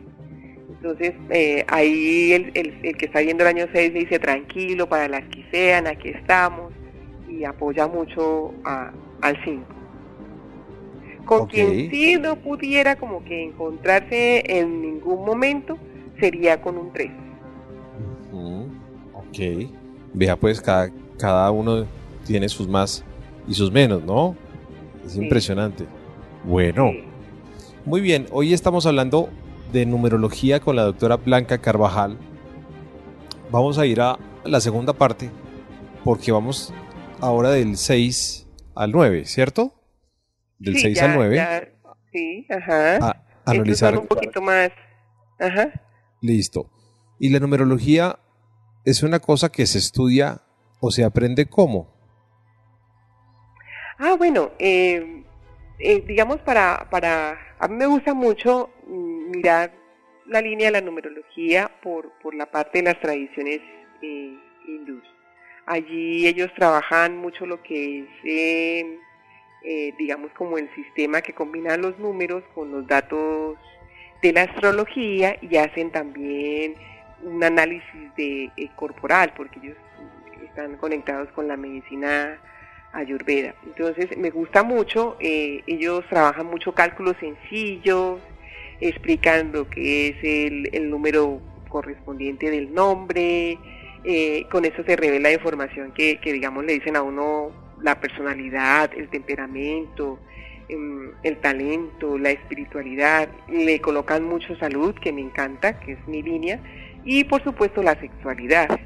Entonces, 0.69 1.13
eh, 1.29 1.63
ahí 1.69 2.33
el, 2.33 2.51
el, 2.55 2.97
que 2.97 3.05
está 3.05 3.21
viendo 3.21 3.43
el 3.43 3.55
año 3.55 3.67
6 3.71 3.93
dice, 3.93 4.19
tranquilo, 4.19 4.87
para 4.89 5.07
las 5.07 5.23
que 5.29 5.45
sean, 5.51 5.87
aquí 5.87 6.09
estamos, 6.09 6.73
y 7.29 7.45
apoya 7.45 7.87
mucho 7.87 8.53
al 8.65 9.43
5. 9.45 9.63
Con 11.25 11.47
quien 11.47 11.89
sí 11.89 12.17
no 12.19 12.35
pudiera 12.35 12.95
como 12.97 13.23
que 13.23 13.43
encontrarse 13.43 14.43
en 14.45 14.81
ningún 14.81 15.25
momento, 15.25 15.77
sería 16.19 16.61
con 16.61 16.77
un 16.77 16.91
3. 16.91 17.11
Ok. 19.13 19.69
Vea, 20.13 20.35
pues 20.35 20.61
cada, 20.61 20.91
cada 21.17 21.49
uno 21.51 21.85
tiene 22.25 22.47
sus 22.49 22.67
más 22.67 23.03
y 23.47 23.53
sus 23.53 23.71
menos, 23.71 24.03
¿no? 24.03 24.35
Es 25.05 25.15
impresionante. 25.15 25.85
Bueno. 26.43 26.91
Muy 27.85 27.99
bien, 27.99 28.27
hoy 28.31 28.53
estamos 28.53 28.85
hablando 28.85 29.29
de 29.71 29.85
numerología 29.85 30.59
con 30.59 30.75
la 30.75 30.83
doctora 30.83 31.17
Blanca 31.17 31.57
Carvajal. 31.57 32.17
Vamos 33.51 33.77
a 33.77 33.85
ir 33.85 34.01
a 34.01 34.17
la 34.45 34.61
segunda 34.61 34.93
parte 34.93 35.29
porque 36.03 36.31
vamos 36.31 36.73
ahora 37.19 37.49
del 37.49 37.75
6 37.77 38.47
al 38.75 38.91
9, 38.91 39.25
¿cierto? 39.25 39.73
Del 40.63 40.77
6 40.77 41.01
al 41.01 41.15
9. 41.15 41.73
sí, 42.11 42.47
ajá. 42.49 42.97
A 42.97 43.23
analizar 43.45 43.97
un 43.97 44.07
poquito 44.07 44.41
más. 44.41 44.71
Ajá. 45.39 45.71
Listo. 46.21 46.69
¿Y 47.19 47.29
la 47.29 47.39
numerología 47.39 48.17
es 48.85 49.03
una 49.03 49.19
cosa 49.19 49.51
que 49.51 49.65
se 49.65 49.77
estudia 49.77 50.41
o 50.79 50.89
se 50.89 51.03
aprende 51.03 51.45
cómo? 51.45 51.93
Ah, 53.97 54.15
bueno, 54.17 54.51
eh, 54.59 55.23
eh, 55.79 56.03
digamos 56.07 56.39
para, 56.41 56.87
para, 56.89 57.37
a 57.59 57.67
mí 57.67 57.75
me 57.75 57.85
gusta 57.85 58.13
mucho 58.13 58.69
mirar 58.87 59.73
la 60.27 60.41
línea 60.41 60.67
de 60.67 60.71
la 60.71 60.81
numerología 60.81 61.71
por, 61.81 62.11
por 62.21 62.33
la 62.35 62.49
parte 62.49 62.79
de 62.79 62.85
las 62.85 62.99
tradiciones 62.99 63.59
eh, 64.01 64.37
hindúes. 64.67 65.03
Allí 65.65 66.27
ellos 66.27 66.51
trabajan 66.55 67.17
mucho 67.17 67.45
lo 67.45 67.61
que 67.63 67.99
es, 67.99 68.07
em, 68.23 68.97
eh, 69.63 69.93
digamos, 69.97 70.31
como 70.33 70.57
el 70.57 70.73
sistema 70.75 71.21
que 71.21 71.33
combina 71.33 71.77
los 71.77 71.97
números 71.99 72.43
con 72.53 72.71
los 72.71 72.85
datos 72.87 73.57
de 74.21 74.33
la 74.33 74.43
astrología 74.43 75.37
y 75.41 75.57
hacen 75.57 75.91
también 75.91 76.75
un 77.23 77.43
análisis 77.43 78.15
de 78.15 78.51
corporal, 78.75 79.33
porque 79.35 79.59
ellos 79.59 79.77
están 80.43 80.77
conectados 80.77 81.29
con 81.31 81.47
la 81.47 81.57
medicina 81.57 82.39
Ayurveda. 82.93 83.55
Entonces 83.65 84.15
me 84.17 84.29
gusta 84.29 84.63
mucho, 84.63 85.17
eh, 85.19 85.63
ellos 85.65 86.05
trabajan 86.09 86.45
mucho 86.45 86.73
cálculos 86.73 87.15
sencillos, 87.19 88.21
explicando 88.79 89.67
qué 89.67 90.09
es 90.09 90.73
el, 90.73 90.89
número 90.89 91.41
correspondiente 91.69 92.51
del 92.51 92.71
nombre, 92.71 93.57
eh, 94.03 94.45
con 94.51 94.65
eso 94.65 94.83
se 94.83 94.95
revela 94.95 95.31
información 95.31 95.91
que, 95.91 96.19
digamos 96.23 96.65
le 96.65 96.73
dicen 96.73 96.95
a 96.95 97.01
uno 97.01 97.51
la 97.83 97.99
personalidad, 97.99 98.91
el 98.95 99.09
temperamento, 99.09 100.17
em, 100.69 101.11
el 101.21 101.37
talento, 101.37 102.17
la 102.17 102.31
espiritualidad, 102.31 103.29
le 103.49 103.79
colocan 103.79 104.23
mucho 104.23 104.55
salud, 104.55 104.95
que 104.95 105.11
me 105.11 105.21
encanta, 105.21 105.79
que 105.79 105.93
es 105.93 106.07
mi 106.07 106.23
línea, 106.23 106.59
y 107.03 107.25
por 107.25 107.43
supuesto 107.43 107.83
la 107.83 107.99
sexualidad. 107.99 108.79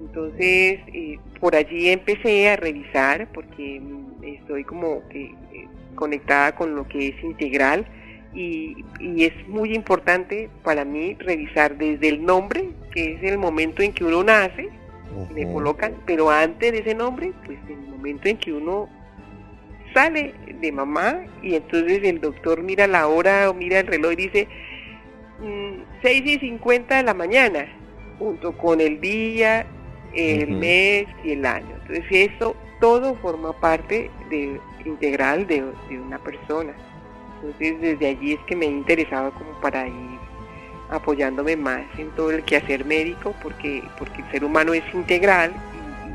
Entonces, 0.00 0.80
eh, 0.86 1.18
por 1.40 1.56
allí 1.56 1.90
empecé 1.90 2.48
a 2.48 2.56
revisar, 2.56 3.28
porque 3.32 3.80
mm, 3.80 4.24
estoy 4.24 4.64
como 4.64 5.06
que 5.08 5.24
eh, 5.24 5.68
conectada 5.94 6.54
con 6.54 6.74
lo 6.74 6.86
que 6.88 7.08
es 7.08 7.24
integral, 7.24 7.86
y, 8.34 8.76
es 9.00 9.32
muy 9.48 9.74
importante 9.74 10.48
para 10.62 10.84
mí 10.84 11.14
revisar 11.14 11.76
desde 11.76 12.08
el 12.08 12.24
nombre, 12.24 12.70
que 12.92 13.14
es 13.14 13.22
el 13.22 13.38
momento 13.38 13.82
en 13.82 13.92
que 13.92 14.04
uno 14.04 14.24
nace, 14.24 14.68
me 15.34 15.50
colocan, 15.52 15.94
pero 16.06 16.30
antes 16.30 16.72
de 16.72 16.78
ese 16.78 16.94
nombre, 16.94 17.32
pues 17.44 17.58
en 17.68 17.84
el 17.84 17.88
momento 17.88 18.28
en 18.28 18.36
que 18.36 18.52
uno 18.52 18.88
sale 19.92 20.34
de 20.60 20.72
mamá 20.72 21.24
y 21.42 21.54
entonces 21.54 22.02
el 22.02 22.20
doctor 22.20 22.62
mira 22.62 22.86
la 22.86 23.06
hora 23.06 23.48
o 23.48 23.54
mira 23.54 23.80
el 23.80 23.86
reloj 23.86 24.12
y 24.12 24.16
dice 24.16 24.48
6 26.02 26.22
mm, 26.22 26.26
y 26.26 26.38
50 26.38 26.96
de 26.96 27.02
la 27.02 27.14
mañana, 27.14 27.66
junto 28.18 28.56
con 28.56 28.80
el 28.80 29.00
día, 29.00 29.66
el 30.14 30.50
mes 30.50 31.06
y 31.24 31.32
el 31.32 31.46
año. 31.46 31.76
Entonces 31.82 32.04
eso 32.10 32.56
todo 32.80 33.14
forma 33.16 33.52
parte 33.60 34.10
de, 34.30 34.60
integral 34.84 35.46
de, 35.46 35.64
una 35.90 36.18
persona. 36.18 36.74
Entonces 37.36 37.80
desde 37.80 38.08
allí 38.08 38.32
es 38.34 38.40
que 38.46 38.56
me 38.56 38.66
he 38.66 38.70
interesado 38.70 39.32
como 39.32 39.52
para 39.60 39.86
ir 39.86 40.23
apoyándome 40.94 41.56
más 41.56 41.86
en 41.98 42.10
todo 42.12 42.30
el 42.30 42.44
quehacer 42.44 42.84
médico 42.84 43.34
porque, 43.42 43.82
porque 43.98 44.22
el 44.22 44.30
ser 44.30 44.44
humano 44.44 44.74
es 44.74 44.82
integral 44.94 45.52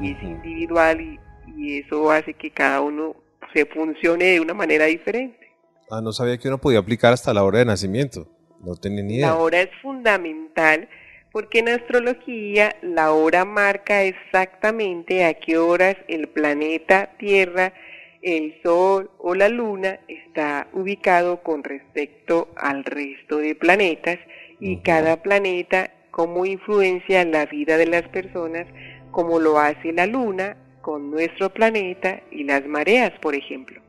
y, 0.02 0.12
es 0.12 0.24
individual 0.24 1.02
y, 1.02 1.20
eso 1.58 2.10
hace 2.10 2.34
que 2.34 2.52
cada 2.52 2.80
uno 2.80 3.18
se 3.54 3.66
funcione 3.66 4.26
de 4.26 4.40
una 4.40 4.54
manera 4.54 4.86
diferente. 4.86 5.52
Ah, 5.92 6.00
no 6.02 6.14
sabía 6.14 6.38
que 6.38 6.48
uno 6.48 6.58
podía 6.58 6.80
aplicar 6.80 7.12
hasta 7.12 7.34
la 7.34 7.44
hora 7.44 7.60
de 7.60 7.66
nacimiento. 7.66 8.28
No 8.62 8.76
tenía 8.76 9.04
ni 9.04 9.16
idea. 9.16 9.28
La 9.28 9.36
hora 9.36 9.62
es 9.62 9.70
fundamental 9.82 10.88
porque 11.32 11.60
en 11.60 11.70
astrología 11.70 12.76
la 12.82 13.12
hora 13.12 13.44
marca 13.44 14.04
exactamente 14.04 15.26
a 15.26 15.34
qué 15.34 15.58
horas 15.58 15.98
el 16.08 16.30
planeta 16.30 17.12
Tierra, 17.18 17.74
el 18.22 18.56
Sol 18.64 19.12
o 19.18 19.36
la 19.36 19.50
Luna 19.50 20.00
está 20.08 20.68
ubicado 20.74 21.42
con 21.44 21.64
respecto 21.64 22.50
al 22.56 22.84
resto 22.84 23.38
de 23.38 23.56
planetas 23.56 24.18
y 24.60 24.82
cada 24.82 25.22
planeta 25.22 25.92
cómo 26.12 26.46
influencia 26.46 27.24
la 27.26 27.46
vida 27.46 27.78
de 27.78 27.88
las 27.88 28.08
personas, 28.10 28.68
como 29.12 29.40
lo 29.40 29.58
hace 29.58 29.94
la 29.94 30.06
Luna, 30.06 30.58
con 30.82 31.12
nuestro 31.12 31.50
planeta 31.54 32.22
y 32.32 32.44
las 32.44 32.66
mareas, 32.66 33.12
por 33.22 33.36
ejemplo. 33.36 33.82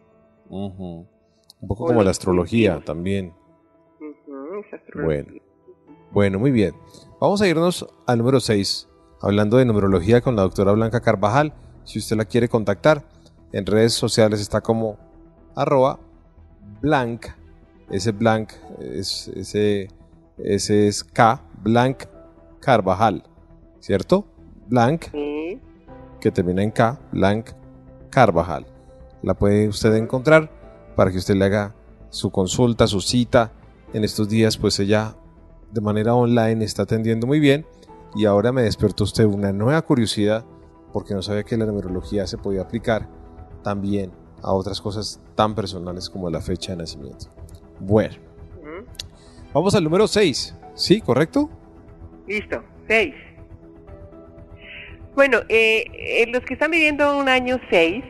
Un 0.48 1.06
poco 1.66 1.86
como 1.86 2.02
la 2.02 2.10
astrología 2.10 2.80
también. 2.84 3.32
Bueno. 4.94 5.32
bueno, 6.10 6.38
muy 6.38 6.50
bien. 6.50 6.74
Vamos 7.20 7.40
a 7.42 7.48
irnos 7.48 7.86
al 8.06 8.18
número 8.18 8.40
6, 8.40 8.88
hablando 9.22 9.56
de 9.56 9.64
numerología 9.64 10.20
con 10.20 10.36
la 10.36 10.42
doctora 10.42 10.72
Blanca 10.72 11.00
Carvajal. 11.00 11.52
Si 11.84 11.98
usted 11.98 12.16
la 12.16 12.24
quiere 12.24 12.48
contactar, 12.48 13.04
en 13.52 13.66
redes 13.66 13.92
sociales 13.94 14.40
está 14.40 14.60
como 14.60 14.98
arroba 15.54 16.00
blanc, 16.80 17.26
ese 17.90 18.12
blanc, 18.12 18.52
es, 18.80 19.28
ese, 19.28 19.88
ese 20.44 20.88
es 20.88 21.04
K, 21.04 21.42
blanc 21.62 22.04
Carvajal, 22.60 23.24
¿cierto? 23.80 24.26
Blanc, 24.68 25.06
que 26.20 26.30
termina 26.30 26.62
en 26.62 26.70
K, 26.70 27.00
blanc 27.12 27.50
Carvajal. 28.10 28.66
La 29.22 29.34
puede 29.34 29.68
usted 29.68 29.94
encontrar 29.94 30.50
para 30.96 31.10
que 31.10 31.18
usted 31.18 31.34
le 31.34 31.46
haga 31.46 31.74
su 32.10 32.30
consulta, 32.30 32.86
su 32.86 33.00
cita. 33.00 33.52
En 33.92 34.04
estos 34.04 34.28
días, 34.28 34.56
pues 34.56 34.78
ella 34.78 35.16
de 35.72 35.80
manera 35.80 36.14
online 36.14 36.64
está 36.64 36.82
atendiendo 36.82 37.26
muy 37.26 37.40
bien 37.40 37.66
y 38.14 38.24
ahora 38.26 38.52
me 38.52 38.62
despertó 38.62 39.04
usted 39.04 39.24
una 39.24 39.52
nueva 39.52 39.82
curiosidad 39.82 40.44
porque 40.92 41.14
no 41.14 41.22
sabía 41.22 41.44
que 41.44 41.56
la 41.56 41.66
numerología 41.66 42.26
se 42.26 42.38
podía 42.38 42.62
aplicar 42.62 43.08
también 43.62 44.12
a 44.42 44.52
otras 44.52 44.80
cosas 44.80 45.20
tan 45.34 45.54
personales 45.54 46.08
como 46.10 46.30
la 46.30 46.40
fecha 46.40 46.72
de 46.72 46.78
nacimiento. 46.78 47.26
Bueno, 47.78 48.16
vamos 49.52 49.74
al 49.74 49.84
número 49.84 50.06
6, 50.06 50.56
¿sí? 50.74 51.00
¿Correcto? 51.00 51.50
Listo, 52.26 52.62
6. 52.88 53.14
Bueno, 55.14 55.40
eh, 55.48 56.26
los 56.32 56.42
que 56.44 56.54
están 56.54 56.70
viviendo 56.70 57.18
un 57.18 57.28
año 57.28 57.58
6, 57.70 58.04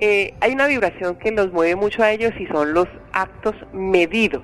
eh, 0.00 0.34
hay 0.40 0.52
una 0.52 0.66
vibración 0.66 1.16
que 1.16 1.30
los 1.30 1.52
mueve 1.52 1.76
mucho 1.76 2.02
a 2.02 2.10
ellos 2.10 2.32
y 2.38 2.46
son 2.46 2.74
los 2.74 2.88
actos 3.12 3.54
medidos. 3.72 4.42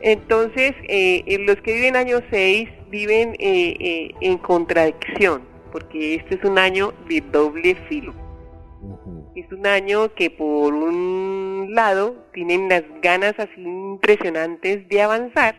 Entonces, 0.00 0.74
eh, 0.88 1.38
los 1.46 1.56
que 1.56 1.74
viven 1.74 1.96
año 1.96 2.20
6 2.30 2.68
viven 2.90 3.36
eh, 3.38 4.10
en 4.20 4.38
contradicción, 4.38 5.42
porque 5.72 6.16
este 6.16 6.36
es 6.36 6.44
un 6.44 6.58
año 6.58 6.92
de 7.08 7.20
doble 7.20 7.74
filo. 7.88 8.12
Es 9.38 9.52
un 9.52 9.68
año 9.68 10.12
que 10.14 10.30
por 10.30 10.74
un 10.74 11.68
lado 11.72 12.26
tienen 12.32 12.68
las 12.68 12.82
ganas 13.00 13.34
así 13.38 13.60
impresionantes 13.60 14.88
de 14.88 15.00
avanzar, 15.00 15.54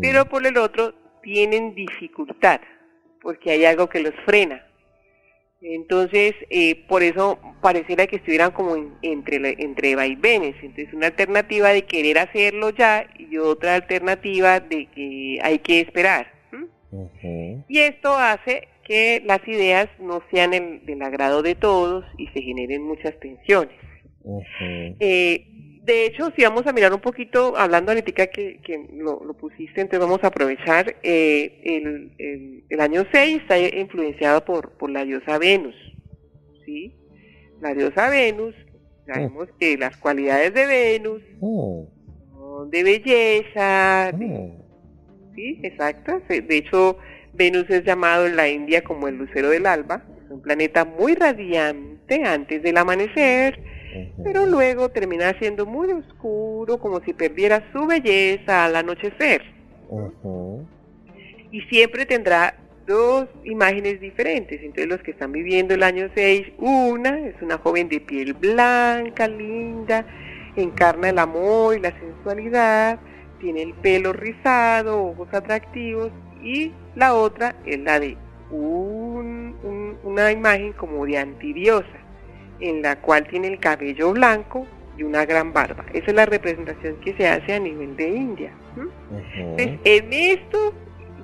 pero 0.00 0.26
por 0.26 0.46
el 0.46 0.56
otro 0.58 0.94
tienen 1.20 1.74
dificultad, 1.74 2.60
porque 3.20 3.50
hay 3.50 3.64
algo 3.64 3.88
que 3.88 3.98
los 3.98 4.14
frena. 4.24 4.64
Entonces, 5.60 6.36
eh, 6.50 6.84
por 6.86 7.02
eso 7.02 7.40
pareciera 7.60 8.06
que 8.06 8.16
estuvieran 8.16 8.52
como 8.52 8.76
entre, 9.02 9.56
entre 9.58 9.96
vaivenes. 9.96 10.54
Entonces, 10.62 10.94
una 10.94 11.08
alternativa 11.08 11.70
de 11.70 11.84
querer 11.84 12.18
hacerlo 12.20 12.70
ya 12.70 13.08
y 13.18 13.38
otra 13.38 13.74
alternativa 13.74 14.60
de 14.60 14.86
que 14.86 15.40
hay 15.42 15.58
que 15.58 15.80
esperar. 15.80 16.30
Y 17.68 17.80
esto 17.80 18.16
hace 18.16 18.68
que 18.88 19.22
las 19.26 19.46
ideas 19.46 19.88
no 20.00 20.22
sean 20.32 20.50
del 20.84 21.02
agrado 21.02 21.42
de 21.42 21.54
todos 21.54 22.04
y 22.16 22.26
se 22.28 22.40
generen 22.40 22.82
muchas 22.82 23.14
tensiones. 23.20 23.76
De 25.88 26.04
hecho, 26.04 26.30
si 26.36 26.42
vamos 26.42 26.66
a 26.66 26.72
mirar 26.72 26.92
un 26.92 27.00
poquito, 27.00 27.56
hablando 27.56 27.92
ahorita 27.92 28.26
que, 28.26 28.60
que 28.62 28.88
lo, 28.92 29.20
pusiste, 29.34 29.80
entonces 29.80 30.00
vamos 30.00 30.22
a 30.22 30.26
aprovechar, 30.26 30.96
eh, 31.02 31.62
el, 31.64 32.64
el, 32.68 32.80
año 32.80 33.06
6 33.10 33.40
está 33.40 33.58
influenciado 33.58 34.44
por, 34.44 34.72
por 34.72 34.90
la 34.90 35.04
diosa 35.04 35.38
Venus, 35.38 35.74
¿sí? 36.66 36.94
La 37.62 37.72
diosa 37.72 38.10
Venus, 38.10 38.54
sabemos 39.06 39.48
que 39.58 39.78
las 39.78 39.96
cualidades 39.96 40.52
de 40.52 40.66
Venus 40.66 41.22
oh. 41.40 41.88
son 42.34 42.68
de 42.68 42.82
belleza, 42.82 44.12
oh. 44.14 45.32
sí, 45.34 45.58
exacto, 45.62 46.20
de 46.28 46.56
hecho 46.56 46.98
Venus 47.38 47.70
es 47.70 47.84
llamado 47.84 48.26
en 48.26 48.34
la 48.34 48.48
India 48.48 48.82
como 48.82 49.06
el 49.06 49.16
lucero 49.16 49.50
del 49.50 49.66
alba, 49.66 50.02
es 50.24 50.30
un 50.30 50.42
planeta 50.42 50.84
muy 50.84 51.14
radiante 51.14 52.24
antes 52.24 52.62
del 52.64 52.76
amanecer, 52.76 53.62
pero 54.24 54.44
luego 54.44 54.88
termina 54.88 55.32
siendo 55.38 55.64
muy 55.64 55.92
oscuro, 55.92 56.78
como 56.78 57.00
si 57.00 57.12
perdiera 57.12 57.62
su 57.72 57.86
belleza 57.86 58.64
al 58.64 58.74
anochecer. 58.74 59.42
Y 61.52 61.60
siempre 61.62 62.06
tendrá 62.06 62.56
dos 62.88 63.28
imágenes 63.44 64.00
diferentes. 64.00 64.60
Entonces 64.60 64.88
los 64.88 65.00
que 65.02 65.12
están 65.12 65.30
viviendo 65.30 65.74
el 65.74 65.84
año 65.84 66.10
6, 66.14 66.48
una 66.58 67.20
es 67.20 67.40
una 67.40 67.58
joven 67.58 67.88
de 67.88 68.00
piel 68.00 68.34
blanca, 68.34 69.28
linda, 69.28 70.04
encarna 70.56 71.10
el 71.10 71.18
amor 71.20 71.76
y 71.76 71.80
la 71.80 71.92
sensualidad, 71.98 72.98
tiene 73.38 73.62
el 73.62 73.74
pelo 73.74 74.12
rizado, 74.12 75.04
ojos 75.04 75.28
atractivos, 75.32 76.10
y 76.42 76.72
la 76.94 77.14
otra 77.14 77.54
es 77.64 77.78
la 77.80 78.00
de 78.00 78.16
una 78.50 80.32
imagen 80.32 80.72
como 80.72 81.04
de 81.04 81.18
antidiosa 81.18 81.86
en 82.60 82.82
la 82.82 82.96
cual 83.00 83.26
tiene 83.28 83.48
el 83.48 83.58
cabello 83.58 84.12
blanco 84.12 84.66
y 84.96 85.02
una 85.02 85.24
gran 85.24 85.52
barba. 85.52 85.84
Esa 85.92 86.06
es 86.06 86.14
la 86.14 86.26
representación 86.26 86.96
que 86.96 87.14
se 87.14 87.28
hace 87.28 87.54
a 87.54 87.60
nivel 87.60 87.96
de 87.96 88.08
India. 88.08 88.52
Entonces, 89.34 89.78
en 89.84 90.12
esto 90.12 90.72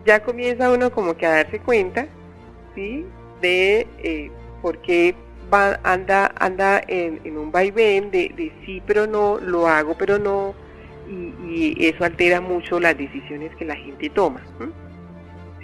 ya 0.05 0.23
comienza 0.23 0.71
uno 0.71 0.91
como 0.91 1.17
que 1.17 1.27
a 1.27 1.31
darse 1.37 1.59
cuenta, 1.59 2.07
¿sí? 2.75 3.05
De 3.41 3.87
eh, 3.99 4.31
por 4.63 4.79
qué 4.79 5.15
va, 5.53 5.81
anda, 5.83 6.33
anda 6.39 6.83
en, 6.87 7.37
un 7.37 7.51
vaivén 7.51 8.11
de, 8.11 8.33
de, 8.37 8.53
sí 8.65 8.83
pero 8.87 9.07
no, 9.07 9.39
lo 9.41 9.67
hago 9.67 9.97
pero 9.99 10.19
no, 10.19 10.55
y, 11.09 11.87
eso 11.87 12.05
altera 12.05 12.41
mucho 12.41 12.81
las 12.81 12.97
decisiones 12.97 13.55
que 13.57 13.65
la 13.65 13.77
gente 13.77 14.09
toma. 14.11 14.41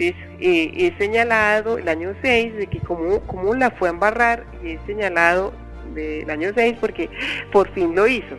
Entonces, 0.01 0.15
eh, 0.39 0.71
he 0.75 0.97
señalado 0.97 1.77
el 1.77 1.87
año 1.87 2.15
6 2.21 2.55
de 2.55 2.67
que 2.67 2.79
como, 2.79 3.19
como 3.27 3.53
la 3.53 3.71
fue 3.71 3.89
a 3.89 3.91
embarrar 3.91 4.45
y 4.63 4.71
he 4.71 4.79
señalado 4.87 5.53
del 5.93 6.29
año 6.29 6.51
6 6.55 6.77
porque 6.79 7.09
por 7.51 7.71
fin 7.73 7.95
lo 7.95 8.07
hizo. 8.07 8.37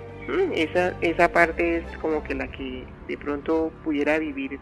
Esa, 0.55 0.97
esa 1.03 1.33
parte 1.33 1.79
es 1.79 1.97
como 1.99 2.23
que 2.25 2.35
la 2.35 2.51
que 2.51 2.85
de 3.09 3.19
pronto 3.19 3.73
pudiera 3.85 4.19
vivir 4.19 4.59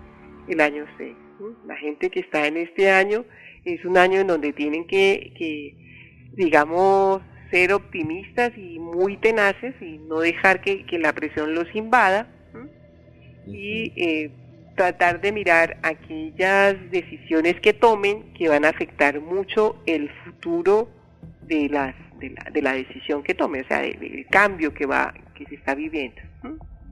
el 0.48 0.60
año 0.60 0.84
6. 0.98 1.14
Mm, 1.38 1.68
la 1.68 1.76
gente 1.76 2.10
que 2.10 2.20
está 2.20 2.46
en 2.46 2.56
este 2.56 2.90
año 2.90 3.24
es 3.64 3.84
un 3.84 3.96
año 3.96 4.20
en 4.20 4.26
donde 4.26 4.52
tienen 4.52 4.86
que, 4.86 5.32
que 5.36 5.74
digamos, 6.32 7.22
ser 7.50 7.72
optimistas 7.72 8.52
y 8.56 8.78
muy 8.78 9.16
tenaces 9.16 9.74
y 9.80 9.98
no 9.98 10.20
dejar 10.20 10.60
que, 10.60 10.84
la 10.98 11.12
presión 11.12 11.54
los 11.54 11.74
invada 11.74 12.28
y 13.46 13.92
eh, 13.96 14.30
tratar 14.80 15.20
de 15.20 15.30
mirar 15.30 15.76
aquellas 15.82 16.74
decisiones 16.90 17.60
que 17.60 17.74
tomen 17.74 18.32
que 18.32 18.48
van 18.48 18.64
a 18.64 18.70
afectar 18.70 19.20
mucho 19.20 19.76
el 19.84 20.08
futuro 20.24 20.88
de 21.42 21.68
las 21.68 21.94
de 22.18 22.62
la, 22.62 22.72
decisión 22.72 23.22
que 23.22 23.34
tome, 23.34 23.60
o 23.60 23.66
sea, 23.66 23.80
del, 23.80 24.26
cambio 24.30 24.72
que 24.72 24.86
va, 24.86 25.12
que 25.34 25.44
se 25.46 25.56
está 25.56 25.74
viviendo. 25.74 26.20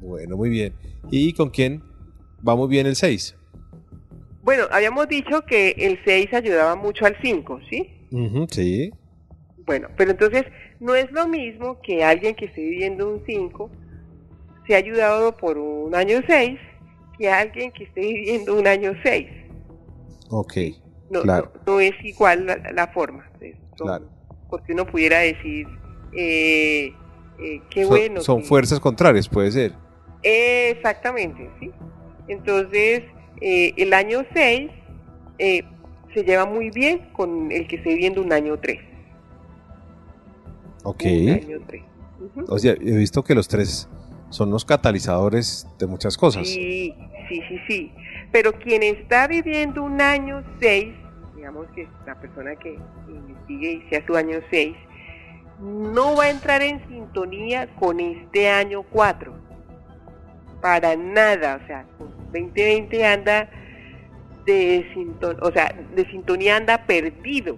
Bueno, 0.00 0.36
muy 0.36 0.50
bien. 0.50 0.74
¿Y 1.10 1.32
con 1.32 1.48
quién 1.48 1.82
va 2.46 2.56
muy 2.56 2.68
bien 2.68 2.86
el 2.86 2.94
6? 2.94 3.36
Bueno, 4.42 4.64
habíamos 4.70 5.08
dicho 5.08 5.42
que 5.46 5.70
el 5.78 5.98
6 6.04 6.34
ayudaba 6.34 6.76
mucho 6.76 7.06
al 7.06 7.16
5, 7.22 7.60
¿sí? 7.70 7.90
sí. 8.50 8.90
Bueno, 9.64 9.88
pero 9.96 10.10
entonces 10.10 10.44
no 10.80 10.94
es 10.94 11.10
lo 11.12 11.26
mismo 11.26 11.80
que 11.80 12.04
alguien 12.04 12.34
que 12.34 12.46
esté 12.46 12.60
viviendo 12.60 13.08
un 13.08 13.22
5 13.26 13.70
se 14.66 14.74
ha 14.74 14.78
ayudado 14.78 15.36
por 15.38 15.56
un 15.56 15.94
año 15.94 16.20
6 16.26 16.58
que 17.18 17.28
alguien 17.28 17.72
que 17.72 17.84
esté 17.84 18.00
viviendo 18.00 18.56
un 18.56 18.66
año 18.66 18.94
6. 19.02 19.26
Ok. 20.30 20.54
No, 21.10 21.22
claro. 21.22 21.52
no, 21.66 21.80
es 21.80 21.94
igual 22.04 22.46
la, 22.46 22.86
forma. 22.88 23.30
claro 23.76 24.18
porque 24.48 24.72
uno 24.72 24.86
pudiera 24.86 25.20
decir, 25.20 25.66
eh, 26.12 26.92
eh, 27.38 27.60
qué 27.70 27.84
bueno. 27.84 28.20
Son 28.20 28.42
fuerzas 28.42 28.80
contrarias, 28.80 29.28
puede 29.28 29.50
ser. 29.52 29.74
exactamente, 30.22 31.50
sí. 31.60 31.70
Entonces, 32.28 33.02
eh, 33.40 33.72
el 33.76 33.92
año 33.92 34.24
6 34.34 34.70
se 35.38 36.24
lleva 36.24 36.46
muy 36.46 36.70
bien 36.70 37.10
con 37.12 37.52
el 37.52 37.66
que 37.68 37.76
esté 37.76 37.90
viviendo 37.90 38.22
un 38.22 38.32
año 38.32 38.58
3. 38.58 38.78
Ok. 40.84 41.04
año 41.04 41.60
3. 41.66 41.82
O 42.48 42.58
sea, 42.58 42.72
he 42.72 42.96
visto 42.96 43.22
que 43.22 43.34
los 43.34 43.46
tres 43.46 43.88
son 44.30 44.50
los 44.50 44.64
catalizadores 44.64 45.66
de 45.78 45.86
muchas 45.86 46.16
cosas. 46.16 46.46
Sí, 46.46 46.94
sí, 47.28 47.42
sí, 47.48 47.58
sí. 47.68 47.92
Pero 48.30 48.52
quien 48.52 48.82
está 48.82 49.26
viviendo 49.26 49.82
un 49.82 50.00
año 50.00 50.42
6 50.60 50.94
digamos 51.38 51.66
que 51.74 51.88
la 52.04 52.14
persona 52.20 52.56
que 52.56 52.78
investigue 53.08 53.72
y 53.72 53.88
sea 53.88 54.04
su 54.06 54.16
año 54.16 54.38
6, 54.50 54.74
no 55.60 56.16
va 56.16 56.24
a 56.24 56.30
entrar 56.30 56.62
en 56.62 56.86
sintonía 56.88 57.74
con 57.76 58.00
este 58.00 58.50
año 58.50 58.82
4. 58.82 59.32
Para 60.60 60.96
nada, 60.96 61.60
o 61.62 61.66
sea, 61.66 61.86
2020 62.32 63.06
anda 63.06 63.48
de 64.44 64.90
sintonía, 64.92 65.40
o 65.42 65.52
sea, 65.52 65.74
de 65.94 66.10
sintonía 66.10 66.56
anda 66.56 66.84
perdido. 66.86 67.56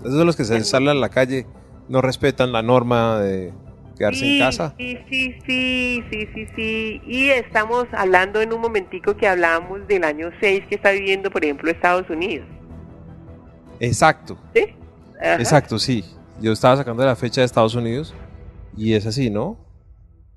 Esos 0.00 0.14
son 0.14 0.26
los 0.26 0.36
que 0.36 0.44
se 0.44 0.64
salen 0.64 0.88
a 0.88 0.94
la 0.94 1.10
calle, 1.10 1.46
no 1.88 2.00
respetan 2.00 2.52
la 2.52 2.62
norma 2.62 3.20
de 3.20 3.52
quedarse 3.96 4.24
en 4.24 4.38
casa. 4.40 4.74
Sí, 4.78 4.98
sí, 5.08 5.38
sí, 5.46 6.04
sí, 6.10 6.28
sí, 6.34 6.46
sí. 6.56 7.02
Y 7.06 7.28
estamos 7.30 7.86
hablando 7.92 8.40
en 8.40 8.52
un 8.52 8.60
momentico 8.60 9.16
que 9.16 9.26
hablábamos 9.26 9.86
del 9.86 10.04
año 10.04 10.30
6 10.40 10.64
que 10.68 10.74
está 10.74 10.90
viviendo, 10.90 11.30
por 11.30 11.44
ejemplo, 11.44 11.70
Estados 11.70 12.08
Unidos. 12.10 12.46
Exacto. 13.80 14.38
¿Sí? 14.54 14.74
Exacto, 15.20 15.78
sí. 15.78 16.04
Yo 16.40 16.52
estaba 16.52 16.76
sacando 16.76 17.04
la 17.04 17.16
fecha 17.16 17.40
de 17.40 17.46
Estados 17.46 17.74
Unidos 17.74 18.14
y 18.76 18.94
es 18.94 19.06
así, 19.06 19.30
¿no? 19.30 19.58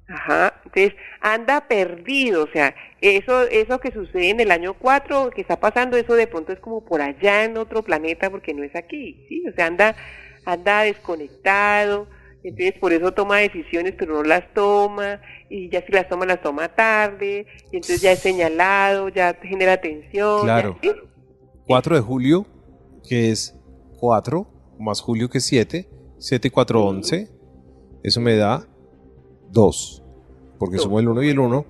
Ajá, 0.09 0.53
entonces 0.63 0.93
anda 1.19 1.67
perdido, 1.67 2.45
o 2.45 2.47
sea, 2.47 2.73
eso, 3.01 3.43
eso 3.43 3.79
que 3.79 3.91
sucede 3.91 4.29
en 4.29 4.39
el 4.39 4.51
año 4.51 4.73
4, 4.73 5.31
que 5.31 5.41
está 5.41 5.59
pasando, 5.59 5.97
eso 5.97 6.13
de 6.13 6.27
pronto 6.27 6.53
es 6.53 6.59
como 6.59 6.85
por 6.85 7.01
allá 7.01 7.43
en 7.43 7.57
otro 7.57 7.83
planeta 7.83 8.29
porque 8.29 8.53
no 8.53 8.63
es 8.63 8.73
aquí, 8.73 9.25
¿sí? 9.27 9.43
O 9.49 9.53
sea, 9.53 9.65
anda, 9.65 9.95
anda 10.45 10.83
desconectado, 10.83 12.07
entonces 12.49 12.73
por 12.79 12.93
eso 12.93 13.11
toma 13.13 13.37
decisiones 13.37 13.93
pero 13.97 14.15
no 14.15 14.23
las 14.23 14.53
toma, 14.53 15.21
y 15.49 15.69
ya 15.69 15.85
si 15.85 15.91
las 15.91 16.07
toma 16.07 16.25
las 16.25 16.41
toma 16.41 16.69
tarde, 16.69 17.45
y 17.71 17.77
entonces 17.77 18.01
ya 18.01 18.11
es 18.11 18.19
señalado, 18.19 19.09
ya 19.09 19.37
genera 19.41 19.77
tensión. 19.77 20.41
Claro. 20.43 20.77
4 21.65 21.95
de 21.95 22.01
julio, 22.01 22.47
que 23.07 23.31
es 23.31 23.55
4, 23.99 24.47
más 24.79 25.01
julio 25.01 25.29
que 25.29 25.39
es 25.39 25.45
7, 25.45 25.89
7 26.17 26.47
y 26.47 26.51
4, 26.51 26.85
11, 26.85 27.29
eso 28.03 28.21
me 28.21 28.35
da 28.35 28.67
2, 29.51 30.03
porque 30.57 30.77
sumo 30.77 30.99
el 30.99 31.07
1 31.07 31.23
y 31.23 31.29
el 31.29 31.39
1, 31.39 31.65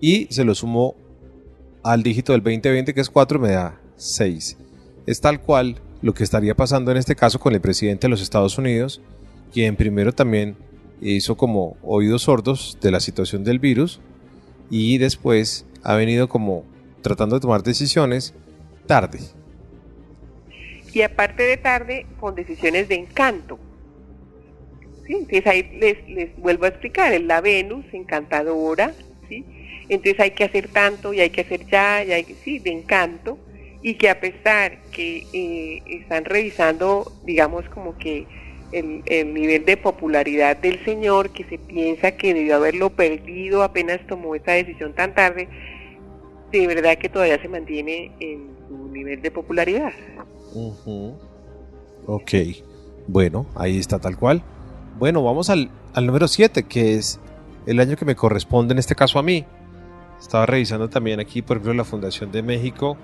y 0.00 0.26
se 0.30 0.44
lo 0.44 0.54
sumo 0.54 0.96
al 1.84 2.02
dígito 2.02 2.32
del 2.32 2.42
2020 2.42 2.94
que 2.94 3.00
es 3.00 3.10
4 3.10 3.38
me 3.38 3.52
da 3.52 3.80
6. 3.96 4.58
Es 5.06 5.20
tal 5.20 5.40
cual 5.40 5.80
lo 6.00 6.14
que 6.14 6.24
estaría 6.24 6.54
pasando 6.54 6.90
en 6.90 6.96
este 6.96 7.14
caso 7.14 7.38
con 7.38 7.54
el 7.54 7.60
presidente 7.60 8.06
de 8.06 8.10
los 8.10 8.22
Estados 8.22 8.58
Unidos, 8.58 9.00
quien 9.52 9.76
primero 9.76 10.12
también 10.12 10.56
hizo 11.00 11.36
como 11.36 11.76
oídos 11.82 12.22
sordos 12.22 12.78
de 12.80 12.90
la 12.90 13.00
situación 13.00 13.44
del 13.44 13.58
virus 13.58 14.00
y 14.70 14.98
después 14.98 15.66
ha 15.82 15.94
venido 15.96 16.28
como 16.28 16.64
tratando 17.02 17.36
de 17.36 17.40
tomar 17.40 17.62
decisiones 17.62 18.34
tarde. 18.86 19.18
Y 20.92 21.02
aparte 21.02 21.42
de 21.42 21.56
tarde, 21.56 22.06
con 22.20 22.34
decisiones 22.34 22.88
de 22.88 22.96
encanto. 22.96 23.58
¿Sí? 25.06 25.14
Entonces 25.14 25.46
ahí 25.46 25.68
les, 25.78 26.08
les 26.08 26.36
vuelvo 26.36 26.64
a 26.64 26.68
explicar, 26.68 27.12
es 27.12 27.22
la 27.22 27.40
Venus 27.40 27.84
encantadora, 27.92 28.92
¿sí? 29.28 29.44
Entonces 29.88 30.20
hay 30.20 30.30
que 30.30 30.44
hacer 30.44 30.68
tanto 30.68 31.12
y 31.12 31.20
hay 31.20 31.30
que 31.30 31.40
hacer 31.40 31.66
ya, 31.66 32.04
y 32.04 32.12
hay 32.12 32.24
que, 32.24 32.34
sí, 32.34 32.60
de 32.60 32.70
encanto, 32.70 33.38
y 33.82 33.94
que 33.94 34.08
a 34.08 34.20
pesar 34.20 34.78
que 34.92 35.26
eh, 35.32 35.82
están 35.86 36.24
revisando, 36.24 37.12
digamos, 37.24 37.68
como 37.68 37.98
que 37.98 38.26
el, 38.72 39.02
el, 39.06 39.34
nivel 39.34 39.64
de 39.64 39.76
popularidad 39.76 40.56
del 40.56 40.84
señor, 40.84 41.30
que 41.30 41.44
se 41.44 41.58
piensa 41.58 42.12
que 42.12 42.34
debió 42.34 42.56
haberlo 42.56 42.90
perdido 42.90 43.62
apenas 43.62 44.00
tomó 44.06 44.34
esta 44.34 44.52
decisión 44.52 44.94
tan 44.94 45.14
tarde, 45.14 45.48
de 46.50 46.66
verdad 46.66 46.98
que 46.98 47.08
todavía 47.08 47.40
se 47.40 47.48
mantiene 47.48 48.12
en 48.20 48.50
su 48.68 48.88
nivel 48.88 49.22
de 49.22 49.30
popularidad. 49.30 49.92
Uh 50.54 51.12
Ok, 52.06 52.32
bueno, 53.06 53.46
ahí 53.54 53.78
está 53.78 53.98
tal 54.00 54.16
cual. 54.16 54.42
Bueno, 54.98 55.22
vamos 55.22 55.50
al, 55.50 55.70
al 55.94 56.06
número 56.06 56.26
7, 56.26 56.64
que 56.64 56.96
es 56.96 57.20
el 57.66 57.78
año 57.78 57.96
que 57.96 58.04
me 58.04 58.16
corresponde 58.16 58.72
en 58.72 58.78
este 58.78 58.94
caso 58.94 59.18
a 59.18 59.22
mí. 59.22 59.44
Estaba 60.20 60.46
revisando 60.46 60.88
también 60.88 61.20
aquí, 61.20 61.42
por 61.42 61.56
ejemplo, 61.56 61.74
la 61.74 61.84
Fundación 61.84 62.32
de 62.32 62.42
México, 62.42 62.96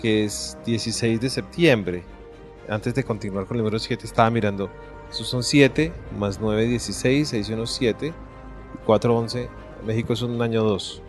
que 0.00 0.24
es 0.24 0.58
16 0.66 1.20
de 1.20 1.30
septiembre. 1.30 2.02
Antes 2.68 2.94
de 2.94 3.04
continuar 3.04 3.46
con 3.46 3.56
el 3.56 3.62
número 3.62 3.78
7, 3.78 4.06
estaba 4.06 4.30
mirando. 4.30 4.70
Esos 5.10 5.28
son 5.28 5.42
7 5.42 5.92
más 6.18 6.40
9, 6.40 6.66
16, 6.66 7.28
6 7.28 7.48
y 7.48 7.52
1, 7.52 7.66
7. 7.66 8.06
Y 8.08 8.12
4, 8.84 9.16
11. 9.16 9.48
México 9.84 10.12
es 10.12 10.22
un 10.22 10.40
año 10.42 10.62
2. 10.64 11.02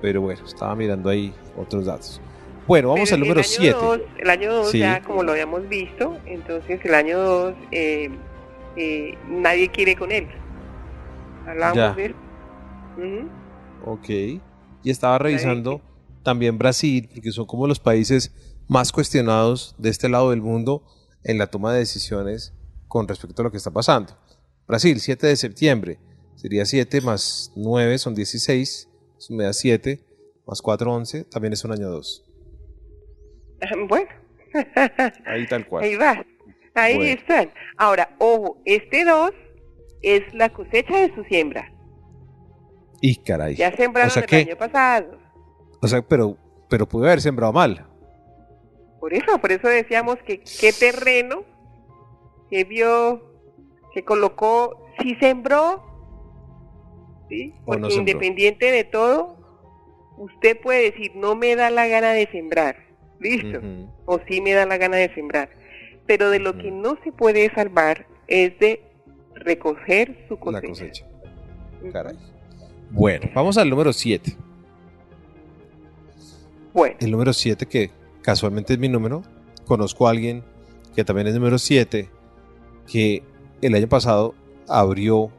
Pero 0.00 0.20
bueno, 0.20 0.44
estaba 0.44 0.74
mirando 0.76 1.08
ahí 1.10 1.34
otros 1.56 1.86
datos. 1.86 2.20
Bueno, 2.66 2.88
vamos 2.90 3.10
Pero 3.10 3.14
al 3.16 3.20
número 3.20 3.40
el 3.40 3.46
año 3.46 3.54
7. 3.56 3.78
dos- 3.80 4.00
el 4.18 4.30
año 4.30 4.52
2 4.54 4.70
Sí. 4.70 4.78
ya 4.78 5.02
como 5.02 5.22
lo 5.22 5.32
habíamos 5.32 5.68
visto, 5.68 6.16
entonces 6.24 6.80
el 6.84 6.94
año 6.94 7.18
2 7.18 7.54
eh, 7.72 8.10
eh, 8.76 9.18
nadie 9.28 9.68
quiere 9.70 9.96
con 9.96 10.12
él. 10.12 10.28
Hablábamos 11.46 11.76
Ya. 11.76 11.92
de 11.94 12.04
él. 12.06 12.14
Ujú. 12.96 13.90
Ok. 13.92 14.08
Y 14.82 14.90
estaba 14.90 15.18
revisando 15.18 15.80
también 16.22 16.56
Brasil, 16.56 17.08
porque 17.12 17.32
son 17.32 17.44
como 17.46 17.66
los 17.66 17.80
países 17.80 18.32
más 18.66 18.92
cuestionados 18.92 19.74
de 19.78 19.90
este 19.90 20.08
lado 20.08 20.30
del 20.30 20.40
mundo 20.40 20.82
en 21.22 21.36
la 21.38 21.48
toma 21.48 21.72
de 21.72 21.80
decisiones 21.80 22.54
con 22.94 23.08
respecto 23.08 23.42
a 23.42 23.46
lo 23.46 23.50
que 23.50 23.56
está 23.56 23.72
pasando. 23.72 24.16
Brasil, 24.68 25.00
7 25.00 25.26
de 25.26 25.34
septiembre. 25.34 25.98
Sería 26.36 26.64
7 26.64 27.00
más 27.00 27.50
9 27.56 27.98
son 27.98 28.14
16. 28.14 28.88
Eso 29.18 29.34
me 29.34 29.42
da 29.42 29.52
7. 29.52 30.00
Más 30.46 30.62
4, 30.62 30.94
11. 30.94 31.24
También 31.24 31.54
es 31.54 31.64
un 31.64 31.72
año 31.72 31.90
2. 31.90 32.24
Bueno, 33.88 34.08
Ahí 35.26 35.48
tal 35.48 35.66
cual. 35.66 35.82
ahí 35.82 35.96
va. 35.96 36.24
Ahí 36.74 36.96
Bueno. 36.96 37.10
están. 37.20 37.52
Ahora, 37.76 38.14
ojo, 38.20 38.62
este 38.64 39.04
2 39.04 39.30
es 40.02 40.22
la 40.32 40.50
cosecha 40.52 40.96
de 41.00 41.12
su 41.16 41.24
siembra. 41.24 41.72
Y 43.00 43.16
caray. 43.24 43.56
Ya 43.56 43.74
sembraron 43.74 44.10
o 44.10 44.12
sea 44.12 44.22
el 44.22 44.28
que, 44.28 44.36
año 44.36 44.56
pasado. 44.56 45.18
o 45.82 45.88
sea, 45.88 46.00
pero, 46.02 46.36
pero 46.70 46.86
pude 46.86 47.06
haber 47.08 47.20
sembrado 47.20 47.52
mal. 47.52 47.88
Por 49.00 49.12
eso, 49.14 49.36
por 49.40 49.50
eso 49.50 49.66
decíamos 49.66 50.16
que 50.24 50.40
qué 50.60 50.72
terreno 50.78 51.42
que 52.54 52.62
vio, 52.62 53.20
que 53.92 54.04
colocó, 54.04 54.86
si 55.02 55.16
sembró, 55.16 55.82
Porque 57.64 57.80
no 57.80 57.90
sembró. 57.90 57.98
independiente 57.98 58.70
de 58.70 58.84
todo, 58.84 59.36
usted 60.18 60.60
puede 60.60 60.92
decir, 60.92 61.10
no 61.16 61.34
me 61.34 61.56
da 61.56 61.68
la 61.70 61.88
gana 61.88 62.12
de 62.12 62.28
sembrar, 62.30 62.76
listo, 63.18 63.58
o 64.04 64.20
sí 64.28 64.40
me 64.40 64.52
da 64.52 64.66
la 64.66 64.76
gana 64.78 64.98
de 64.98 65.12
sembrar. 65.14 65.48
Pero 66.06 66.30
de 66.30 66.38
lo 66.38 66.56
que 66.56 66.70
no 66.70 66.96
se 67.02 67.10
puede 67.10 67.52
salvar 67.54 68.06
es 68.28 68.56
de 68.60 68.80
recoger 69.34 70.26
su 70.28 70.34
La 70.48 70.60
cosecha. 70.62 70.68
cosecha. 70.68 71.06
Ujú. 71.82 71.90
Caray. 71.92 72.16
Bueno, 72.90 73.28
vamos 73.34 73.58
al 73.58 73.68
número 73.68 73.92
7. 73.92 74.36
Bueno, 76.72 76.96
el 77.00 77.10
número 77.10 77.32
7, 77.32 77.66
que 77.66 77.90
casualmente 78.22 78.74
es 78.74 78.78
mi 78.78 78.88
número, 78.88 79.22
conozco 79.66 80.06
a 80.06 80.10
alguien 80.10 80.44
que 80.94 81.02
también 81.04 81.26
es 81.26 81.34
número 81.34 81.58
7, 81.58 82.08
que 82.86 83.22
el 83.62 83.74
año 83.74 83.88
pasado 83.88 84.34
abrió, 84.68 85.30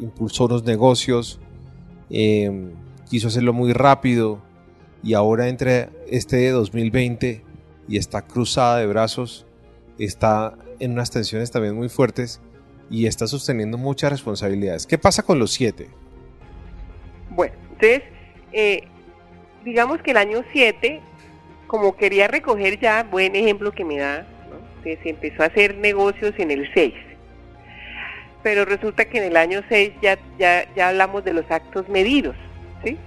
impulsó 0.00 0.46
unos 0.46 0.64
negocios, 0.64 1.40
eh, 2.10 2.72
quiso 3.08 3.28
hacerlo 3.28 3.52
muy 3.52 3.72
rápido 3.72 4.42
y 5.02 5.14
ahora 5.14 5.48
entre 5.48 5.90
este 6.08 6.48
2020 6.50 7.42
y 7.88 7.98
está 7.98 8.22
cruzada 8.22 8.78
de 8.78 8.86
brazos, 8.86 9.46
está 9.98 10.56
en 10.80 10.92
unas 10.92 11.10
tensiones 11.10 11.50
también 11.50 11.74
muy 11.76 11.88
fuertes 11.88 12.40
y 12.90 13.06
está 13.06 13.26
sosteniendo 13.26 13.78
muchas 13.78 14.10
responsabilidades. 14.10 14.86
¿Qué 14.86 14.98
pasa 14.98 15.22
con 15.22 15.38
los 15.38 15.52
7? 15.52 15.88
Bueno, 17.30 17.54
entonces, 17.72 18.02
eh, 18.52 18.84
digamos 19.64 20.00
que 20.02 20.12
el 20.12 20.16
año 20.16 20.42
7, 20.52 21.00
como 21.66 21.96
quería 21.96 22.28
recoger 22.28 22.80
ya, 22.80 23.02
buen 23.04 23.34
ejemplo 23.34 23.72
que 23.72 23.84
me 23.84 23.98
da, 23.98 24.26
¿no? 24.84 24.90
Entonces 24.90 24.98
empezó 25.04 25.42
a 25.42 25.46
hacer 25.46 25.76
negocios 25.76 26.34
en 26.38 26.50
el 26.50 26.70
6. 26.74 26.94
Pero 28.42 28.64
resulta 28.64 29.06
que 29.06 29.18
en 29.18 29.24
el 29.24 29.36
año 29.36 29.62
6 29.68 29.92
ya, 30.02 30.18
ya, 30.38 30.66
ya 30.74 30.88
hablamos 30.88 31.24
de 31.24 31.32
los 31.32 31.50
actos 31.50 31.88
medidos, 31.88 32.36
¿sí? 32.84 32.98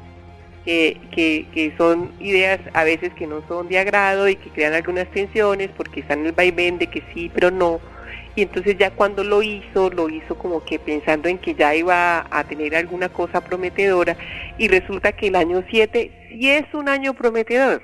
Que, 0.65 0.97
que, 1.11 1.45
que 1.53 1.73
son 1.77 2.11
ideas 2.19 2.59
a 2.73 2.83
veces 2.83 3.13
que 3.13 3.27
no 3.27 3.41
son 3.47 3.69
de 3.69 3.79
agrado 3.79 4.27
y 4.27 4.35
que 4.35 4.49
crean 4.49 4.73
algunas 4.73 5.09
tensiones 5.11 5.69
porque 5.77 6.01
están 6.01 6.19
en 6.19 6.25
el 6.27 6.31
vaivén 6.33 6.77
de 6.77 6.87
que 6.87 7.03
sí, 7.13 7.31
pero 7.33 7.51
no. 7.51 7.79
Y 8.35 8.43
entonces 8.43 8.77
ya 8.77 8.91
cuando 8.91 9.23
lo 9.23 9.41
hizo, 9.41 9.89
lo 9.89 10.09
hizo 10.09 10.37
como 10.37 10.63
que 10.63 10.77
pensando 10.77 11.29
en 11.29 11.37
que 11.37 11.55
ya 11.55 11.73
iba 11.73 12.27
a 12.29 12.43
tener 12.43 12.75
alguna 12.75 13.09
cosa 13.09 13.41
prometedora 13.41 14.15
y 14.57 14.67
resulta 14.67 15.11
que 15.11 15.27
el 15.27 15.35
año 15.35 15.63
7 15.69 16.11
sí 16.29 16.49
es 16.49 16.71
un 16.73 16.89
año 16.89 17.13
prometedor, 17.13 17.81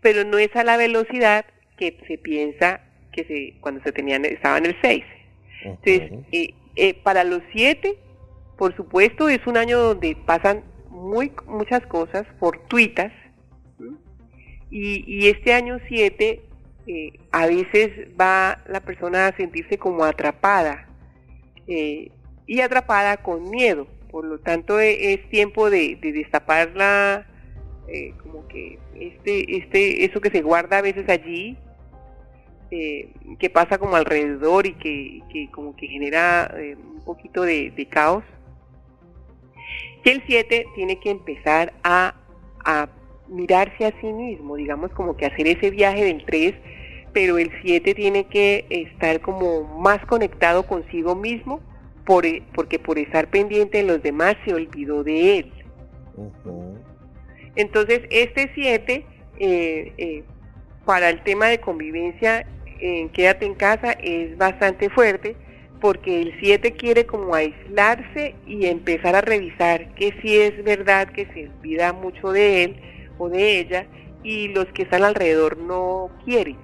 pero 0.00 0.24
no 0.24 0.38
es 0.38 0.54
a 0.56 0.64
la 0.64 0.76
velocidad 0.76 1.44
que 1.76 1.96
se 2.06 2.18
piensa 2.18 2.80
que 3.12 3.24
se 3.24 3.60
cuando 3.60 3.82
se 3.82 3.92
tenían 3.92 4.24
estaba 4.24 4.58
en 4.58 4.66
el 4.66 4.76
6. 4.82 5.04
Entonces, 5.64 6.12
eh, 6.32 6.54
eh, 6.76 6.94
para 6.94 7.24
los 7.24 7.42
7, 7.52 7.96
por 8.56 8.74
supuesto, 8.76 9.28
es 9.28 9.46
un 9.46 9.56
año 9.56 9.78
donde 9.78 10.16
pasan 10.26 10.62
muy 10.88 11.32
muchas 11.46 11.84
cosas 11.86 12.26
fortuitas 12.38 13.12
y, 14.70 15.04
y 15.06 15.28
este 15.28 15.52
año 15.52 15.78
7 15.88 16.40
eh, 16.86 17.12
a 17.32 17.46
veces 17.46 17.90
va 18.20 18.62
la 18.66 18.80
persona 18.80 19.26
a 19.26 19.36
sentirse 19.36 19.78
como 19.78 20.04
atrapada 20.04 20.88
eh, 21.66 22.10
y 22.46 22.60
atrapada 22.60 23.16
con 23.18 23.50
miedo. 23.50 23.86
Por 24.10 24.24
lo 24.24 24.38
tanto, 24.38 24.80
e- 24.80 25.12
es 25.12 25.28
tiempo 25.28 25.70
de, 25.70 25.96
de 26.00 26.12
destapar 26.12 26.72
la, 26.74 27.26
eh, 27.88 28.12
como 28.22 28.46
que 28.48 28.78
este, 28.94 29.56
este, 29.56 30.04
eso 30.04 30.20
que 30.20 30.30
se 30.30 30.42
guarda 30.42 30.78
a 30.78 30.82
veces 30.82 31.08
allí 31.08 31.56
eh, 32.70 33.12
que 33.38 33.50
pasa 33.50 33.78
como 33.78 33.96
alrededor 33.96 34.66
y 34.66 34.74
que, 34.74 35.48
como 35.52 35.74
que 35.76 35.88
genera 35.88 36.54
eh, 36.56 36.76
un 36.76 37.04
poquito 37.04 37.42
de, 37.42 37.86
caos. 37.90 38.24
Y 40.04 40.10
el 40.10 40.22
7 40.26 40.66
tiene 40.74 40.98
que 40.98 41.10
empezar 41.10 41.72
a, 41.82 42.14
a 42.64 42.88
mirarse 43.28 43.86
a 43.86 44.00
sí 44.00 44.06
mismo, 44.12 44.56
digamos 44.56 44.90
como 44.92 45.16
que 45.16 45.26
hacer 45.26 45.46
ese 45.46 45.70
viaje 45.70 46.04
del 46.04 46.24
3 46.24 46.54
pero 47.12 47.38
el 47.38 47.50
7 47.62 47.94
tiene 47.94 48.24
que 48.24 48.66
estar 48.70 49.20
como 49.20 49.64
más 49.64 50.04
conectado 50.06 50.66
consigo 50.66 51.14
mismo 51.14 51.60
por, 52.04 52.26
e, 52.26 52.42
porque 52.54 52.78
por 52.78 52.98
estar 52.98 53.28
pendiente 53.28 53.78
de 53.78 53.84
los 53.84 54.02
demás 54.02 54.36
se 54.44 54.54
olvidó 54.54 55.02
de 55.02 55.38
él. 55.38 55.52
Entonces, 57.56 58.02
este 58.10 58.50
7, 58.54 59.04
eh, 59.38 59.92
eh, 59.98 60.24
para 60.84 61.08
el 61.08 61.22
tema 61.22 61.46
de 61.46 61.60
convivencia 61.60 62.46
en 62.80 63.08
Quédate 63.10 63.46
en 63.46 63.54
casa, 63.54 63.92
es 63.92 64.36
bastante 64.36 64.90
fuerte 64.90 65.36
porque 65.80 66.20
el 66.20 66.34
7 66.40 66.72
quiere 66.72 67.06
como 67.06 67.34
aislarse 67.34 68.34
y 68.46 68.66
empezar 68.66 69.14
a 69.16 69.22
revisar 69.22 69.94
que 69.94 70.12
si 70.20 70.38
es 70.38 70.62
verdad 70.62 71.08
que 71.08 71.26
se 71.26 71.48
olvida 71.48 71.92
mucho 71.92 72.32
de 72.32 72.64
él 72.64 72.76
o 73.18 73.28
de 73.28 73.58
ella 73.58 73.86
y 74.22 74.48
los 74.48 74.66
que 74.66 74.82
están 74.82 75.04
alrededor 75.04 75.56
no 75.56 76.10
quieren. 76.24 76.58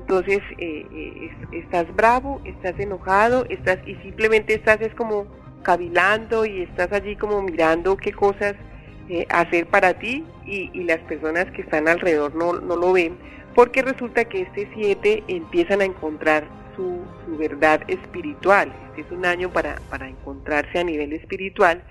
Entonces, 0.00 0.40
eh, 0.58 0.84
eh, 0.92 1.30
estás 1.52 1.86
bravo, 1.94 2.40
estás 2.44 2.78
enojado, 2.78 3.46
estás 3.48 3.78
y 3.86 3.94
simplemente 3.96 4.54
estás 4.54 4.80
es 4.80 4.94
como 4.94 5.26
cavilando 5.62 6.44
y 6.44 6.62
estás 6.62 6.92
allí 6.92 7.16
como 7.16 7.42
mirando 7.42 7.96
qué 7.96 8.12
cosas 8.12 8.54
eh, 9.08 9.26
hacer 9.28 9.66
para 9.66 9.94
ti 9.94 10.24
y, 10.46 10.68
las 10.84 10.98
personas 11.00 11.46
que 11.52 11.62
están 11.62 11.86
alrededor 11.86 12.34
no, 12.34 12.52
lo 12.52 12.92
ven, 12.92 13.16
porque 13.54 13.82
resulta 13.82 14.24
que 14.24 14.42
este 14.42 14.68
7 14.74 15.24
empiezan 15.28 15.80
a 15.80 15.84
encontrar 15.84 16.48
su, 16.76 17.00
verdad 17.38 17.82
espiritual. 17.88 18.72
Este 18.88 19.02
es 19.02 19.10
un 19.12 19.24
año 19.24 19.50
para, 19.52 19.78
encontrarse 20.06 20.78
a 20.78 20.84
nivel 20.84 21.12
espiritual, 21.12 21.82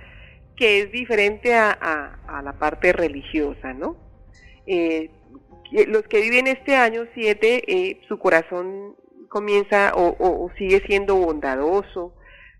que 0.55 0.81
es 0.81 0.91
diferente 0.91 1.55
a, 1.55 2.19
la 2.43 2.53
parte 2.59 2.93
religiosa, 2.93 3.73
¿no? 3.73 3.97
los 5.87 6.03
que 6.03 6.21
viven 6.21 6.47
este 6.47 6.75
año 6.75 7.05
7, 7.13 7.63
eh, 7.67 8.01
su 8.07 8.19
corazón 8.19 8.95
comienza 9.29 9.93
o, 9.95 10.51
sigue 10.57 10.81
siendo 10.85 11.15
bondadoso, 11.15 12.13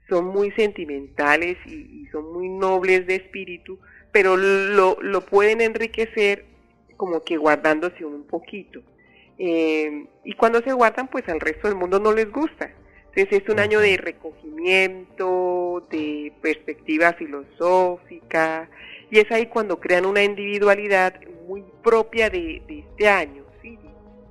son 0.08 0.26
muy 0.26 0.52
sentimentales 0.52 1.58
y, 1.66 2.06
son 2.12 2.32
muy 2.32 2.50
nobles 2.50 3.06
de 3.06 3.16
espíritu, 3.16 3.80
pero 4.12 4.38
lo, 4.38 5.26
pueden 5.26 5.62
enriquecer 5.62 6.46
como 7.00 7.24
que 7.24 7.38
guardándose 7.38 8.04
un 8.04 8.24
poquito. 8.24 8.82
Eh, 9.38 10.06
y 10.26 10.34
cuando 10.34 10.62
se 10.62 10.74
guardan, 10.74 11.08
pues 11.08 11.30
al 11.30 11.40
resto 11.40 11.70
del 11.70 11.78
mundo 11.78 11.98
no 11.98 12.12
les 12.12 12.30
gusta. 12.30 12.74
Entonces 13.06 13.42
es 13.42 13.50
un 13.50 13.62
año 13.62 13.80
de 13.80 13.96
recogimiento, 13.96 15.88
de 15.90 16.34
perspectiva 16.42 17.14
filosófica, 17.14 18.70
y 19.10 19.20
es 19.20 19.32
ahí 19.32 19.46
cuando 19.46 19.80
crean 19.80 20.06
una 20.06 20.22
individualidad 20.24 21.16
muy 21.48 21.64
propia 21.82 22.30
de, 22.30 22.62
este 22.68 23.08
año, 23.08 23.46
¿sí? 23.62 23.80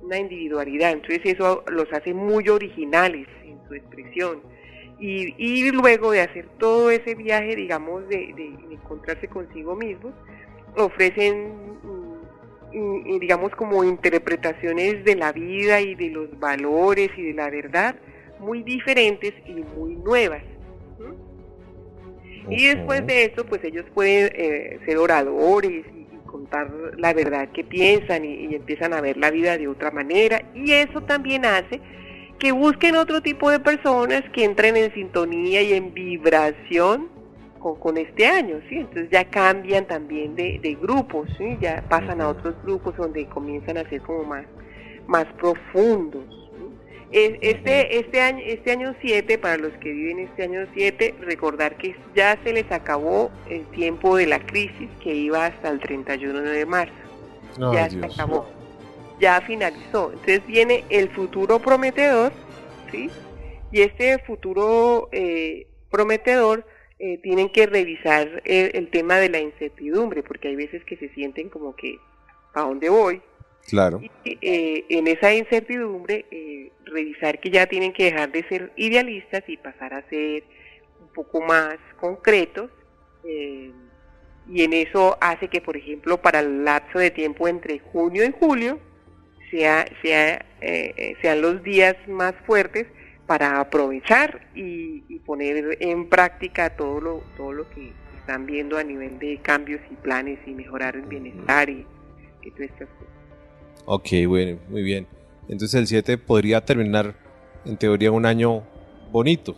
una 0.03 0.19
individualidad. 0.19 0.91
Entonces 0.91 1.21
eso 1.25 1.63
los 1.71 1.91
hace 1.91 2.13
muy 2.13 2.49
originales 2.49 3.27
en 3.43 3.59
su 3.67 3.73
expresión. 3.73 4.41
Y, 4.99 5.71
luego 5.71 6.11
de 6.11 6.21
hacer 6.21 6.45
todo 6.59 6.91
ese 6.91 7.15
viaje, 7.15 7.55
digamos, 7.55 8.07
de, 8.09 8.29
encontrarse 8.69 9.27
consigo 9.27 9.75
mismos, 9.75 10.13
ofrecen, 10.75 11.53
digamos, 12.71 13.51
como 13.55 13.83
interpretaciones 13.83 15.03
de 15.03 15.15
la 15.15 15.31
vida 15.31 15.81
y 15.81 15.95
de 15.95 16.09
los 16.09 16.39
valores 16.39 17.09
y 17.17 17.23
de 17.23 17.33
la 17.33 17.49
verdad 17.49 17.95
muy 18.39 18.63
diferentes 18.63 19.33
y 19.45 19.63
muy 19.77 19.95
nuevas. 19.95 20.43
Y 22.49 22.65
después 22.67 23.05
de 23.05 23.25
eso, 23.25 23.45
pues 23.45 23.63
ellos 23.63 23.85
pueden 23.93 24.31
eh, 24.33 24.79
ser 24.85 24.97
oradores 24.97 25.85
y, 25.95 25.99
contar 26.25 26.71
la 26.97 27.11
verdad 27.11 27.49
que 27.49 27.63
piensan 27.63 28.23
y, 28.23 28.53
empiezan 28.53 28.93
a 28.93 29.01
ver 29.01 29.17
la 29.17 29.31
vida 29.31 29.57
de 29.57 29.67
otra 29.67 29.91
manera. 29.91 30.41
Y 30.53 30.71
eso 30.73 31.01
también 31.01 31.45
hace 31.45 31.81
que 32.37 32.51
busquen 32.51 32.95
otro 32.95 33.21
tipo 33.21 33.49
de 33.49 33.59
personas 33.59 34.23
que 34.31 34.45
entren 34.45 34.77
en 34.77 34.93
sintonía 34.93 35.61
y 35.61 35.73
en 35.73 35.93
vibración 35.93 37.09
con, 37.59 37.97
este 37.97 38.25
año, 38.25 38.59
¿sí? 38.69 38.77
Entonces 38.77 39.09
ya 39.11 39.25
cambian 39.25 39.85
también 39.85 40.35
de, 40.35 40.77
grupos, 40.81 41.29
¿sí? 41.37 41.57
Ya 41.61 41.83
pasan 41.89 42.21
a 42.21 42.29
otros 42.29 42.55
grupos 42.63 42.95
donde 42.97 43.25
comienzan 43.27 43.77
a 43.77 43.87
ser 43.89 44.01
como 44.01 44.23
más, 44.23 44.45
más 45.07 45.25
profundos. 45.33 46.23
Este, 47.11 47.97
este 47.97 48.21
año 48.21 48.43
este 48.45 48.71
año 48.71 48.95
7, 49.01 49.39
para 49.39 49.57
los 49.57 49.73
que 49.79 49.91
viven 49.91 50.19
este 50.19 50.43
año 50.43 50.67
7, 50.73 51.15
recordar 51.21 51.75
que 51.75 51.95
ya 52.15 52.37
se 52.43 52.53
les 52.53 52.71
acabó 52.71 53.31
el 53.49 53.65
tiempo 53.71 54.15
de 54.15 54.27
la 54.27 54.39
crisis 54.45 54.89
que 55.01 55.15
iba 55.15 55.47
hasta 55.47 55.69
el 55.69 55.79
31 55.79 56.41
de 56.41 56.65
marzo. 56.67 56.93
ya 57.73 57.89
se 57.89 58.05
acabó. 58.05 58.45
Ya 59.19 59.41
finalizó. 59.41 60.11
Entonces 60.11 60.45
viene 60.45 60.85
el 60.89 61.09
futuro 61.09 61.59
prometedor, 61.59 62.31
¿sí? 62.91 63.09
Y 63.71 63.81
este 63.81 64.19
futuro 64.19 65.09
eh, 65.11 65.67
prometedor 65.89 66.65
eh, 66.99 67.17
tienen 67.19 67.49
que 67.49 67.65
revisar 67.65 68.41
el, 68.45 68.71
el, 68.73 68.89
tema 68.89 69.17
de 69.17 69.29
la 69.29 69.39
incertidumbre, 69.39 70.21
porque 70.21 70.49
hay 70.49 70.55
veces 70.55 70.83
que 70.83 70.97
se 70.97 71.09
sienten 71.09 71.49
como 71.49 71.75
que, 71.75 71.97
¿a 72.53 72.61
dónde 72.61 72.89
voy? 72.89 73.21
Claro. 73.69 74.01
Y 74.01 74.37
eh, 74.41 74.85
en 74.89 75.07
esa 75.07 75.33
incertidumbre, 75.33 76.25
eh, 76.31 76.71
revisar 76.85 77.39
que 77.39 77.51
ya 77.51 77.67
tienen 77.67 77.93
que 77.93 78.05
dejar 78.05 78.31
de 78.31 78.43
ser 78.47 78.71
idealistas 78.75 79.43
y 79.47 79.57
pasar 79.57 79.93
a 79.93 80.07
ser 80.09 80.43
un 81.01 81.07
poco 81.13 81.41
más 81.41 81.77
concretos. 81.99 82.71
Eh, 83.23 83.71
y 84.47 84.63
en 84.63 84.73
eso 84.73 85.17
hace 85.21 85.47
que, 85.47 85.61
por 85.61 85.77
ejemplo, 85.77 86.17
para 86.19 86.39
el 86.39 86.65
lapso 86.65 86.97
de 86.97 87.11
tiempo 87.11 87.47
entre 87.47 87.79
junio 87.79 88.25
y 88.25 88.33
julio, 88.39 88.79
sea, 89.51 89.85
sea, 90.01 90.45
sean 91.21 91.41
los 91.41 91.61
días 91.61 91.95
más 92.07 92.33
fuertes 92.45 92.87
para 93.29 93.59
aprovechar 93.59 94.41
y, 94.55 95.19
poner 95.19 95.77
en 95.81 96.09
práctica 96.09 96.75
todo 96.75 96.99
lo, 96.99 97.23
todo 97.37 97.53
lo 97.53 97.69
que 97.69 97.91
están 98.17 98.47
viendo 98.47 98.79
a 98.79 98.83
nivel 98.83 99.19
de 99.19 99.37
cambios 99.43 99.79
y 99.91 99.93
planes 99.93 100.39
y 100.47 100.55
mejorar 100.55 100.95
el 100.95 101.03
bienestar 101.03 101.69
y, 101.69 101.85
y 102.41 102.49
todas 102.49 102.71
estas 102.71 102.89
cosas. 102.89 103.13
Ok, 103.85 104.07
bueno, 104.27 104.57
muy 104.69 104.81
bien. 104.81 105.05
Entonces 105.47 105.79
el 105.79 105.85
7 105.85 106.17
podría 106.17 106.65
terminar 106.65 107.13
en 107.65 107.77
teoría 107.77 108.11
un 108.11 108.25
año 108.25 108.63
bonito. 109.11 109.55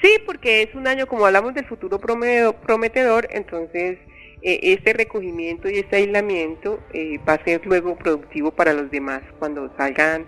Sí, 0.00 0.18
porque 0.24 0.62
es 0.62 0.72
un 0.76 0.86
año, 0.86 1.08
como 1.08 1.26
hablamos 1.26 1.54
del 1.54 1.66
futuro 1.66 1.98
prometedor, 1.98 3.26
entonces 3.32 3.98
eh, 4.42 4.60
este 4.62 4.92
recogimiento 4.92 5.68
y 5.68 5.78
este 5.78 5.96
aislamiento 5.96 6.78
eh, 6.92 7.18
va 7.28 7.32
a 7.32 7.44
ser 7.44 7.66
luego 7.66 7.96
productivo 7.96 8.52
para 8.52 8.72
los 8.72 8.92
demás 8.92 9.22
cuando 9.40 9.74
salgan 9.76 10.24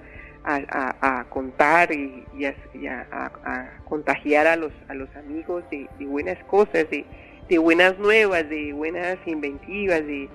a, 0.47 1.27
contar 1.29 1.91
y, 1.93 2.25
a, 2.45 3.81
contagiar 3.85 4.47
a 4.47 4.57
los, 4.57 4.73
a 4.89 4.95
los 4.95 5.15
amigos 5.17 5.65
de, 5.71 5.89
buenas 6.07 6.43
cosas, 6.45 6.87
de, 6.91 7.59
buenas 7.59 7.99
nuevas, 7.99 8.49
de 8.49 8.73
buenas 8.73 9.19
inventivas, 9.27 10.07
de, 10.07 10.29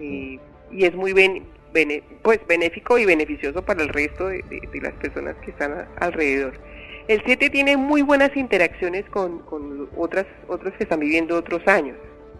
y 0.00 0.84
es 0.84 0.94
muy 0.94 1.12
bien 1.12 1.44
pues 2.22 2.40
benéfico 2.46 2.98
y 2.98 3.06
beneficioso 3.06 3.62
para 3.64 3.82
el 3.82 3.88
resto 3.88 4.28
de, 4.28 4.42
las 4.82 4.92
personas 4.94 5.36
que 5.44 5.50
están 5.50 5.86
alrededor. 5.96 6.54
El 7.08 7.22
7 7.24 7.50
tiene 7.50 7.76
muy 7.76 8.02
buenas 8.02 8.36
interacciones 8.36 9.04
con, 9.10 9.42
otras, 9.96 10.26
otros 10.48 10.74
que 10.74 10.84
están 10.84 11.00
viviendo 11.00 11.36
otros 11.36 11.66
años. 11.66 11.96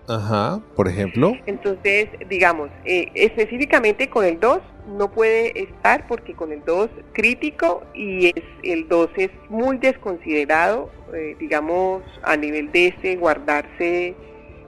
Ajá, 0.08 0.60
por 0.74 0.88
ejemplo. 0.88 1.32
Entonces, 1.46 2.08
digamos, 2.28 2.70
eh, 2.84 3.10
específicamente 3.14 4.10
con 4.10 4.24
el 4.24 4.40
2 4.40 4.60
no 4.86 5.10
puede 5.10 5.62
estar 5.62 6.06
porque 6.08 6.34
con 6.34 6.52
el 6.52 6.64
2 6.64 6.90
crítico 7.12 7.82
y 7.94 8.26
es, 8.26 8.44
el 8.62 8.88
2 8.88 9.10
es 9.16 9.30
muy 9.48 9.78
desconsiderado, 9.78 10.90
eh, 11.14 11.36
digamos, 11.38 12.02
a 12.22 12.36
nivel 12.36 12.72
de 12.72 12.88
ese 12.88 13.16
guardarse 13.16 14.14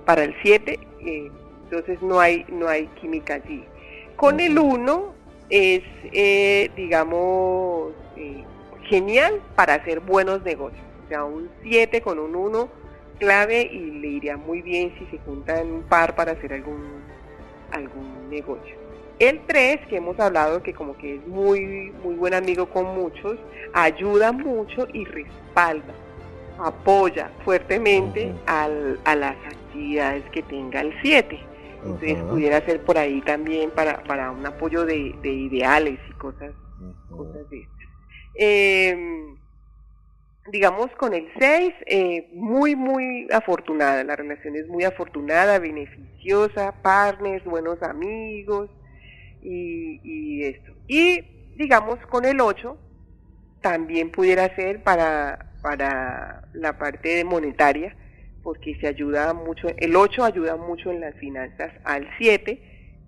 para 0.04 0.24
el 0.24 0.34
7, 0.42 0.78
eh, 1.00 1.30
entonces 1.64 2.00
no 2.02 2.20
hay, 2.20 2.44
no 2.48 2.68
hay 2.68 2.86
química 3.00 3.34
allí. 3.34 3.64
Con 4.16 4.38
el 4.38 4.58
1 4.58 5.14
es, 5.50 5.82
eh, 6.12 6.70
digamos, 6.76 7.92
genial 8.84 9.40
para 9.56 9.74
hacer 9.74 10.00
buenos 10.00 10.42
negocios. 10.42 10.84
O 11.04 11.08
sea, 11.08 11.24
un 11.24 11.50
7 11.62 12.00
con 12.02 12.18
un 12.18 12.36
1 12.36 12.68
clave 13.18 13.62
y 13.62 13.78
le 13.78 14.08
iría 14.08 14.36
muy 14.36 14.62
bien 14.62 14.94
si 14.98 15.06
se 15.06 15.18
juntan 15.24 15.70
un 15.70 15.82
par 15.82 16.14
para 16.14 16.32
hacer 16.32 16.52
algún, 16.52 17.02
algún 17.70 18.28
negocio. 18.30 18.76
El 19.18 19.40
3, 19.46 19.86
que 19.88 19.96
hemos 19.96 20.18
hablado 20.18 20.62
que 20.62 20.74
como 20.74 20.96
que 20.96 21.16
es 21.16 21.26
muy, 21.26 21.92
muy 22.02 22.16
buen 22.16 22.34
amigo 22.34 22.66
con 22.66 22.86
muchos, 22.96 23.36
ayuda 23.72 24.32
mucho 24.32 24.88
y 24.92 25.04
respalda, 25.04 25.94
apoya 26.58 27.30
fuertemente 27.44 28.32
al, 28.46 28.98
a 29.04 29.14
las 29.14 29.36
actividades 29.46 30.24
que 30.30 30.42
tenga 30.42 30.80
el 30.80 30.92
7. 31.02 31.38
Entonces 31.84 32.18
pudiera 32.24 32.64
ser 32.64 32.80
por 32.82 32.96
ahí 32.96 33.20
también 33.20 33.70
para, 33.70 34.02
para 34.04 34.30
un 34.30 34.44
apoyo 34.46 34.86
de, 34.86 35.14
ideales 35.22 35.98
y 36.08 36.12
cosas 36.14 36.52
cosas 37.10 37.48
de 37.50 37.60
estas. 37.60 37.88
Em, 38.34 39.33
digamos, 40.50 40.90
con 40.96 41.14
el 41.14 41.26
6, 41.38 41.74
eh, 41.86 42.28
muy, 42.32 42.76
muy 42.76 43.26
afortunada, 43.32 44.04
la 44.04 44.16
relación 44.16 44.56
es 44.56 44.68
muy 44.68 44.84
afortunada, 44.84 45.58
beneficiosa, 45.58 46.72
partners, 46.82 47.44
buenos 47.44 47.82
amigos 47.82 48.70
y, 49.42 50.00
y 50.02 50.44
esto. 50.44 50.72
Y, 50.86 51.20
digamos, 51.56 51.98
con 52.06 52.24
el 52.24 52.40
8, 52.40 52.76
también 53.62 54.10
pudiera 54.10 54.54
ser 54.54 54.82
para, 54.82 55.52
para 55.62 56.46
la 56.52 56.76
parte 56.76 57.24
monetaria, 57.24 57.96
porque 58.42 58.78
se 58.78 58.86
ayuda 58.86 59.32
mucho, 59.32 59.68
el 59.78 59.96
8 59.96 60.24
ayuda 60.24 60.56
mucho 60.56 60.90
en 60.90 61.00
las 61.00 61.14
finanzas 61.14 61.72
al 61.84 62.06
7 62.18 62.60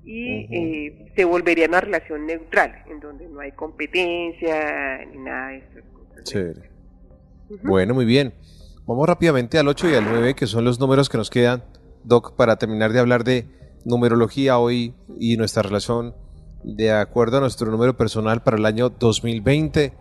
y 0.06 0.46
eh, 0.50 1.12
se 1.14 1.24
volvería 1.26 1.66
una 1.66 1.82
relación 1.82 2.26
neutral, 2.26 2.82
en 2.88 3.00
donde 3.00 3.28
no 3.28 3.40
hay 3.40 3.52
competencia 3.52 5.04
ni 5.04 5.18
nada 5.18 5.48
de 5.48 5.58
estas 5.58 5.84
cosas. 5.92 6.24
Chévere. 6.24 6.75
Bueno, 7.62 7.94
muy 7.94 8.04
bien. 8.04 8.34
Vamos 8.86 9.06
rápidamente 9.06 9.58
al 9.58 9.68
8 9.68 9.90
y 9.90 9.94
al 9.94 10.04
9, 10.04 10.34
que 10.34 10.46
son 10.46 10.64
los 10.64 10.80
números 10.80 11.08
que 11.08 11.18
nos 11.18 11.30
quedan, 11.30 11.64
Doc, 12.04 12.34
para 12.34 12.56
terminar 12.56 12.92
de 12.92 12.98
hablar 12.98 13.24
de 13.24 13.48
numerología 13.84 14.58
hoy 14.58 14.94
y 15.18 15.36
nuestra 15.36 15.62
relación 15.62 16.14
de 16.64 16.92
acuerdo 16.92 17.36
a 17.36 17.40
nuestro 17.40 17.70
número 17.70 17.96
personal 17.96 18.42
para 18.42 18.56
el 18.56 18.66
año 18.66 18.90
2020. 18.90 19.94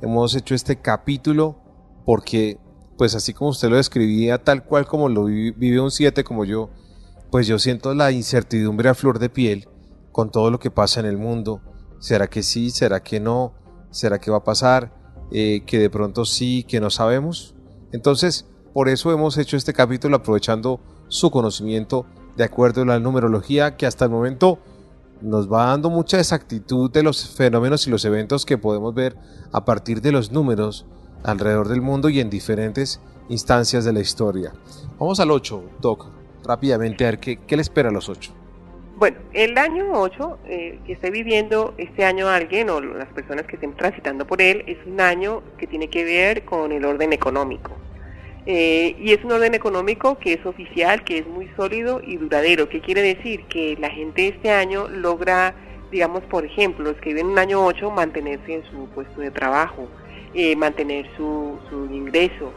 Hemos 0.00 0.36
hecho 0.36 0.54
este 0.54 0.76
capítulo 0.76 1.56
porque, 2.04 2.58
pues 2.96 3.16
así 3.16 3.32
como 3.32 3.50
usted 3.50 3.68
lo 3.68 3.76
describía, 3.76 4.42
tal 4.42 4.64
cual 4.64 4.86
como 4.86 5.08
lo 5.08 5.24
vive 5.24 5.80
un 5.80 5.90
7 5.90 6.22
como 6.22 6.44
yo, 6.44 6.70
pues 7.32 7.48
yo 7.48 7.58
siento 7.58 7.94
la 7.94 8.12
incertidumbre 8.12 8.88
a 8.88 8.94
flor 8.94 9.18
de 9.18 9.28
piel 9.28 9.68
con 10.12 10.30
todo 10.30 10.50
lo 10.50 10.60
que 10.60 10.70
pasa 10.70 11.00
en 11.00 11.06
el 11.06 11.18
mundo. 11.18 11.60
¿Será 11.98 12.28
que 12.28 12.42
sí? 12.44 12.70
¿Será 12.70 13.02
que 13.02 13.18
no? 13.18 13.54
¿Será 13.90 14.18
que 14.18 14.30
va 14.30 14.38
a 14.38 14.44
pasar? 14.44 15.01
Eh, 15.32 15.62
que 15.66 15.78
de 15.78 15.88
pronto 15.88 16.24
sí, 16.24 16.64
que 16.64 16.80
no 16.80 16.90
sabemos. 16.90 17.54
Entonces, 17.92 18.46
por 18.74 18.88
eso 18.88 19.12
hemos 19.12 19.38
hecho 19.38 19.56
este 19.56 19.72
capítulo 19.72 20.16
aprovechando 20.16 20.80
su 21.08 21.30
conocimiento 21.30 22.06
de 22.36 22.44
acuerdo 22.44 22.82
a 22.82 22.86
la 22.86 22.98
numerología 22.98 23.76
que 23.76 23.86
hasta 23.86 24.04
el 24.04 24.10
momento 24.10 24.58
nos 25.22 25.50
va 25.50 25.66
dando 25.66 25.88
mucha 25.88 26.18
exactitud 26.18 26.90
de 26.90 27.02
los 27.02 27.28
fenómenos 27.28 27.86
y 27.86 27.90
los 27.90 28.04
eventos 28.04 28.44
que 28.44 28.58
podemos 28.58 28.94
ver 28.94 29.16
a 29.52 29.64
partir 29.64 30.02
de 30.02 30.12
los 30.12 30.32
números 30.32 30.86
alrededor 31.22 31.68
del 31.68 31.80
mundo 31.80 32.08
y 32.08 32.20
en 32.20 32.28
diferentes 32.28 33.00
instancias 33.28 33.84
de 33.84 33.92
la 33.92 34.00
historia. 34.00 34.52
Vamos 34.98 35.20
al 35.20 35.30
8, 35.30 35.62
Doc, 35.80 36.06
rápidamente 36.44 37.04
a 37.04 37.10
ver 37.10 37.20
qué, 37.20 37.38
qué 37.46 37.56
le 37.56 37.62
espera 37.62 37.90
a 37.90 37.92
los 37.92 38.08
8. 38.08 38.41
Bueno, 38.96 39.16
el 39.32 39.56
año 39.58 39.86
8 39.92 40.38
eh, 40.46 40.78
que 40.86 40.92
esté 40.92 41.10
viviendo 41.10 41.74
este 41.78 42.04
año 42.04 42.28
alguien 42.28 42.70
o 42.70 42.80
las 42.80 43.08
personas 43.08 43.46
que 43.46 43.56
estén 43.56 43.74
transitando 43.74 44.26
por 44.26 44.40
él 44.40 44.62
es 44.66 44.78
un 44.86 45.00
año 45.00 45.42
que 45.58 45.66
tiene 45.66 45.88
que 45.88 46.04
ver 46.04 46.44
con 46.44 46.72
el 46.72 46.84
orden 46.84 47.12
económico. 47.12 47.72
Eh, 48.44 48.94
y 48.98 49.12
es 49.12 49.24
un 49.24 49.32
orden 49.32 49.54
económico 49.54 50.18
que 50.18 50.34
es 50.34 50.44
oficial, 50.44 51.04
que 51.04 51.18
es 51.18 51.26
muy 51.26 51.48
sólido 51.56 52.00
y 52.04 52.16
duradero. 52.16 52.68
¿Qué 52.68 52.80
quiere 52.80 53.02
decir? 53.02 53.44
Que 53.44 53.76
la 53.80 53.88
gente 53.90 54.28
este 54.28 54.50
año 54.50 54.88
logra, 54.88 55.54
digamos, 55.90 56.22
por 56.24 56.44
ejemplo, 56.44 56.84
los 56.84 57.00
que 57.00 57.10
viven 57.10 57.26
un 57.26 57.38
año 57.38 57.64
8, 57.64 57.90
mantenerse 57.90 58.54
en 58.54 58.64
su 58.64 58.88
puesto 58.94 59.20
de 59.20 59.30
trabajo, 59.30 59.88
eh, 60.34 60.54
mantener 60.54 61.06
su, 61.16 61.58
su 61.70 61.86
ingreso, 61.86 62.52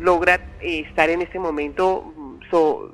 logra 0.00 0.40
estar 0.60 1.10
en 1.10 1.20
este 1.20 1.38
momento 1.38 2.13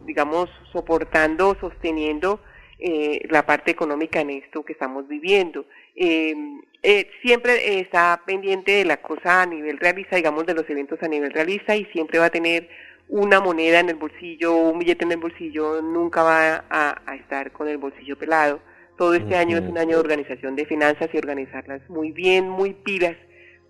digamos, 0.05 0.49
soportando, 0.73 1.57
sosteniendo 1.61 2.41
eh, 2.79 3.27
la 3.29 3.45
parte 3.45 3.71
económica 3.71 4.21
en 4.21 4.31
esto 4.31 4.65
que 4.65 4.73
estamos 4.73 5.07
viviendo. 5.07 5.67
Eh, 5.95 6.35
eh, 6.83 7.11
siempre 7.21 7.79
está 7.81 8.23
pendiente 8.25 8.73
de 8.73 8.85
la 8.87 9.03
cosa 9.03 9.43
a 9.43 9.47
nivel 9.47 9.79
realista, 9.79 10.17
digamos, 10.17 10.47
de 10.47 10.55
los 10.55 10.69
eventos 10.71 10.99
a 11.03 11.09
nivel 11.09 11.31
realista 11.31 11.77
y 11.77 11.85
siempre 11.87 12.19
va 12.19 12.27
a 12.27 12.31
tener 12.31 12.71
una 13.09 13.41
moneda 13.41 13.81
en 13.81 13.91
el 13.91 13.97
bolsillo, 13.97 14.57
un 14.57 14.79
billete 14.79 15.05
en 15.05 15.13
el 15.13 15.19
bolsillo, 15.19 15.83
nunca 15.83 16.23
va 16.23 16.65
a, 16.71 17.15
estar 17.17 17.53
con 17.53 17.69
el 17.69 17.77
bolsillo 17.77 18.17
pelado. 18.17 18.61
Todo 18.97 19.15
este 19.15 19.37
año 19.37 19.59
es 19.59 19.65
un 19.65 19.77
año 19.77 19.97
de 19.97 20.01
organización 20.01 20.57
de 20.57 20.65
finanzas 20.65 21.11
y 21.13 21.19
organizarlas 21.19 21.83
muy 21.91 22.13
bien, 22.13 22.49
muy 22.49 22.73
pilas 22.73 23.17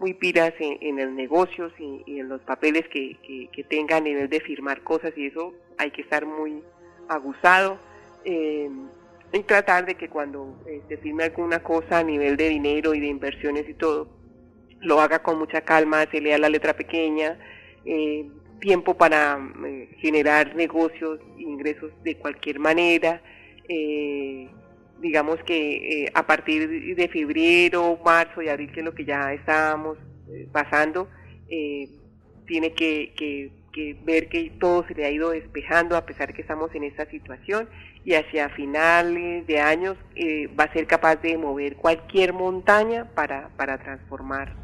muy 0.01 0.15
piras 0.15 0.55
en, 0.59 0.97
los 0.97 1.13
negocios 1.13 1.73
y, 1.79 2.19
en 2.19 2.29
los 2.31 2.41
papeles 2.41 2.89
que, 2.89 3.17
que, 3.53 3.65
tenga 3.65 3.99
a 3.99 4.01
nivel 4.01 4.31
de 4.31 4.41
firmar 4.41 4.81
cosas 4.81 5.13
y 5.15 5.27
eso 5.27 5.53
hay 5.77 5.91
que 5.91 6.01
estar 6.01 6.25
muy 6.25 6.63
aguzado 7.07 7.79
eh, 8.25 8.71
en 9.33 9.45
tratar 9.45 9.85
de 9.85 9.95
que 9.97 10.09
cuando 10.09 10.59
eh, 10.67 10.81
se 10.89 10.97
firme 10.97 11.25
alguna 11.25 11.63
cosa 11.63 11.99
a 11.99 12.03
nivel 12.03 12.39
de 12.39 12.49
dinero 12.49 12.95
y 12.95 13.01
de 13.01 13.09
inversiones 13.09 13.69
y 13.69 13.75
todo, 13.75 14.09
lo 14.81 15.01
haga 15.01 15.23
con 15.23 15.39
mucha 15.39 15.61
calma, 15.61 16.07
se 16.11 16.21
lea 16.21 16.39
la 16.39 16.49
letra 16.49 16.75
pequeña, 16.75 17.39
eh, 17.85 18.27
tiempo 18.59 18.95
para 18.95 19.39
generar 19.99 20.57
negocios, 20.57 21.21
ingresos 21.39 21.93
de 22.03 22.17
cualquier 22.17 22.59
manera, 22.59 23.23
digamos 25.01 25.43
que 25.45 26.05
eh, 26.05 26.13
a 26.15 26.27
partir 26.27 26.95
de 26.95 27.09
febrero, 27.09 27.99
marzo 28.05 28.43
y 28.43 28.49
abril, 28.49 28.71
que 28.73 28.81
es 28.81 28.87
lo 28.87 28.95
que 28.95 29.05
ya 29.05 29.33
estábamos 29.33 29.99
eh, 30.29 30.47
pasando, 30.53 31.09
eh, 31.49 31.89
tiene 32.47 32.73
que, 32.73 33.51
ver 34.05 34.29
que 34.29 34.53
todo 34.59 34.85
se 34.87 34.95
le 34.95 35.07
ha 35.07 35.11
ido 35.11 35.31
despejando 35.31 35.97
a 35.97 36.05
pesar 36.05 36.29
de 36.29 36.35
que 36.35 36.43
estamos 36.43 36.75
en 36.75 36.85
esta 36.85 37.07
situación 37.07 37.69
y 38.05 38.15
hacia 38.15 38.49
finales 38.51 39.47
de 39.47 39.61
años 39.61 39.97
va 40.59 40.65
a 40.65 40.73
ser 40.73 40.87
capaz 40.87 41.17
de 41.17 41.39
mover 41.39 41.77
cualquier 41.77 42.33
montaña 42.33 43.07
para, 43.15 43.49
para 43.57 43.79
transformar 43.79 44.55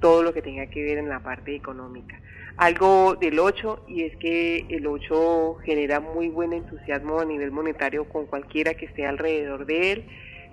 todo 0.00 0.22
lo 0.22 0.32
que 0.32 0.42
tenga 0.42 0.66
que 0.66 0.82
ver 0.82 0.98
en 0.98 1.08
la 1.08 1.20
parte 1.20 1.54
económica 1.54 2.20
algo 2.56 3.16
del 3.16 3.38
8 3.38 3.84
y 3.88 4.02
es 4.02 4.16
que 4.16 4.66
el 4.68 4.86
8 4.86 5.56
genera 5.64 6.00
muy 6.00 6.28
buen 6.28 6.52
entusiasmo 6.52 7.20
a 7.20 7.24
nivel 7.24 7.50
monetario 7.50 8.04
con 8.08 8.26
cualquiera 8.26 8.74
que 8.74 8.86
esté 8.86 9.06
alrededor 9.06 9.66
de 9.66 9.92
él, 9.92 10.04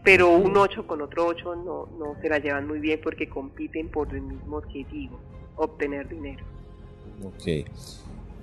pero 0.03 0.29
un 0.29 0.55
8 0.55 0.87
con 0.87 1.01
otro 1.01 1.25
8 1.27 1.55
no, 1.55 1.87
no 1.97 2.15
se 2.21 2.29
la 2.29 2.39
llevan 2.39 2.67
muy 2.67 2.79
bien 2.79 2.99
porque 3.03 3.27
compiten 3.27 3.89
por 3.89 4.13
el 4.13 4.21
mismo 4.21 4.57
objetivo, 4.57 5.19
obtener 5.55 6.07
dinero. 6.07 6.43
Ok. 7.23 7.67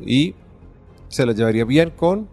¿Y 0.00 0.34
se 1.08 1.24
la 1.24 1.32
llevaría 1.32 1.64
bien 1.64 1.90
con? 1.90 2.28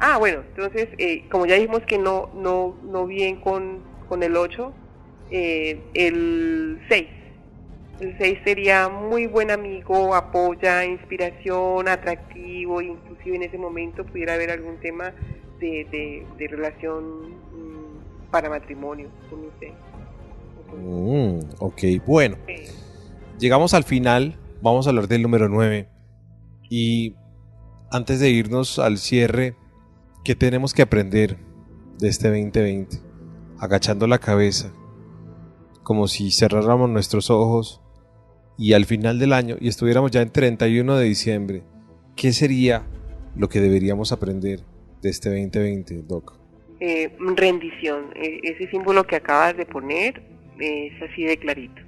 Ah, 0.00 0.18
bueno, 0.18 0.42
entonces, 0.50 0.88
eh, 0.98 1.24
como 1.28 1.46
ya 1.46 1.56
dijimos 1.56 1.82
que 1.82 1.98
no, 1.98 2.30
no, 2.34 2.76
no 2.84 3.06
bien 3.06 3.40
con, 3.40 3.80
con 4.08 4.22
el 4.22 4.36
8, 4.36 4.72
eh, 5.30 5.80
el 5.94 6.80
6 6.88 7.06
6 7.98 8.38
sería 8.44 8.88
muy 8.88 9.26
buen 9.26 9.50
amigo, 9.50 10.14
apoya, 10.14 10.84
inspiración, 10.84 11.88
atractivo, 11.88 12.80
inclusive 12.80 13.36
en 13.36 13.42
ese 13.42 13.58
momento 13.58 14.04
pudiera 14.06 14.34
haber 14.34 14.50
algún 14.50 14.78
tema 14.78 15.12
de, 15.58 16.24
de, 16.38 16.48
relación 16.48 17.30
mm, 17.30 18.30
para 18.30 18.48
matrimonio 18.48 19.08
con 19.28 19.46
usted. 19.46 19.72
Mm, 20.76 21.40
ok, 21.58 21.82
bueno. 22.06 22.36
Llegamos 23.38 23.74
al 23.74 23.84
final, 23.84 24.38
vamos 24.62 24.86
a 24.86 24.90
hablar 24.90 25.08
del 25.08 25.22
número 25.22 25.48
9. 25.48 25.88
Y 26.70 27.16
antes 27.90 28.20
de 28.20 28.30
irnos 28.30 28.78
al 28.78 28.98
cierre, 28.98 29.56
¿qué 30.24 30.36
tenemos 30.36 30.72
que 30.72 30.82
aprender 30.82 31.36
de 31.98 32.08
este 32.08 32.28
2020? 32.28 32.98
Agachando 33.58 34.06
la 34.06 34.18
cabeza, 34.18 34.72
como 35.82 36.06
si 36.06 36.30
cerráramos 36.30 36.90
nuestros 36.90 37.30
ojos 37.30 37.82
y 38.58 38.72
al 38.72 38.84
final 38.84 39.20
del 39.20 39.32
año 39.32 39.56
y 39.60 39.68
estuviéramos 39.68 40.10
ya 40.10 40.20
en 40.20 40.30
31 40.30 40.96
de 40.96 41.04
diciembre, 41.04 41.62
¿qué 42.16 42.32
sería 42.32 42.82
lo 43.36 43.48
que 43.48 43.60
deberíamos 43.60 44.10
aprender 44.10 44.60
de 45.00 45.10
este 45.10 45.28
2020, 45.28 46.02
Doc? 46.02 46.36
Eh, 46.80 47.12
rendición. 47.36 48.10
E, 48.16 48.40
ese 48.42 48.68
símbolo 48.70 49.04
que 49.04 49.16
acabas 49.16 49.56
de 49.56 49.64
poner 49.64 50.22
es 50.58 50.92
así 51.00 51.22
de 51.22 51.36
clarito. 51.38 51.80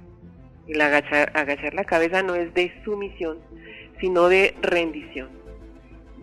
El 0.67 0.79
agachar, 0.79 1.31
agachar 1.35 1.73
la 1.73 1.83
cabeza 1.83 2.23
no 2.23 2.35
es 2.35 2.53
de 2.53 2.71
sumisión, 2.85 3.39
sino 3.99 4.29
de 4.29 4.55
rendición. 4.61 5.29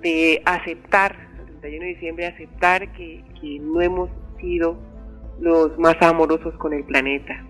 De 0.00 0.40
aceptar, 0.46 1.14
el 1.40 1.60
31 1.60 1.84
de 1.84 1.94
diciembre, 1.94 2.26
aceptar 2.26 2.92
que, 2.94 3.22
que 3.38 3.58
no 3.60 3.82
hemos 3.82 4.08
sido 4.40 4.78
los 5.40 5.78
más 5.78 5.96
amorosos 6.00 6.54
con 6.54 6.72
el 6.72 6.84
planeta, 6.84 7.44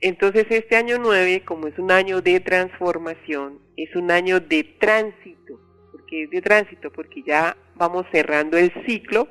Entonces 0.00 0.46
este 0.50 0.76
año 0.76 0.96
9, 1.00 1.42
como 1.44 1.66
es 1.66 1.78
un 1.78 1.90
año 1.90 2.20
de 2.20 2.38
transformación, 2.40 3.58
es 3.76 3.94
un 3.96 4.10
año 4.10 4.40
de 4.40 4.64
tránsito. 4.64 5.60
porque 5.90 6.24
es 6.24 6.30
de 6.30 6.40
tránsito? 6.40 6.90
Porque 6.92 7.22
ya 7.22 7.56
vamos 7.74 8.06
cerrando 8.12 8.56
el 8.56 8.72
ciclo 8.86 9.28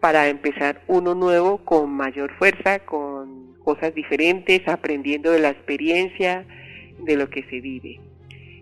para 0.00 0.28
empezar 0.28 0.82
uno 0.86 1.14
nuevo 1.14 1.64
con 1.64 1.90
mayor 1.90 2.36
fuerza, 2.36 2.80
con 2.80 3.54
cosas 3.60 3.94
diferentes, 3.94 4.66
aprendiendo 4.68 5.30
de 5.30 5.38
la 5.40 5.50
experiencia, 5.50 6.44
de 6.98 7.16
lo 7.16 7.30
que 7.30 7.44
se 7.44 7.60
vive. 7.60 8.00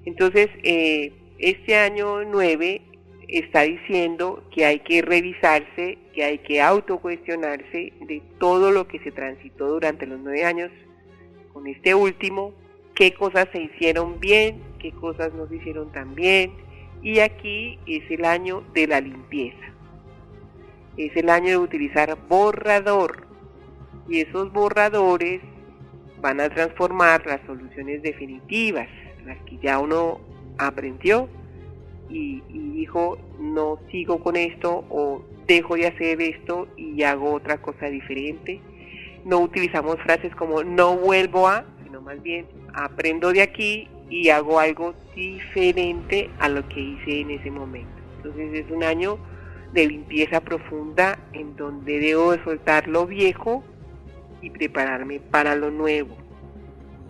Entonces, 0.05 0.49
eh, 0.63 1.13
este 1.39 1.77
año 1.77 2.25
9 2.25 2.83
está 3.29 3.63
diciendo 3.63 4.45
que 4.55 4.65
hay 4.67 4.81
que 4.81 5.03
revisarse, 5.03 5.99
que 6.13 6.25
hay 6.25 6.39
que 6.39 6.61
autocuestionarse 6.61 7.93
de 8.01 8.23
todo 8.39 8.71
lo 8.71 8.87
que 8.87 8.99
se 9.01 9.13
transitó 9.13 9.69
durante 9.69 10.07
los 10.07 10.21
nueve 10.21 10.45
años 10.45 10.71
con 11.53 11.67
este 11.67 11.95
último, 11.95 12.53
qué 12.95 13.15
cosas 13.15 13.49
se 13.53 13.63
hicieron 13.63 14.21
bien, 14.21 14.63
qué 14.79 14.93
cosas 14.93 15.33
no 15.35 15.47
se 15.49 15.57
hicieron 15.57 15.91
tan 15.93 16.15
bien. 16.15 16.53
Y 17.03 17.21
aquí 17.21 17.79
es 17.87 18.11
el 18.11 18.25
año 18.25 18.63
de 18.75 18.87
la 18.87 19.01
limpieza. 19.01 19.73
Es 20.97 21.17
el 21.17 21.31
año 21.31 21.49
de 21.49 21.59
utilizar 21.59 22.17
borrador. 22.29 23.27
Y 24.09 24.21
esos 24.21 24.53
borradores 24.53 25.41
van 26.21 26.41
a 26.41 26.51
transformar 26.51 27.27
las 27.27 27.41
soluciones 27.47 28.03
definitivas, 28.03 28.89
las 29.25 29.39
que 29.45 29.57
ya 29.59 29.79
uno 29.79 30.21
aprendió 30.59 31.29
y, 32.11 32.43
dijo, 32.51 33.19
no 33.39 33.79
sigo 33.91 34.23
con 34.23 34.37
esto 34.37 34.85
o 34.91 35.23
dejo 35.47 35.77
de 35.77 35.87
hacer 35.87 36.21
esto 36.21 36.69
y 36.77 37.03
hago 37.03 37.33
otra 37.35 37.61
cosa 37.63 37.87
diferente. 37.87 38.61
No 39.25 39.41
utilizamos 39.41 39.97
frases 40.03 40.35
como 40.35 40.63
no 40.63 40.97
vuelvo 40.97 41.49
a, 41.49 41.65
sino 41.85 42.01
más 42.01 42.23
bien 42.23 42.47
aprendo 42.75 43.33
de 43.33 43.43
aquí 43.43 43.89
y 44.09 44.29
hago 44.29 44.59
algo 44.59 44.95
diferente 45.15 46.31
a 46.39 46.49
lo 46.49 46.67
que 46.69 46.81
hice 46.81 47.21
en 47.21 47.31
ese 47.31 47.51
momento. 47.51 47.91
Entonces 48.17 48.65
es 48.65 48.71
un 48.71 48.83
año 48.83 49.19
de 49.73 49.87
limpieza 49.87 50.41
profunda 50.41 51.19
en 51.33 51.57
donde 51.57 52.01
debo 52.01 52.33
de 52.33 52.43
soltar 52.43 52.89
lo 52.89 53.07
viejo 53.07 53.63
y 54.43 54.51
prepararme 54.51 55.21
para 55.21 55.55
lo 55.55 55.71
nuevo. 55.71 56.17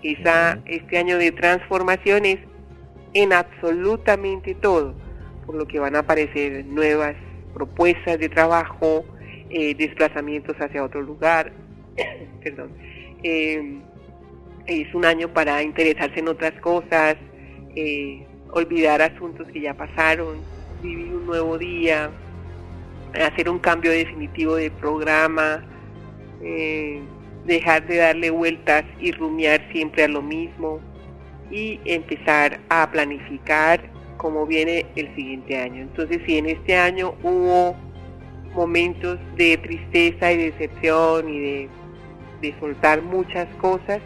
Esa, 0.03 0.59
este 0.67 0.99
año 0.99 1.19
de 1.19 1.33
transformación 1.33 2.25
es 2.27 2.39
en 3.15 3.33
absolutamente 3.33 4.55
todo, 4.55 4.95
por 5.47 5.55
lo 5.55 5.67
que 5.67 5.79
van 5.79 5.97
a 5.97 6.01
aparecer 6.01 6.65
nuevas 6.67 7.17
propuestas 7.55 8.19
de 8.19 8.29
trabajo, 8.29 9.05
eh, 9.51 9.75
desplazamientos 9.75 10.57
hacia 10.61 10.85
otro 10.85 11.03
lugar, 11.03 11.53
perdón. 12.43 12.73
Em, 13.23 13.83
es 14.67 14.95
un 14.95 15.05
año 15.05 15.33
para 15.33 15.63
interesarse 15.63 16.21
en 16.21 16.29
otras 16.29 16.53
cosas, 16.61 17.17
eh, 17.75 18.25
olvidar 18.53 19.03
asuntos 19.03 19.49
que 19.49 19.61
ya 19.61 19.75
pasaron, 19.75 20.39
vivir 20.83 21.13
un 21.13 21.27
nuevo 21.27 21.59
día, 21.59 22.11
hacer 23.15 23.49
un 23.49 23.59
cambio 23.59 23.91
definitivo 23.91 24.57
de 24.57 24.71
programa, 24.71 25.65
eh, 26.43 27.01
dejar 27.47 27.87
de 27.87 27.97
darle 27.97 28.31
vueltas 28.31 28.85
y 29.01 29.13
rumiar 29.13 29.61
siempre 29.73 30.05
a 30.05 30.09
lo 30.09 30.23
mismo, 30.23 30.81
y 31.51 31.81
empezar 31.85 32.61
a 32.69 32.89
planificar 32.91 33.91
cómo 34.17 34.47
viene 34.47 34.87
el 34.97 35.13
siguiente 35.15 35.57
año. 35.57 35.83
Entonces, 35.83 36.21
si 36.27 36.39
en 36.39 36.47
este 36.47 36.77
año 36.77 37.15
hubo 37.23 37.75
momentos 38.55 39.19
de 39.37 39.57
tristeza 39.57 40.33
y 40.33 40.51
decepción 40.51 41.29
y 41.29 41.39
de, 41.41 41.69
soltar 42.59 43.03
muchas 43.03 43.49
cosas, 43.57 44.01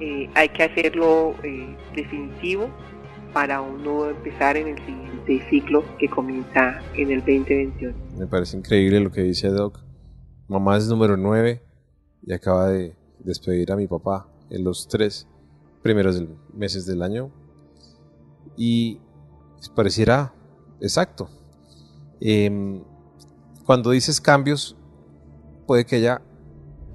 eh, 0.00 0.28
hay 0.34 0.48
que 0.48 0.64
hacerlo 0.64 1.34
eh, 1.42 1.76
definitivo 1.94 2.68
para 3.32 3.60
uno 3.60 4.08
empezar 4.10 4.56
en 4.56 4.68
el 4.68 4.78
siguiente 4.78 5.48
ciclo 5.50 5.84
que 5.98 6.08
comienza 6.08 6.80
en 6.94 7.10
el 7.10 7.18
2021. 7.20 7.94
Me 8.18 8.26
parece 8.26 8.56
increíble 8.56 9.00
lo 9.00 9.10
que 9.10 9.22
dice 9.22 9.48
Doc. 9.48 9.80
Mamá 10.48 10.76
es 10.76 10.88
número 10.88 11.16
9 11.16 11.62
y 12.26 12.32
acaba 12.32 12.68
de 12.68 12.94
despedir 13.18 13.72
a 13.72 13.76
mi 13.76 13.86
papá 13.86 14.28
en 14.50 14.64
los 14.64 14.88
tres 14.88 15.26
primeros 15.82 16.22
meses 16.52 16.86
del 16.86 17.02
año 17.02 17.30
y 18.56 19.00
pareciera 19.74 20.32
exacto. 20.80 21.28
Em, 22.20 22.82
cuando 23.64 23.90
dices 23.90 24.20
cambios, 24.20 24.76
puede 25.66 25.84
que 25.84 25.96
haya 25.96 26.22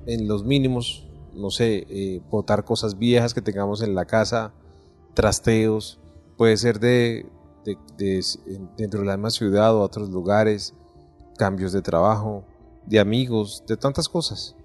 en 0.10 0.28
los 0.28 0.43
mínimos, 0.43 1.07
no 1.36 1.51
sé, 1.51 1.86
eh, 1.89 2.22
botar 2.32 2.66
cosas 2.66 2.97
viejas 2.97 3.34
que 3.34 3.41
tengamos 3.41 3.84
en 3.84 3.93
la 3.93 4.05
casa, 4.05 4.53
trasteos, 5.14 5.99
puede 6.38 6.57
ser 6.57 6.80
de, 6.80 7.26
dentro 8.78 9.01
de 9.01 9.05
la 9.05 9.18
misma 9.18 9.30
ciudad 9.30 9.76
o 9.76 9.82
otros 9.82 10.10
lugares, 10.10 10.74
cambios 11.38 11.74
de 11.74 11.82
trabajo, 11.82 12.43
de 12.86 12.99
amigos, 12.99 13.64
de 13.68 13.78
tantas 13.78 14.10
cosas. 14.10 14.55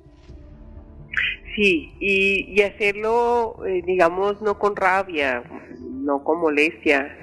Sí, 1.55 1.92
y, 2.01 2.61
hacerlo, 2.62 3.64
eh, 3.66 3.82
digamos, 3.86 4.40
no 4.40 4.59
con 4.59 4.74
rabia, 4.74 5.45
no 5.78 6.24
con 6.24 6.40
molestia, 6.40 7.16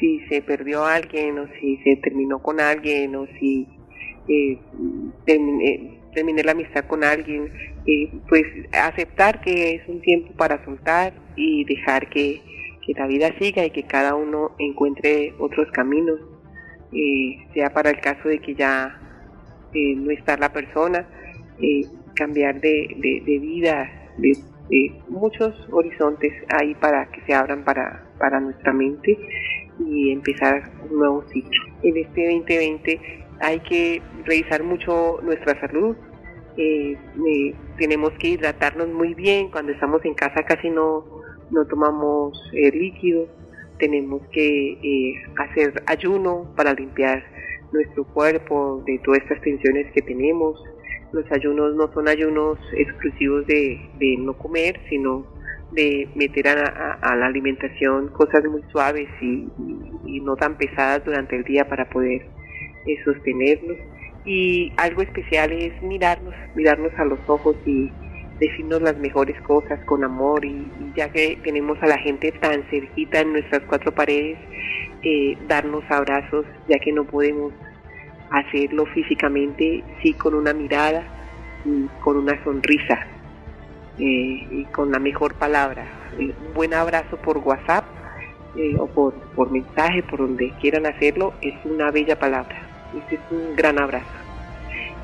si 0.00 0.20
se 0.28 0.42
perdió 0.42 0.84
alguien 0.84 1.38
o 1.38 1.46
si 1.60 1.76
se 1.78 1.96
terminó 1.96 2.40
con 2.40 2.60
alguien 2.60 3.14
o 3.14 3.26
si 3.38 3.68
eh, 4.28 4.58
terminé, 5.26 5.97
la 6.14 6.52
amistad 6.52 6.84
con 6.86 7.04
alguien, 7.04 7.52
eh, 7.86 8.10
pues 8.28 8.44
aceptar 8.72 9.40
que 9.40 9.74
es 9.74 9.88
un 9.88 10.00
tiempo 10.00 10.32
para 10.36 10.64
soltar 10.64 11.12
y 11.36 11.64
dejar 11.64 12.08
que, 12.08 12.40
la 12.96 13.06
vida 13.06 13.30
siga 13.38 13.66
y 13.66 13.70
que 13.70 13.82
cada 13.82 14.14
uno 14.14 14.52
encuentre 14.58 15.34
otros 15.38 15.70
caminos, 15.72 16.18
sea 17.52 17.68
para 17.74 17.90
el 17.90 18.00
caso 18.00 18.30
de 18.30 18.38
que 18.38 18.54
ya 18.54 18.98
no 19.74 20.10
está 20.10 20.38
la 20.38 20.50
persona 20.50 21.06
cambiar 22.18 22.60
de, 22.60 23.22
de, 23.24 23.38
vida, 23.38 23.90
de, 24.18 24.32
muchos 25.08 25.54
horizontes 25.70 26.32
ahí 26.48 26.74
para 26.74 27.10
que 27.10 27.20
se 27.26 27.34
abran 27.34 27.64
para, 27.64 28.04
para 28.18 28.40
nuestra 28.40 28.72
mente 28.72 29.16
y 29.78 30.10
empezar 30.10 30.70
un 30.90 30.98
nuevo 30.98 31.24
ciclo. 31.28 31.64
En 31.82 31.96
este 31.96 32.24
2020 32.34 33.00
hay 33.40 33.60
que 33.60 34.02
revisar 34.24 34.62
mucho 34.62 35.18
nuestra 35.22 35.58
salud. 35.60 35.96
Eh, 36.56 36.96
eh, 37.26 37.54
tenemos 37.78 38.10
que 38.18 38.28
hidratarnos 38.28 38.88
muy 38.88 39.14
bien. 39.14 39.50
Cuando 39.50 39.72
estamos 39.72 40.04
en 40.04 40.14
casa 40.14 40.42
casi 40.44 40.70
no, 40.70 41.04
no 41.50 41.66
tomamos 41.66 42.38
eh, 42.52 42.70
líquidos. 42.72 43.28
Tenemos 43.78 44.22
que 44.32 45.22
hacer 45.38 45.82
ayuno 45.86 46.52
para 46.56 46.74
limpiar 46.74 47.22
nuestro 47.72 48.04
cuerpo 48.04 48.82
de 48.86 48.98
todas 49.04 49.22
estas 49.22 49.40
tensiones 49.40 49.92
que 49.92 50.02
tenemos 50.02 50.60
los 51.12 51.30
ayunos 51.32 51.74
no 51.74 51.90
son 51.92 52.08
ayunos 52.08 52.58
exclusivos 52.76 53.46
de, 53.46 53.80
no 54.18 54.34
comer, 54.34 54.80
sino 54.88 55.26
de 55.72 56.08
meter 56.14 56.48
a, 56.48 57.16
la 57.16 57.26
alimentación 57.26 58.08
cosas 58.08 58.44
muy 58.44 58.62
suaves 58.70 59.08
y, 59.20 59.48
no 60.22 60.36
tan 60.36 60.58
pesadas 60.58 61.04
durante 61.04 61.36
el 61.36 61.44
día 61.44 61.68
para 61.68 61.88
poder 61.88 62.26
eh, 62.86 62.96
sostenernos. 63.04 63.76
Y 64.24 64.72
algo 64.76 65.02
especial 65.02 65.52
es 65.52 65.80
mirarnos, 65.82 66.34
mirarnos 66.54 66.92
a 66.98 67.04
los 67.04 67.18
ojos 67.28 67.56
y 67.64 67.90
decirnos 68.38 68.82
las 68.82 68.96
mejores 68.98 69.40
cosas 69.42 69.80
con 69.84 70.04
amor 70.04 70.44
y, 70.44 70.66
ya 70.96 71.10
que 71.10 71.38
tenemos 71.42 71.78
a 71.82 71.86
la 71.86 71.98
gente 71.98 72.32
tan 72.32 72.62
cerquita 72.70 73.20
en 73.20 73.32
nuestras 73.32 73.62
cuatro 73.62 73.92
paredes, 73.92 74.38
eh, 75.02 75.36
darnos 75.48 75.84
abrazos 75.90 76.46
ya 76.68 76.78
que 76.78 76.92
no 76.92 77.04
podemos 77.04 77.52
hacerlo 78.30 78.86
físicamente, 78.86 79.82
sí 80.02 80.12
con 80.12 80.34
una 80.34 80.52
mirada 80.52 81.02
y 81.64 81.86
con 82.00 82.16
una 82.16 82.42
sonrisa 82.44 83.06
eh, 83.98 84.46
y 84.50 84.66
con 84.72 84.92
la 84.92 84.98
mejor 84.98 85.34
palabra. 85.34 85.86
Eh, 86.18 86.32
un 86.46 86.54
buen 86.54 86.74
abrazo 86.74 87.16
por 87.16 87.38
WhatsApp 87.38 87.84
o 88.78 88.88
por, 88.88 89.14
por 89.36 89.52
mensaje, 89.52 90.02
por 90.02 90.18
donde 90.18 90.50
quieran 90.60 90.84
hacerlo, 90.84 91.32
es 91.42 91.54
una 91.64 91.92
bella 91.92 92.18
palabra. 92.18 92.67
Es 92.96 93.20
un 93.30 93.56
gran 93.56 93.78
abrazo. 93.78 94.06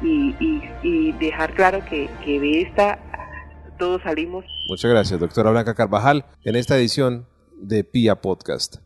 Y, 0.03 0.35
y, 0.83 1.13
dejar 1.13 1.55
claro 1.55 1.85
que, 1.85 2.11
que 2.25 2.39
de 2.39 2.63
esta 2.63 2.99
todos 3.79 4.03
salimos. 4.03 4.45
Muchas 4.69 4.91
gracias, 4.91 5.19
doctora 5.19 5.51
Blanca 5.51 5.75
Carvajal, 5.75 6.27
en 6.45 6.57
esta 6.57 6.77
edición 6.77 7.27
de 7.57 7.85
PIA 7.85 8.21
Podcast. 8.21 8.84